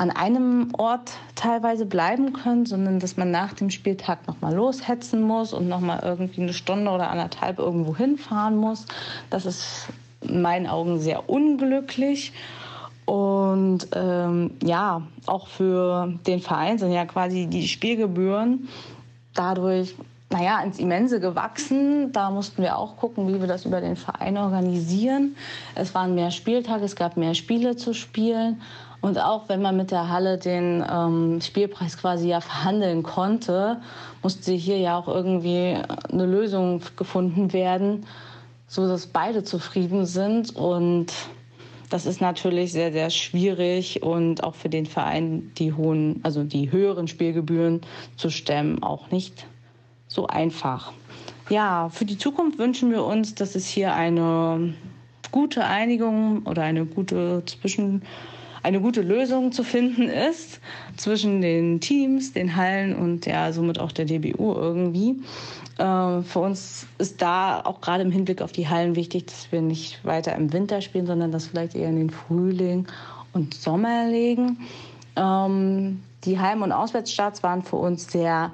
[0.01, 5.53] an einem Ort teilweise bleiben können, sondern dass man nach dem Spieltag nochmal loshetzen muss
[5.53, 8.87] und nochmal irgendwie eine Stunde oder anderthalb irgendwo hinfahren muss.
[9.29, 9.89] Das ist
[10.23, 12.33] in meinen Augen sehr unglücklich.
[13.05, 18.69] Und ähm, ja, auch für den Verein sind ja quasi die Spielgebühren
[19.35, 19.95] dadurch
[20.31, 22.13] naja, ins Immense gewachsen.
[22.13, 25.37] Da mussten wir auch gucken, wie wir das über den Verein organisieren.
[25.75, 28.63] Es waren mehr Spieltage, es gab mehr Spiele zu spielen.
[29.01, 33.81] Und auch wenn man mit der Halle den ähm, Spielpreis quasi ja verhandeln konnte,
[34.23, 35.77] musste hier ja auch irgendwie
[36.13, 38.07] eine Lösung gefunden werden,
[38.67, 40.55] so dass beide zufrieden sind.
[40.55, 41.13] Und
[41.89, 46.71] das ist natürlich sehr, sehr schwierig und auch für den Verein die hohen, also die
[46.71, 47.81] höheren Spielgebühren
[48.17, 49.47] zu stemmen, auch nicht
[50.09, 50.93] so einfach.
[51.49, 54.75] Ja, für die Zukunft wünschen wir uns, dass es hier eine
[55.33, 58.03] gute Einigung oder eine gute Zwischen
[58.63, 60.61] eine gute Lösung zu finden ist
[60.97, 65.23] zwischen den Teams, den Hallen und ja somit auch der DBU irgendwie.
[65.79, 69.63] Äh, für uns ist da auch gerade im Hinblick auf die Hallen wichtig, dass wir
[69.63, 72.87] nicht weiter im Winter spielen, sondern das vielleicht eher in den Frühling
[73.33, 74.59] und Sommer legen.
[75.17, 78.53] Ähm, die Heim- und Auswärtsstarts waren für uns sehr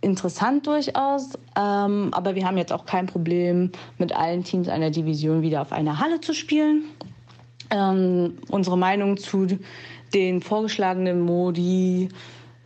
[0.00, 5.42] interessant durchaus, ähm, aber wir haben jetzt auch kein Problem, mit allen Teams einer Division
[5.42, 6.84] wieder auf einer Halle zu spielen.
[7.70, 9.46] Ähm, unsere Meinung zu
[10.12, 12.08] den vorgeschlagenen Modi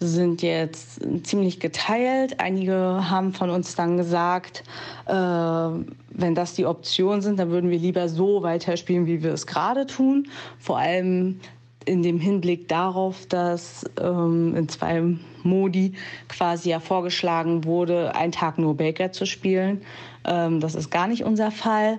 [0.00, 2.40] sind jetzt ziemlich geteilt.
[2.40, 4.64] Einige haben von uns dann gesagt,
[5.06, 9.46] äh, wenn das die Optionen sind, dann würden wir lieber so weiterspielen, wie wir es
[9.46, 10.28] gerade tun.
[10.58, 11.40] Vor allem
[11.86, 15.02] in dem Hinblick darauf, dass ähm, in zwei
[15.42, 15.92] Modi
[16.28, 19.82] quasi ja vorgeschlagen wurde, einen Tag nur Baker zu spielen.
[20.24, 21.98] Ähm, das ist gar nicht unser Fall.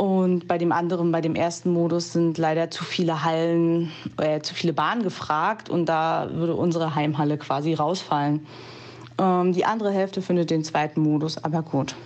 [0.00, 4.54] Und bei dem anderen, bei dem ersten Modus sind leider zu viele Hallen, äh, zu
[4.54, 8.46] viele Bahnen gefragt und da würde unsere Heimhalle quasi rausfallen.
[9.18, 11.96] Ähm, die andere Hälfte findet den zweiten Modus, aber gut.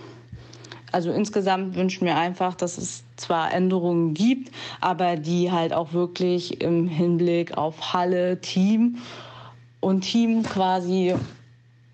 [0.91, 6.61] Also insgesamt wünschen wir einfach, dass es zwar Änderungen gibt, aber die halt auch wirklich
[6.61, 8.97] im Hinblick auf Halle, Team
[9.79, 11.15] und Team quasi,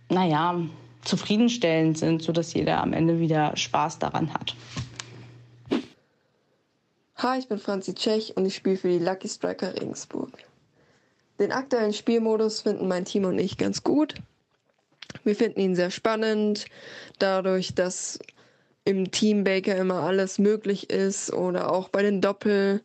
[0.09, 0.55] naja,
[1.03, 4.55] zufriedenstellend sind, sodass jeder am Ende wieder Spaß daran hat.
[7.23, 10.31] Hi, ich bin Franzi Tschech und ich spiele für die Lucky Striker Regensburg.
[11.39, 14.15] Den aktuellen Spielmodus finden mein Team und ich ganz gut.
[15.23, 16.65] Wir finden ihn sehr spannend,
[17.19, 18.17] dadurch, dass
[18.85, 22.81] im Team Baker immer alles möglich ist oder auch bei den Doppel.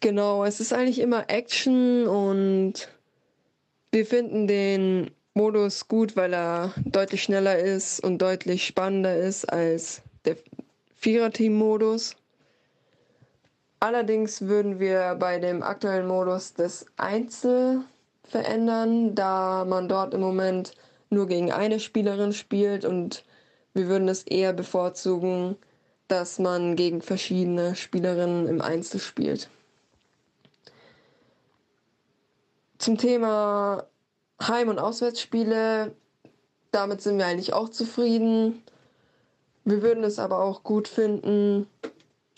[0.00, 2.90] Genau, es ist eigentlich immer Action und
[3.92, 10.02] wir finden den Modus gut, weil er deutlich schneller ist und deutlich spannender ist als
[10.26, 10.36] der
[10.96, 12.16] Viererteam-Modus.
[13.84, 17.84] Allerdings würden wir bei dem aktuellen Modus das Einzel
[18.22, 20.72] verändern, da man dort im Moment
[21.10, 23.26] nur gegen eine Spielerin spielt und
[23.74, 25.56] wir würden es eher bevorzugen,
[26.08, 29.50] dass man gegen verschiedene Spielerinnen im Einzel spielt.
[32.78, 33.84] Zum Thema
[34.40, 35.94] Heim- und Auswärtsspiele,
[36.70, 38.62] damit sind wir eigentlich auch zufrieden.
[39.66, 41.66] Wir würden es aber auch gut finden,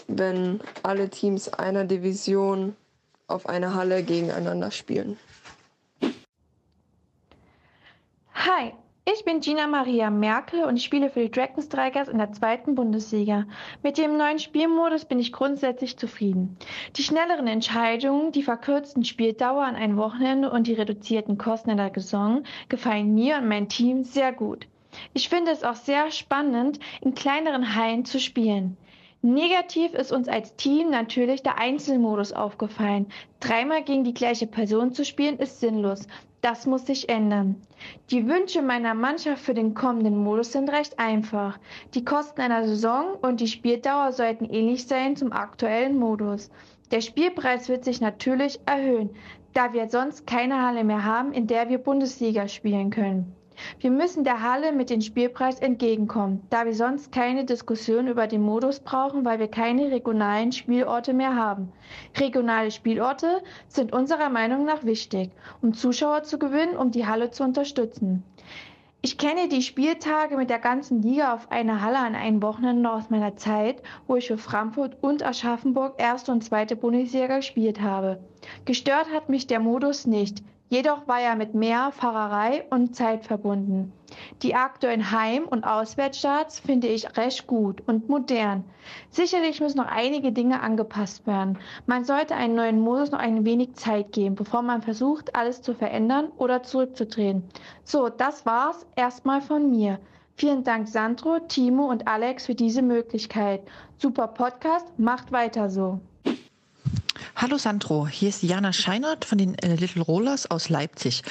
[0.08, 2.76] wenn alle Teams einer Division
[3.28, 5.16] auf einer Halle gegeneinander spielen.
[8.34, 8.72] Hi,
[9.08, 12.74] ich bin Gina Maria Merkel und ich spiele für die Dragon Strikers in der zweiten
[12.74, 13.44] Bundesliga.
[13.82, 16.56] Mit dem neuen Spielmodus bin ich grundsätzlich zufrieden.
[16.96, 21.92] Die schnelleren Entscheidungen, die verkürzten Spieldauer an einem Wochenende und die reduzierten Kosten in der
[21.94, 24.66] Saison gefallen mir und mein Team sehr gut.
[25.14, 28.76] Ich finde es auch sehr spannend, in kleineren Hallen zu spielen.
[29.26, 33.06] Negativ ist uns als Team natürlich der Einzelmodus aufgefallen.
[33.40, 36.06] Dreimal gegen die gleiche Person zu spielen ist sinnlos.
[36.42, 37.60] Das muss sich ändern.
[38.12, 41.58] Die Wünsche meiner Mannschaft für den kommenden Modus sind recht einfach.
[41.94, 46.48] Die Kosten einer Saison und die Spieldauer sollten ähnlich sein zum aktuellen Modus.
[46.92, 49.10] Der Spielpreis wird sich natürlich erhöhen,
[49.54, 53.34] da wir sonst keine Halle mehr haben, in der wir Bundesliga spielen können.
[53.80, 58.42] Wir müssen der Halle mit dem Spielpreis entgegenkommen, da wir sonst keine Diskussion über den
[58.42, 61.72] Modus brauchen, weil wir keine regionalen Spielorte mehr haben.
[62.18, 65.30] Regionale Spielorte sind unserer Meinung nach wichtig,
[65.62, 68.22] um Zuschauer zu gewinnen, um die Halle zu unterstützen.
[69.02, 73.08] Ich kenne die Spieltage mit der ganzen Liga auf einer Halle an einem Wochenende aus
[73.08, 78.18] meiner Zeit, wo ich für Frankfurt und Aschaffenburg erste und zweite Bundesliga gespielt habe.
[78.64, 80.42] Gestört hat mich der Modus nicht.
[80.68, 83.92] Jedoch war er mit mehr Fahrerei und Zeit verbunden.
[84.42, 88.64] Die aktuellen Heim- und Auswärtsstarts finde ich recht gut und modern.
[89.10, 91.58] Sicherlich müssen noch einige Dinge angepasst werden.
[91.86, 95.72] Man sollte einen neuen Modus noch ein wenig Zeit geben, bevor man versucht, alles zu
[95.72, 97.44] verändern oder zurückzudrehen.
[97.84, 100.00] So, das war's erstmal von mir.
[100.34, 103.62] Vielen Dank Sandro, Timo und Alex für diese Möglichkeit.
[103.98, 106.00] Super Podcast, macht weiter so.
[107.34, 111.22] Hallo Sandro, hier ist Jana Scheinert von den äh, Little Rollers aus Leipzig.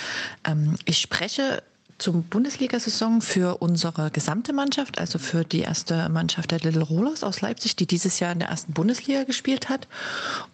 [0.43, 1.63] Ähm, ich spreche
[1.97, 7.41] zum Bundesliga-Saison für unsere gesamte Mannschaft, also für die erste Mannschaft der Little Rollers aus
[7.41, 9.87] Leipzig, die dieses Jahr in der ersten Bundesliga gespielt hat.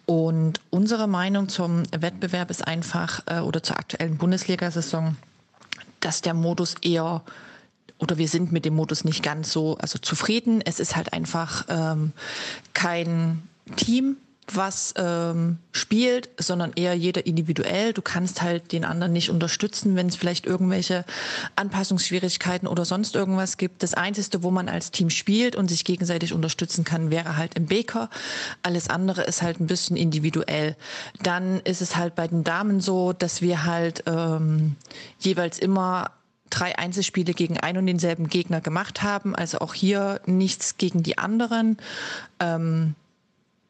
[0.06, 5.16] Und unsere Meinung zum Wettbewerb ist einfach, äh, oder zur aktuellen Bundesliga-Saison,
[6.00, 7.22] dass der Modus eher
[7.98, 10.60] oder wir sind mit dem Modus nicht ganz so also zufrieden.
[10.60, 12.12] Es ist halt einfach ähm,
[12.74, 13.42] kein
[13.76, 14.16] Team,
[14.50, 17.92] was ähm, spielt, sondern eher jeder individuell.
[17.92, 21.04] Du kannst halt den anderen nicht unterstützen, wenn es vielleicht irgendwelche
[21.56, 23.82] Anpassungsschwierigkeiten oder sonst irgendwas gibt.
[23.82, 27.66] Das Einzige, wo man als Team spielt und sich gegenseitig unterstützen kann, wäre halt im
[27.66, 28.10] Beker.
[28.62, 30.76] Alles andere ist halt ein bisschen individuell.
[31.22, 34.76] Dann ist es halt bei den Damen so, dass wir halt ähm,
[35.20, 36.10] jeweils immer
[36.50, 39.34] drei Einzelspiele gegen ein und denselben Gegner gemacht haben.
[39.34, 41.78] Also auch hier nichts gegen die anderen.
[42.40, 42.94] Ähm,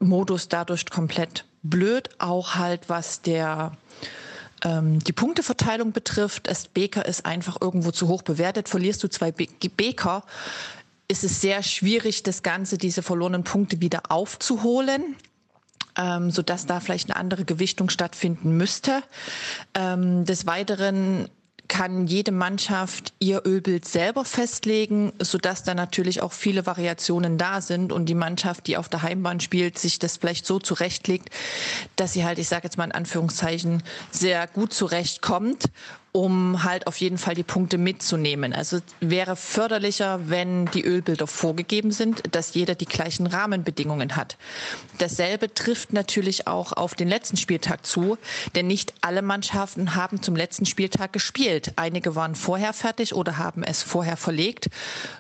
[0.03, 2.11] Modus dadurch komplett blöd.
[2.19, 3.73] Auch halt, was der
[4.65, 6.47] ähm, die Punkteverteilung betrifft.
[6.47, 8.69] Das Beker ist einfach irgendwo zu hoch bewertet.
[8.69, 9.47] Verlierst du zwei Be
[11.09, 15.17] ist es sehr schwierig, das Ganze, diese verlorenen Punkte wieder aufzuholen.
[15.95, 19.03] Ähm, sodass da vielleicht eine andere Gewichtung stattfinden müsste.
[19.75, 21.29] Ähm, des Weiteren
[21.73, 27.93] kann jede Mannschaft ihr Ölbild selber festlegen, sodass da natürlich auch viele Variationen da sind
[27.93, 31.31] und die Mannschaft, die auf der Heimbahn spielt, sich das vielleicht so zurechtlegt,
[31.97, 35.71] dass sie halt, ich sage jetzt mal in Anführungszeichen, sehr gut zurechtkommt
[36.13, 38.53] um halt auf jeden Fall die Punkte mitzunehmen.
[38.53, 44.37] Also wäre förderlicher, wenn die Ölbilder vorgegeben sind, dass jeder die gleichen Rahmenbedingungen hat.
[44.99, 48.19] Dasselbe trifft natürlich auch auf den letzten Spieltag zu,
[48.55, 51.73] denn nicht alle Mannschaften haben zum letzten Spieltag gespielt.
[51.77, 54.69] Einige waren vorher fertig oder haben es vorher verlegt,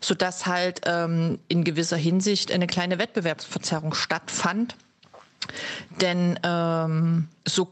[0.02, 4.77] sodass halt ähm, in gewisser Hinsicht eine kleine Wettbewerbsverzerrung stattfand.
[6.01, 7.69] Denn ähm, so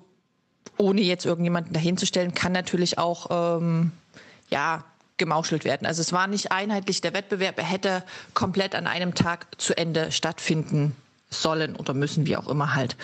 [0.80, 3.92] ohne jetzt irgendjemanden dahinzustellen, kann natürlich auch ähm,
[4.48, 4.84] ja,
[5.18, 5.86] gemauschelt werden.
[5.86, 8.02] Also es war nicht einheitlich der Wettbewerb, er hätte
[8.34, 10.96] komplett an einem Tag zu Ende stattfinden
[11.28, 12.96] sollen oder müssen, wie auch immer halt.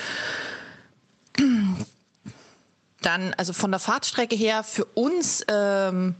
[3.03, 6.15] Dann, also von der Fahrtstrecke her, für uns ähm,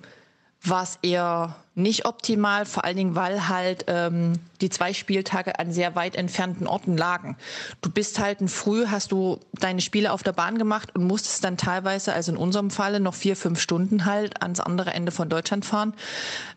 [0.69, 5.73] war es eher nicht optimal, vor allen Dingen, weil halt ähm, die zwei Spieltage an
[5.73, 7.37] sehr weit entfernten Orten lagen.
[7.83, 11.45] Du bist halt ein Früh, hast du deine Spiele auf der Bahn gemacht und musstest
[11.45, 15.29] dann teilweise, also in unserem Falle, noch vier, fünf Stunden halt ans andere Ende von
[15.29, 15.93] Deutschland fahren,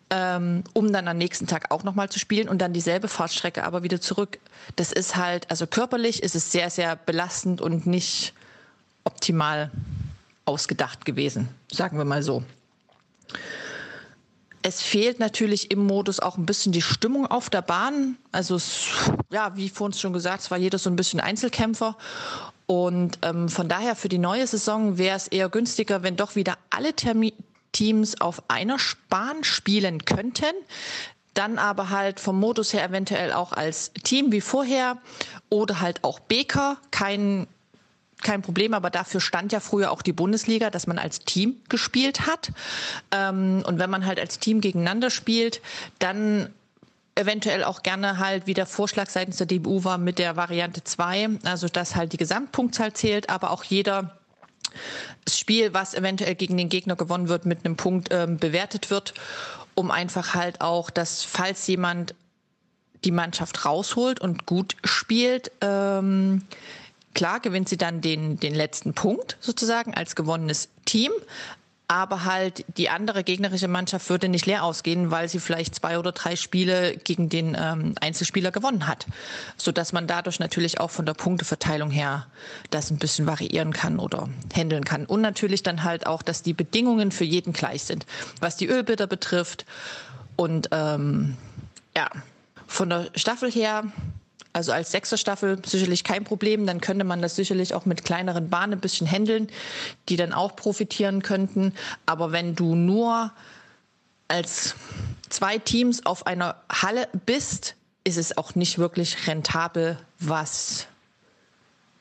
[0.09, 3.83] ähm, um dann am nächsten Tag auch nochmal zu spielen und dann dieselbe Fahrtstrecke aber
[3.83, 4.39] wieder zurück.
[4.77, 8.33] Das ist halt, also körperlich ist es sehr, sehr belastend und nicht
[9.03, 9.69] optimal
[10.45, 12.43] ausgedacht gewesen, sagen wir mal so.
[14.61, 18.17] Es fehlt natürlich im Modus auch ein bisschen die Stimmung auf der Bahn.
[18.31, 18.87] Also es,
[19.31, 21.97] ja, wie vorhin schon gesagt, es war jeder so ein bisschen Einzelkämpfer.
[22.65, 26.57] Und ähm, von daher für die neue Saison wäre es eher günstiger, wenn doch wieder
[26.69, 27.33] alle Termi
[27.71, 28.77] Teams auf einer
[29.09, 30.53] Bahn spielen könnten.
[31.33, 34.97] Dann aber halt vom Modus her eventuell auch als Team wie vorher
[35.49, 37.47] oder halt auch Beker, kein
[38.21, 42.27] kein Problem, aber dafür stand ja früher auch die Bundesliga, dass man als Team gespielt
[42.27, 42.51] hat.
[43.11, 45.61] Ähm, und wenn man halt als Team gegeneinander spielt,
[45.99, 46.53] dann
[47.15, 51.29] eventuell auch gerne halt, wie der Vorschlag seitens der DBU war, mit der Variante 2,
[51.43, 54.17] also dass halt die Gesamtpunktzahl zählt, aber auch jeder
[55.27, 59.13] Spiel, was eventuell gegen den Gegner gewonnen wird, mit einem Punkt ähm, bewertet wird,
[59.75, 62.15] um einfach halt auch, dass falls jemand
[63.03, 66.43] die Mannschaft rausholt und gut spielt, ähm,
[67.13, 71.11] Klar gewinnt sie dann den, den letzten Punkt sozusagen als gewonnenes Team.
[71.91, 76.11] Aber halt die andere gegnerische Mannschaft würde nicht leer ausgehen, weil sie vielleicht zwei oder
[76.11, 79.07] drei Spiele gegen den ähm, Einzelspieler gewonnen hat.
[79.57, 82.27] Sodass man dadurch natürlich auch von der Punkteverteilung her
[82.69, 85.07] das ein bisschen variieren kann oder handeln kann.
[85.07, 88.05] Und natürlich dann halt auch, dass die Bedingungen für jeden gleich sind.
[88.39, 89.65] Was die Ölbilder betrifft.
[90.35, 91.37] Und ähm,
[91.97, 92.07] ja,
[92.67, 93.85] von der Staffel her
[94.53, 96.65] also als Sechserstaffel sicherlich kein Problem.
[96.65, 99.47] Dann könnte man das sicherlich auch mit kleineren Bahnen ein bisschen handeln,
[100.09, 101.73] die dann auch profitieren könnten.
[102.05, 103.31] Aber wenn du nur
[104.27, 104.75] als
[105.29, 110.87] zwei Teams auf einer Halle bist, ist es auch nicht wirklich rentabel, was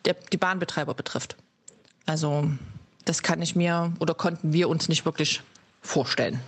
[0.05, 1.37] der, die Bahnbetreiber betrifft.
[2.07, 2.49] Also
[3.05, 5.43] das kann ich mir oder konnten wir uns nicht wirklich
[5.83, 6.41] vorstellen.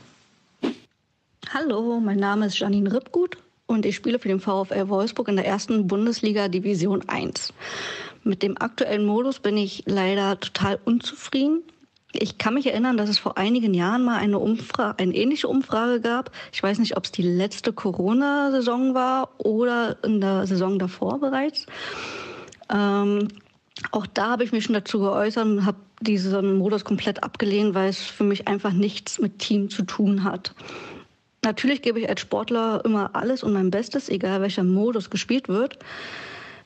[1.52, 3.36] Hallo, mein Name ist Janine Rippgut
[3.70, 7.54] und ich spiele für den VfL Wolfsburg in der ersten Bundesliga Division 1.
[8.24, 11.62] Mit dem aktuellen Modus bin ich leider total unzufrieden.
[12.12, 16.00] Ich kann mich erinnern, dass es vor einigen Jahren mal eine, Umfrage, eine ähnliche Umfrage
[16.00, 16.32] gab.
[16.52, 21.66] Ich weiß nicht, ob es die letzte Corona-Saison war oder in der Saison davor bereits.
[22.68, 23.28] Ähm,
[23.92, 27.88] Auch da habe ich mich schon dazu geäußert und habe diesen Modus komplett abgelehnt, weil
[27.88, 30.54] es für mich einfach nichts mit Team zu tun hat.
[31.42, 35.78] Natürlich gebe ich als Sportler immer alles und mein Bestes, egal welcher Modus gespielt wird.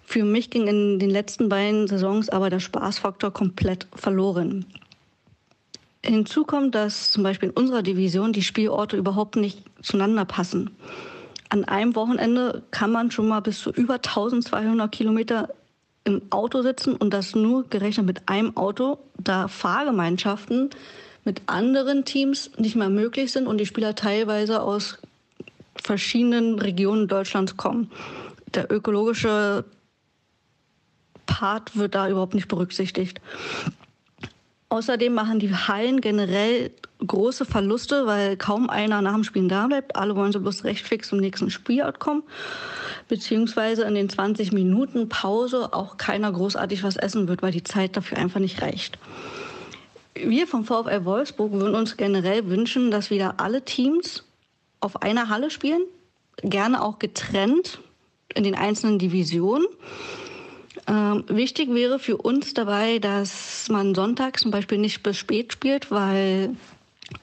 [0.02, 4.66] Für mich ging in den letzten beiden Saisons aber der Spaßfaktor komplett verloren.
[6.04, 10.70] Hinzu kommt, dass zum Beispiel in unserer Division die Spielorte überhaupt nicht zueinander passen.
[11.48, 15.48] An einem Wochenende kann man schon mal bis zu über 1200 Kilometer
[16.04, 20.70] im Auto sitzen und das nur gerechnet mit einem Auto, da Fahrgemeinschaften
[21.24, 24.98] mit anderen Teams nicht mehr möglich sind und die Spieler teilweise aus
[25.76, 27.90] verschiedenen Regionen Deutschlands kommen.
[28.54, 29.64] Der ökologische
[31.26, 33.20] Part wird da überhaupt nicht berücksichtigt.
[34.68, 36.70] Außerdem machen die Hallen generell
[37.06, 39.96] große Verluste, weil kaum einer nach dem Spielen da bleibt.
[39.96, 42.22] Alle wollen so bloß recht fix zum nächsten Spielort kommen.
[43.08, 47.96] Beziehungsweise in den 20 Minuten Pause auch keiner großartig was essen wird, weil die Zeit
[47.96, 48.98] dafür einfach nicht reicht.
[50.14, 54.24] Wir vom VfL Wolfsburg würden uns generell wünschen, dass wieder alle Teams
[54.80, 55.82] auf einer Halle spielen,
[56.42, 57.80] gerne auch getrennt
[58.34, 59.66] in den einzelnen Divisionen.
[60.86, 65.90] Ähm, wichtig wäre für uns dabei, dass man sonntags zum Beispiel nicht bis spät spielt,
[65.90, 66.54] weil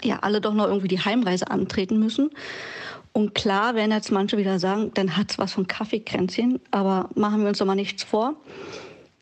[0.03, 2.31] ja alle doch noch irgendwie die Heimreise antreten müssen.
[3.13, 7.41] Und klar werden jetzt manche wieder sagen, dann hat es was von Kaffeekränzchen, aber machen
[7.41, 8.35] wir uns doch mal nichts vor.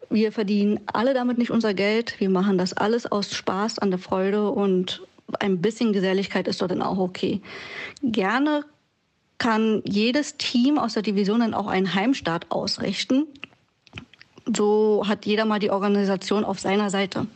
[0.10, 2.19] Wir verdienen alle damit nicht unser Geld.
[2.19, 5.03] Wir machen das alles aus Spaß an der Freude und
[5.40, 7.41] ein bisschen Geselligkeit ist dort dann auch okay.
[8.02, 8.65] Gerne
[9.38, 13.27] kann jedes Team aus der Division dann auch einen Heimstart ausrichten.
[14.56, 17.27] So hat jeder mal die Organisation auf seiner Seite,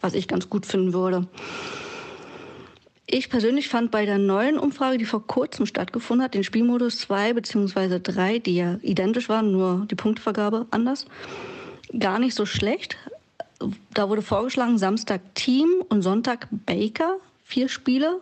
[0.00, 1.26] was ich ganz gut finden würde.
[3.06, 7.32] Ich persönlich fand bei der neuen Umfrage, die vor kurzem stattgefunden hat, den Spielmodus 2
[7.32, 8.00] bzw.
[8.00, 11.06] 3, die ja identisch waren, nur die Punktevergabe anders,
[11.96, 12.96] gar nicht so schlecht.
[13.92, 18.20] Da wurde vorgeschlagen, Samstag Team und Sonntag Baker, vier Spiele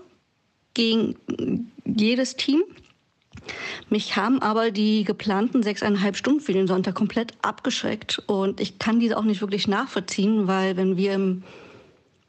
[0.75, 1.17] gegen
[1.85, 2.63] jedes Team.
[3.91, 8.99] Mich haben aber die geplanten sechseinhalb Stunden für den Sonntag komplett abgeschreckt und ich kann
[8.99, 11.45] diese auch nicht wirklich nachvollziehen, weil wenn wir im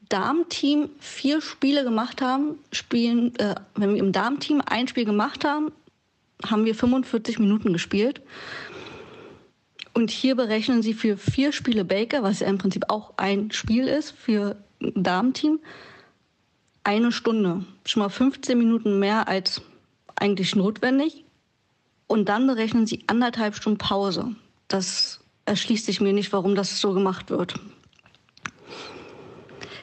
[0.08, 5.72] Damenteam vier Spiele gemacht haben, spielen, äh, wenn wir im Damenteam ein Spiel gemacht haben,
[6.46, 8.20] haben wir 45 Minuten gespielt.
[9.98, 13.88] Und hier berechnen sie für vier Spiele Baker, was ja im Prinzip auch ein Spiel
[13.88, 15.58] ist für ein Damenteam,
[16.84, 17.64] eine Stunde.
[17.84, 19.60] Schon mal 15 Minuten mehr als
[20.14, 21.24] eigentlich notwendig.
[22.06, 24.36] Und dann berechnen sie anderthalb Stunden Pause.
[24.68, 27.54] Das erschließt sich mir nicht, warum das so gemacht wird.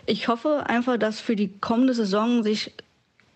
[0.06, 2.72] Ich hoffe einfach, dass für die kommende Saison sich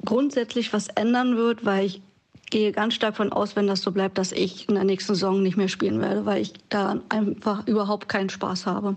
[0.06, 2.02] grundsätzlich was ändern wird, weil ich
[2.50, 5.42] gehe ganz stark von aus, wenn das so bleibt, dass ich in der nächsten Saison
[5.42, 8.96] nicht mehr spielen werde, weil ich da einfach überhaupt keinen Spaß habe.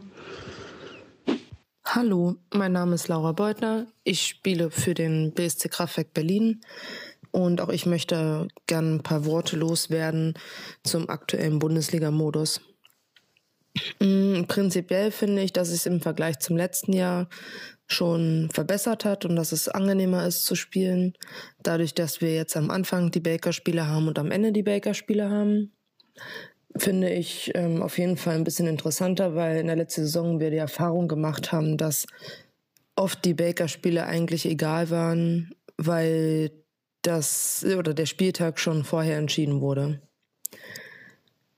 [1.84, 3.86] Hallo, mein Name ist Laura Beutner.
[4.04, 6.60] Ich spiele für den BSC Kraftwerk Berlin
[7.32, 10.34] und auch ich möchte gerne ein paar Worte loswerden
[10.84, 12.60] zum aktuellen Bundesliga-Modus.
[14.00, 17.28] Mm, prinzipiell finde ich, dass es im Vergleich zum letzten Jahr
[17.86, 21.14] schon verbessert hat und dass es angenehmer ist zu spielen.
[21.62, 25.72] Dadurch, dass wir jetzt am Anfang die Baker-Spiele haben und am Ende die Baker-Spiele haben,
[26.76, 30.50] finde ich ähm, auf jeden Fall ein bisschen interessanter, weil in der letzten Saison wir
[30.50, 32.06] die Erfahrung gemacht haben, dass
[32.96, 36.50] oft die Baker-Spiele eigentlich egal waren, weil
[37.02, 40.00] das oder der Spieltag schon vorher entschieden wurde.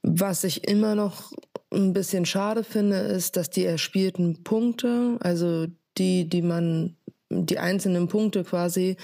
[0.02, 1.32] Was ich immer noch
[1.72, 5.66] ein bisschen schade finde, ist, dass die erspielten Punkte, also
[5.98, 6.96] die, die man,
[7.30, 8.96] die einzelnen Punkte quasi,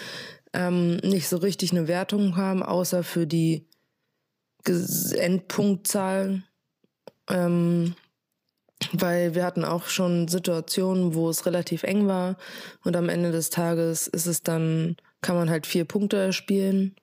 [0.52, 3.68] ähm, nicht so richtig eine Wertung haben, außer für die
[4.64, 6.42] Endpunktzahl.
[7.28, 7.94] Ähm,
[8.92, 12.36] weil wir hatten auch schon Situationen, wo es relativ eng war
[12.82, 16.96] und am Ende des Tages ist es dann kann man halt vier Punkte erspielen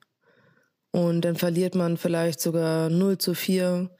[0.90, 3.90] und dann verliert man vielleicht sogar 0 zu 4,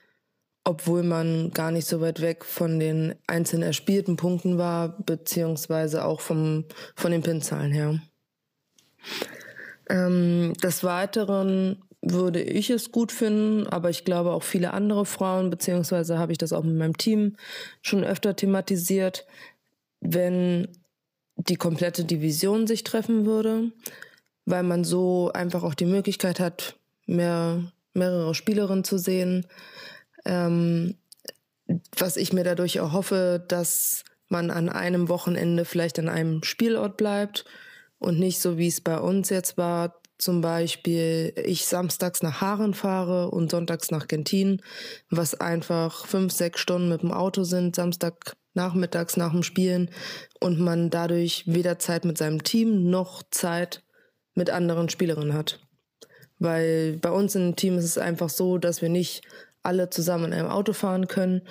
[0.68, 6.20] obwohl man gar nicht so weit weg von den einzelnen erspielten Punkten war, beziehungsweise auch
[6.20, 6.64] vom,
[6.94, 8.00] von den Pinzahlen her.
[9.88, 15.50] Ähm, des Weiteren würde ich es gut finden, aber ich glaube auch viele andere Frauen,
[15.50, 17.36] beziehungsweise habe ich das auch mit meinem Team
[17.82, 19.26] schon öfter thematisiert,
[20.00, 20.68] wenn
[21.36, 23.72] die komplette Division sich treffen würde
[24.48, 26.76] weil man so einfach auch die Möglichkeit hat,
[27.06, 29.46] mehr, mehrere Spielerinnen zu sehen.
[30.24, 30.96] Ähm,
[31.98, 37.44] was ich mir dadurch erhoffe, dass man an einem Wochenende vielleicht an einem Spielort bleibt
[37.98, 42.74] und nicht so wie es bei uns jetzt war, zum Beispiel ich samstags nach Haaren
[42.74, 44.60] fahre und sonntags nach Gentin,
[45.10, 49.90] was einfach fünf, sechs Stunden mit dem Auto sind, Samstag nachmittags nach dem Spielen
[50.40, 53.84] und man dadurch weder Zeit mit seinem Team noch Zeit
[54.34, 55.60] mit anderen Spielerinnen hat.
[56.40, 59.22] Weil bei uns im Team ist es einfach so, dass wir nicht
[59.62, 61.42] alle zusammen in einem Auto fahren können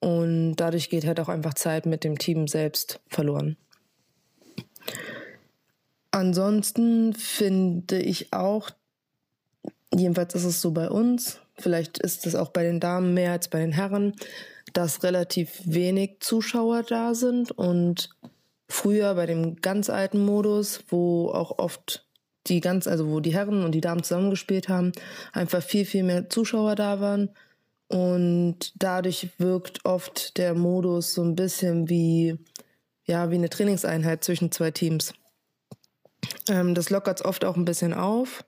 [0.00, 3.56] und dadurch geht halt auch einfach Zeit mit dem Team selbst verloren.
[6.10, 8.70] Ansonsten finde ich auch,
[9.92, 13.48] jedenfalls ist es so bei uns, vielleicht ist es auch bei den Damen mehr als
[13.48, 14.14] bei den Herren,
[14.72, 18.10] dass relativ wenig Zuschauer da sind und
[18.68, 22.06] früher bei dem ganz alten Modus, wo auch oft
[22.46, 24.92] die ganz, also wo die Herren und die Damen zusammengespielt haben,
[25.32, 27.30] einfach viel, viel mehr Zuschauer da waren.
[27.94, 32.36] Und dadurch wirkt oft der Modus so ein bisschen wie,
[33.04, 35.14] ja, wie eine Trainingseinheit zwischen zwei Teams.
[36.48, 38.44] Ähm, das lockert es oft auch ein bisschen auf.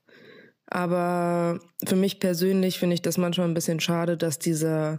[0.67, 4.97] Aber für mich persönlich finde ich das manchmal ein bisschen schade, dass dieser,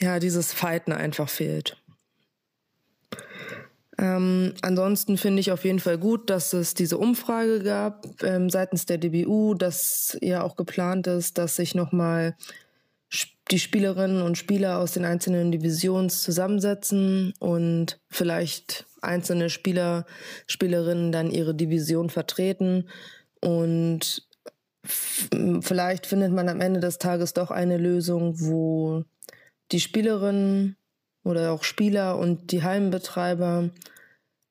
[0.00, 1.80] ja, dieses Fighten einfach fehlt.
[3.96, 8.86] Ähm, ansonsten finde ich auf jeden Fall gut, dass es diese Umfrage gab ähm, seitens
[8.86, 12.34] der DBU, dass ja auch geplant ist, dass sich nochmal
[13.50, 20.06] die Spielerinnen und Spieler aus den einzelnen Divisions zusammensetzen und vielleicht einzelne Spieler,
[20.46, 22.88] Spielerinnen dann ihre Division vertreten
[23.40, 24.26] und
[25.60, 29.04] vielleicht findet man am Ende des Tages doch eine Lösung, wo
[29.72, 30.76] die Spielerinnen
[31.24, 33.70] oder auch Spieler und die Heimbetreiber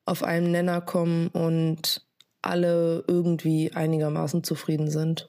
[0.04, 2.06] auf einen Nenner kommen und
[2.42, 5.26] alle irgendwie einigermaßen zufrieden sind.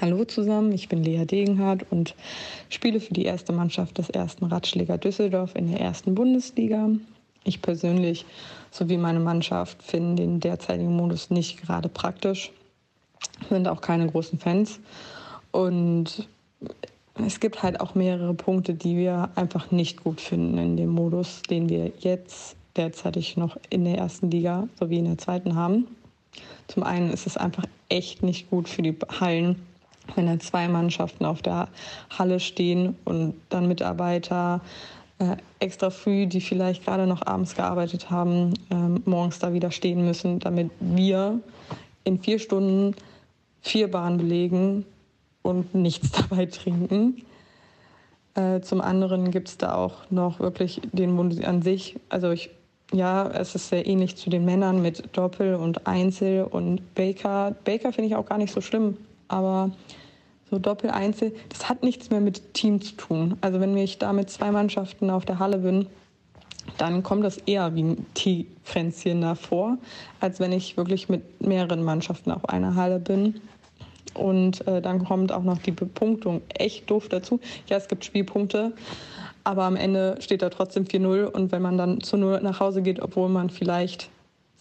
[0.00, 2.16] Hallo zusammen, ich bin Lea Degenhardt und
[2.68, 6.90] spiele für die erste Mannschaft des ersten Ratschläger Düsseldorf in der ersten Bundesliga.
[7.44, 8.26] Ich persönlich
[8.72, 12.50] sowie meine Mannschaft finden den derzeitigen Modus nicht gerade praktisch,
[13.48, 14.80] sind auch keine großen Fans
[15.52, 16.26] und
[17.24, 21.42] es gibt halt auch mehrere Punkte, die wir einfach nicht gut finden in dem Modus,
[21.42, 25.86] den wir jetzt derzeitig noch in der ersten Liga sowie in der zweiten haben.
[26.66, 29.64] Zum einen ist es einfach echt nicht gut für die Hallen,
[30.14, 31.68] wenn da zwei Mannschaften auf der
[32.10, 34.60] Halle stehen und dann Mitarbeiter
[35.18, 38.74] äh, extra früh, die vielleicht gerade noch abends gearbeitet haben, äh,
[39.08, 41.40] morgens da wieder stehen müssen, damit wir
[42.04, 42.94] in vier Stunden
[43.60, 44.84] vier Bahnen belegen
[45.42, 47.22] und nichts dabei trinken.
[48.34, 51.96] Äh, zum anderen gibt es da auch noch wirklich den Bund an sich.
[52.08, 52.50] Also ich,
[52.92, 57.54] ja, es ist sehr ähnlich zu den Männern mit Doppel und Einzel und Baker.
[57.64, 58.96] Baker finde ich auch gar nicht so schlimm,
[59.28, 59.70] aber
[60.50, 63.36] so Doppel, Einzel, das hat nichts mehr mit Team zu tun.
[63.40, 65.86] Also wenn ich da mit zwei Mannschaften auf der Halle bin,
[66.78, 69.78] dann kommt das eher wie ein T-Kränzchen davor,
[70.20, 73.40] als wenn ich wirklich mit mehreren Mannschaften auf einer Halle bin.
[74.14, 77.40] Und äh, dann kommt auch noch die Bepunktung echt doof dazu.
[77.68, 78.72] Ja, es gibt Spielpunkte,
[79.42, 81.24] aber am Ende steht da trotzdem 4-0.
[81.24, 84.08] Und wenn man dann zu 0 nach Hause geht, obwohl man vielleicht,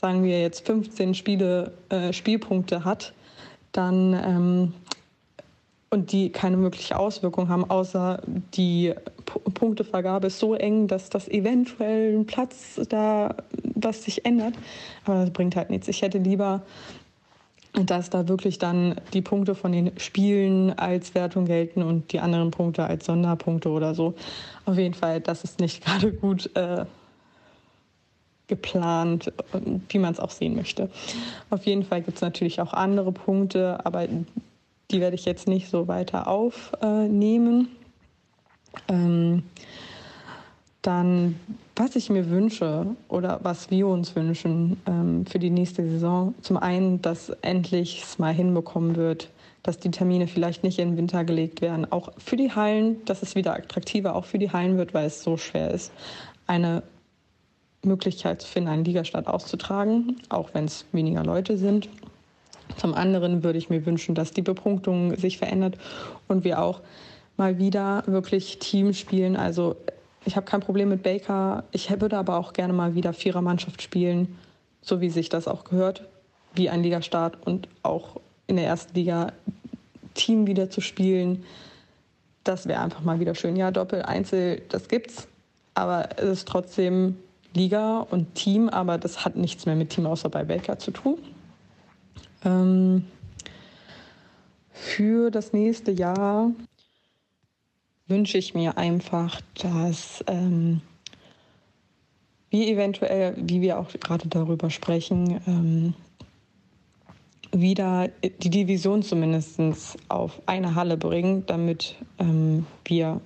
[0.02, 3.14] sagen wir jetzt, 15 Spiele, äh, Spielpunkte hat,
[3.74, 4.74] dann ähm,
[5.94, 8.22] und die keine mögliche Auswirkung haben, außer
[8.56, 8.94] die
[9.26, 13.36] P Punktevergabe ist so eng, dass das eventuell ein Platz da,
[13.76, 14.56] was sich ändert.
[15.06, 15.88] Aber das bringt halt nichts.
[15.88, 16.64] Ich hätte lieber,
[17.74, 22.52] dass da wirklich dann die Punkte von den Spielen als Wertung gelten und die anderen
[22.52, 24.16] Punkte als Sonderpunkte oder so.
[24.66, 26.86] Auf jeden Fall, das ist nicht gerade gut äh,
[28.54, 29.34] geplant,
[29.90, 30.90] wie man es auch sehen möchte.
[31.50, 34.08] Auf jeden Fall gibt es natürlich auch andere Punkte, aber
[34.92, 37.70] die werde ich jetzt nicht so weiter aufnehmen.
[38.88, 39.44] Ähm,
[40.84, 41.40] dann,
[41.76, 46.58] was ich mir wünsche oder was wir uns wünschen ähm, für die nächste Saison, zum
[46.58, 49.30] einen, dass endlich es mal hinbekommen wird,
[49.64, 51.90] dass die Termine vielleicht nicht in den Winter gelegt werden.
[51.92, 55.24] Auch für die Hallen, dass es wieder attraktiver auch für die Hallen wird, weil es
[55.24, 55.92] so schwer ist,
[56.46, 56.84] eine
[57.84, 61.90] Möglichkeit zu finden, einen Ligastart auszutragen, auch wenn es weniger Leute sind.
[62.78, 65.78] Zum anderen würde ich mir wünschen, dass die Bepunktung sich verändert
[66.28, 66.82] und wir auch
[67.38, 69.36] mal wieder wirklich Team spielen.
[69.36, 69.76] Also
[70.26, 71.66] ich habe kein Problem mit Baker.
[71.72, 74.38] Ich würde aber auch gerne mal wieder Vierermannschaft spielen,
[74.82, 76.08] so wie sich das auch gehört,
[76.56, 79.34] wie ein Ligastart und auch in der ersten Liga
[80.14, 81.44] Team wieder zu spielen.
[82.44, 83.56] Das wäre einfach mal wieder schön.
[83.56, 85.28] Ja, Doppel, Einzel, das gibt's,
[85.74, 87.18] aber es ist trotzdem
[87.54, 91.18] Liga und Team, aber das hat nichts mehr mit Team außer bei Baker zu tun.
[92.44, 93.06] Ähm,
[94.72, 96.52] für das nächste Jahr
[98.08, 100.82] wünsche ich mir einfach, dass ähm,
[102.50, 105.94] wir eventuell, wie wir auch gerade darüber sprechen, ähm,
[107.52, 108.10] wieder
[108.42, 109.60] die Division zumindest
[110.10, 113.22] auf eine Halle bringen, damit ähm, wir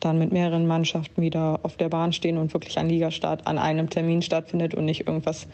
[0.00, 3.90] dann mit mehreren Mannschaften wieder auf der Bahn stehen und wirklich ein Ligastart an einem
[3.90, 5.46] Termin stattfindet und nicht irgendwas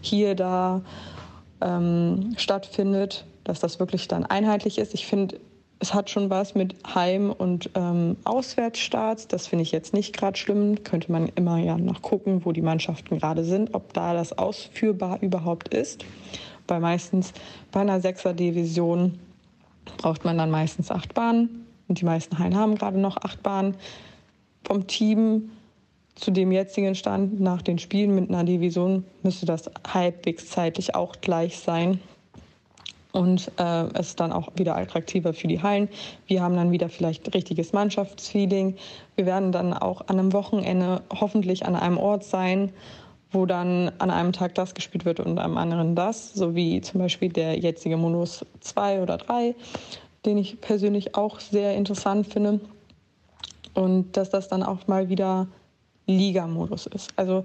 [0.00, 0.82] hier, da
[1.60, 4.94] ähm, stattfindet, dass das wirklich dann einheitlich ist.
[4.94, 5.38] Ich finde,
[5.82, 9.26] es hat schon was mit Heim- und ähm, Auswärtsstarts.
[9.26, 10.84] Das finde ich jetzt nicht gerade schlimm.
[10.84, 15.74] Könnte man immer ja nachgucken, wo die Mannschaften gerade sind, ob da das ausführbar überhaupt
[15.74, 16.04] ist.
[16.68, 17.32] Weil meistens
[17.72, 19.18] bei einer Sechser-Division
[19.96, 21.66] braucht man dann meistens acht Bahnen.
[21.88, 23.76] Und die meisten Hallen haben gerade noch acht Bahnen.
[24.64, 25.50] Vom Team
[26.14, 31.20] zu dem jetzigen Stand nach den Spielen mit einer Division müsste das halbwegs zeitlich auch
[31.20, 32.00] gleich sein
[33.12, 35.88] und äh, es ist dann auch wieder attraktiver für die Hallen.
[36.26, 38.76] Wir haben dann wieder vielleicht richtiges Mannschaftsfeeling.
[39.16, 42.72] Wir werden dann auch an einem Wochenende hoffentlich an einem Ort sein,
[43.30, 47.00] wo dann an einem Tag das gespielt wird und am anderen das, so wie zum
[47.00, 49.54] Beispiel der jetzige Modus 2 oder 3,
[50.24, 52.60] den ich persönlich auch sehr interessant finde.
[53.74, 55.46] Und dass das dann auch mal wieder
[56.06, 57.10] Liga-Modus ist.
[57.16, 57.44] Also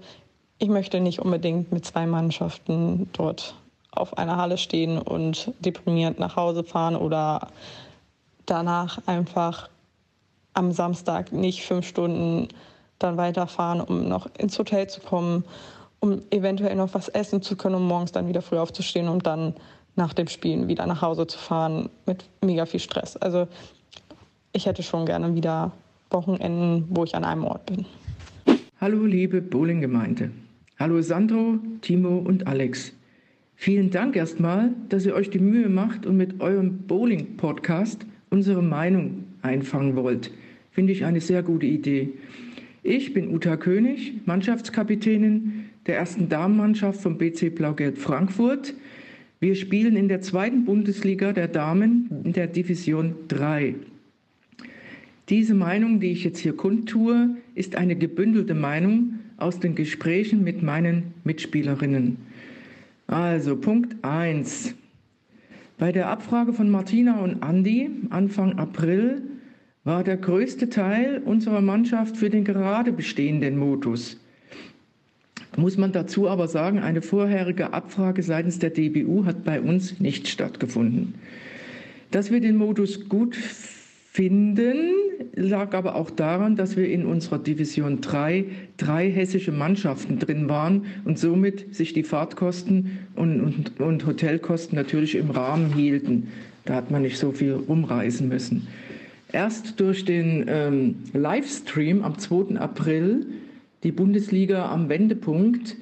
[0.59, 3.55] ich möchte nicht unbedingt mit zwei Mannschaften dort
[3.91, 7.47] auf einer Halle stehen und deprimiert nach Hause fahren oder
[8.45, 9.69] danach einfach
[10.53, 12.47] am Samstag nicht fünf Stunden
[12.99, 15.43] dann weiterfahren, um noch ins Hotel zu kommen,
[15.99, 19.53] um eventuell noch was essen zu können, um morgens dann wieder früh aufzustehen und dann
[19.97, 23.17] nach dem Spielen wieder nach Hause zu fahren mit mega viel Stress.
[23.17, 23.47] Also
[24.53, 25.73] ich hätte schon gerne wieder
[26.09, 27.85] Wochenenden, wo ich an einem Ort bin.
[28.79, 30.31] Hallo liebe Bowling-Gemeinde.
[30.79, 32.93] Hallo Sandro, Timo und Alex.
[33.55, 39.25] Vielen Dank erstmal, dass ihr euch die Mühe macht und mit eurem Bowling-Podcast unsere Meinung
[39.41, 40.31] einfangen wollt.
[40.71, 42.13] Finde ich eine sehr gute Idee.
[42.83, 48.75] Ich bin Uta König, Mannschaftskapitänin der ersten Damenmannschaft vom BC Blau-Gelb Frankfurt.
[49.39, 53.75] Wir spielen in der zweiten Bundesliga der Damen in der Division 3.
[55.29, 60.63] Diese Meinung, die ich jetzt hier kundtue, ist eine gebündelte Meinung aus den Gesprächen mit
[60.63, 62.17] meinen Mitspielerinnen.
[63.05, 64.73] Also Punkt 1.
[65.77, 69.21] Bei der Abfrage von Martina und Andi Anfang April
[69.83, 74.19] war der größte Teil unserer Mannschaft für den gerade bestehenden Modus.
[75.55, 80.27] Muss man dazu aber sagen, eine vorherige Abfrage seitens der DBU hat bei uns nicht
[80.27, 81.15] stattgefunden.
[82.11, 83.35] Dass wir den Modus gut
[84.17, 84.93] finden,
[85.35, 88.45] lag aber auch daran, dass wir in unserer Division 3
[88.77, 95.15] drei hessische Mannschaften drin waren und somit sich die Fahrtkosten und, und, und Hotelkosten natürlich
[95.15, 96.29] im Rahmen hielten.
[96.65, 98.67] Da hat man nicht so viel rumreisen müssen.
[99.31, 102.55] Erst durch den ähm, Livestream am 2.
[102.57, 103.27] April,
[103.83, 105.75] die Bundesliga am Wendepunkt,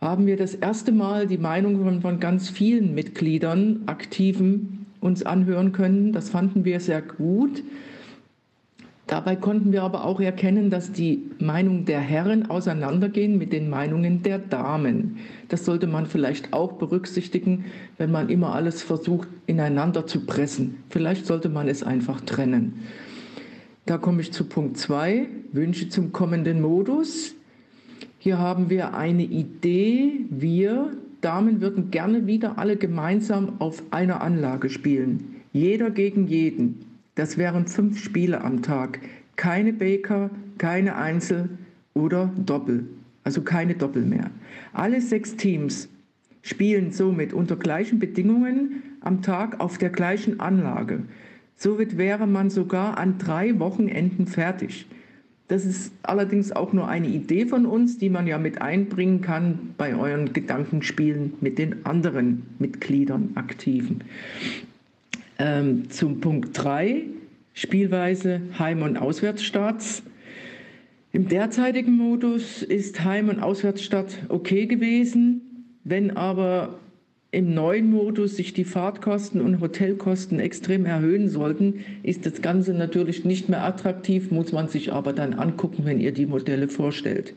[0.00, 5.72] haben wir das erste Mal die Meinung von, von ganz vielen Mitgliedern, aktiven uns anhören
[5.72, 6.12] können.
[6.12, 7.62] Das fanden wir sehr gut.
[9.06, 14.24] Dabei konnten wir aber auch erkennen, dass die Meinungen der Herren auseinandergehen mit den Meinungen
[14.24, 15.18] der Damen.
[15.48, 17.66] Das sollte man vielleicht auch berücksichtigen,
[17.98, 20.78] wenn man immer alles versucht, ineinander zu pressen.
[20.90, 22.82] Vielleicht sollte man es einfach trennen.
[23.86, 27.36] Da komme ich zu Punkt 2, Wünsche zum kommenden Modus.
[28.18, 30.26] Hier haben wir eine Idee.
[30.28, 30.90] Wir,
[31.20, 35.36] Damen würden gerne wieder alle gemeinsam auf einer Anlage spielen.
[35.52, 36.84] Jeder gegen jeden.
[37.14, 38.98] Das wären fünf Spiele am Tag.
[39.36, 41.48] Keine Baker, keine Einzel
[41.94, 42.86] oder Doppel.
[43.22, 44.32] Also keine Doppel mehr.
[44.72, 45.88] Alle sechs Teams
[46.42, 51.04] spielen somit unter gleichen Bedingungen am Tag auf der gleichen Anlage.
[51.56, 54.86] Somit wäre man sogar an drei Wochenenden fertig.
[55.48, 59.74] Das ist allerdings auch nur eine Idee von uns, die man ja mit einbringen kann
[59.78, 64.02] bei euren Gedankenspielen mit den anderen Mitgliedern, Aktiven.
[65.38, 67.04] Ähm, zum Punkt 3,
[67.54, 70.02] Spielweise Heim- und Auswärtsstarts.
[71.12, 75.40] Im derzeitigen Modus ist Heim- und Auswärtsstart okay gewesen.
[75.84, 76.80] Wenn aber
[77.36, 83.26] im neuen Modus sich die Fahrtkosten und Hotelkosten extrem erhöhen sollten, ist das Ganze natürlich
[83.26, 87.34] nicht mehr attraktiv, muss man sich aber dann angucken, wenn ihr die Modelle vorstellt.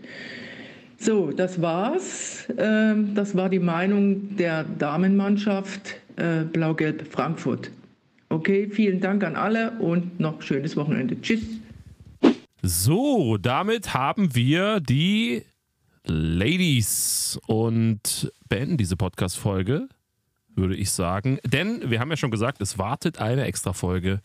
[0.97, 2.47] So, das war's.
[2.57, 7.69] Ähm, das war die Meinung der Damenmannschaft äh, Blau-Gelb Frankfurt.
[8.30, 11.19] Okay, vielen Dank an alle und noch schönes Wochenende.
[11.19, 11.41] Tschüss.
[12.61, 15.43] So, damit haben wir die
[16.05, 19.88] Ladies und beenden diese Podcast-Folge,
[20.55, 21.39] würde ich sagen.
[21.45, 24.21] Denn wir haben ja schon gesagt, es wartet eine Extra-Folge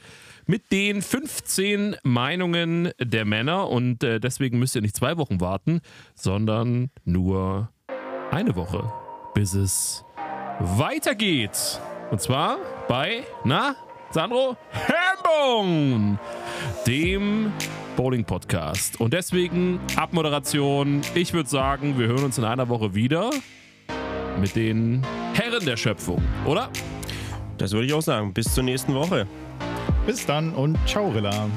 [0.47, 5.81] mit den 15 Meinungen der Männer und äh, deswegen müsst ihr nicht zwei Wochen warten,
[6.15, 7.71] sondern nur
[8.31, 8.93] eine Woche,
[9.35, 10.05] bis es
[10.61, 11.81] weiter geht's.
[12.11, 13.77] Und zwar bei, na,
[14.11, 14.57] Sandro?
[14.73, 16.19] Hambone,
[16.87, 17.53] dem
[17.97, 19.01] Bowling-Podcast.
[19.01, 21.03] Und deswegen Abmoderation.
[21.15, 23.31] Ich würde sagen, wir hören uns in einer Woche wieder
[24.41, 25.03] mit den
[25.35, 26.71] Herren der Schöpfung, oder?
[27.59, 28.33] Das würde ich auch sagen.
[28.33, 29.27] Bis zur nächsten Woche.
[30.07, 31.49] Bis dann und ciao, Rilla.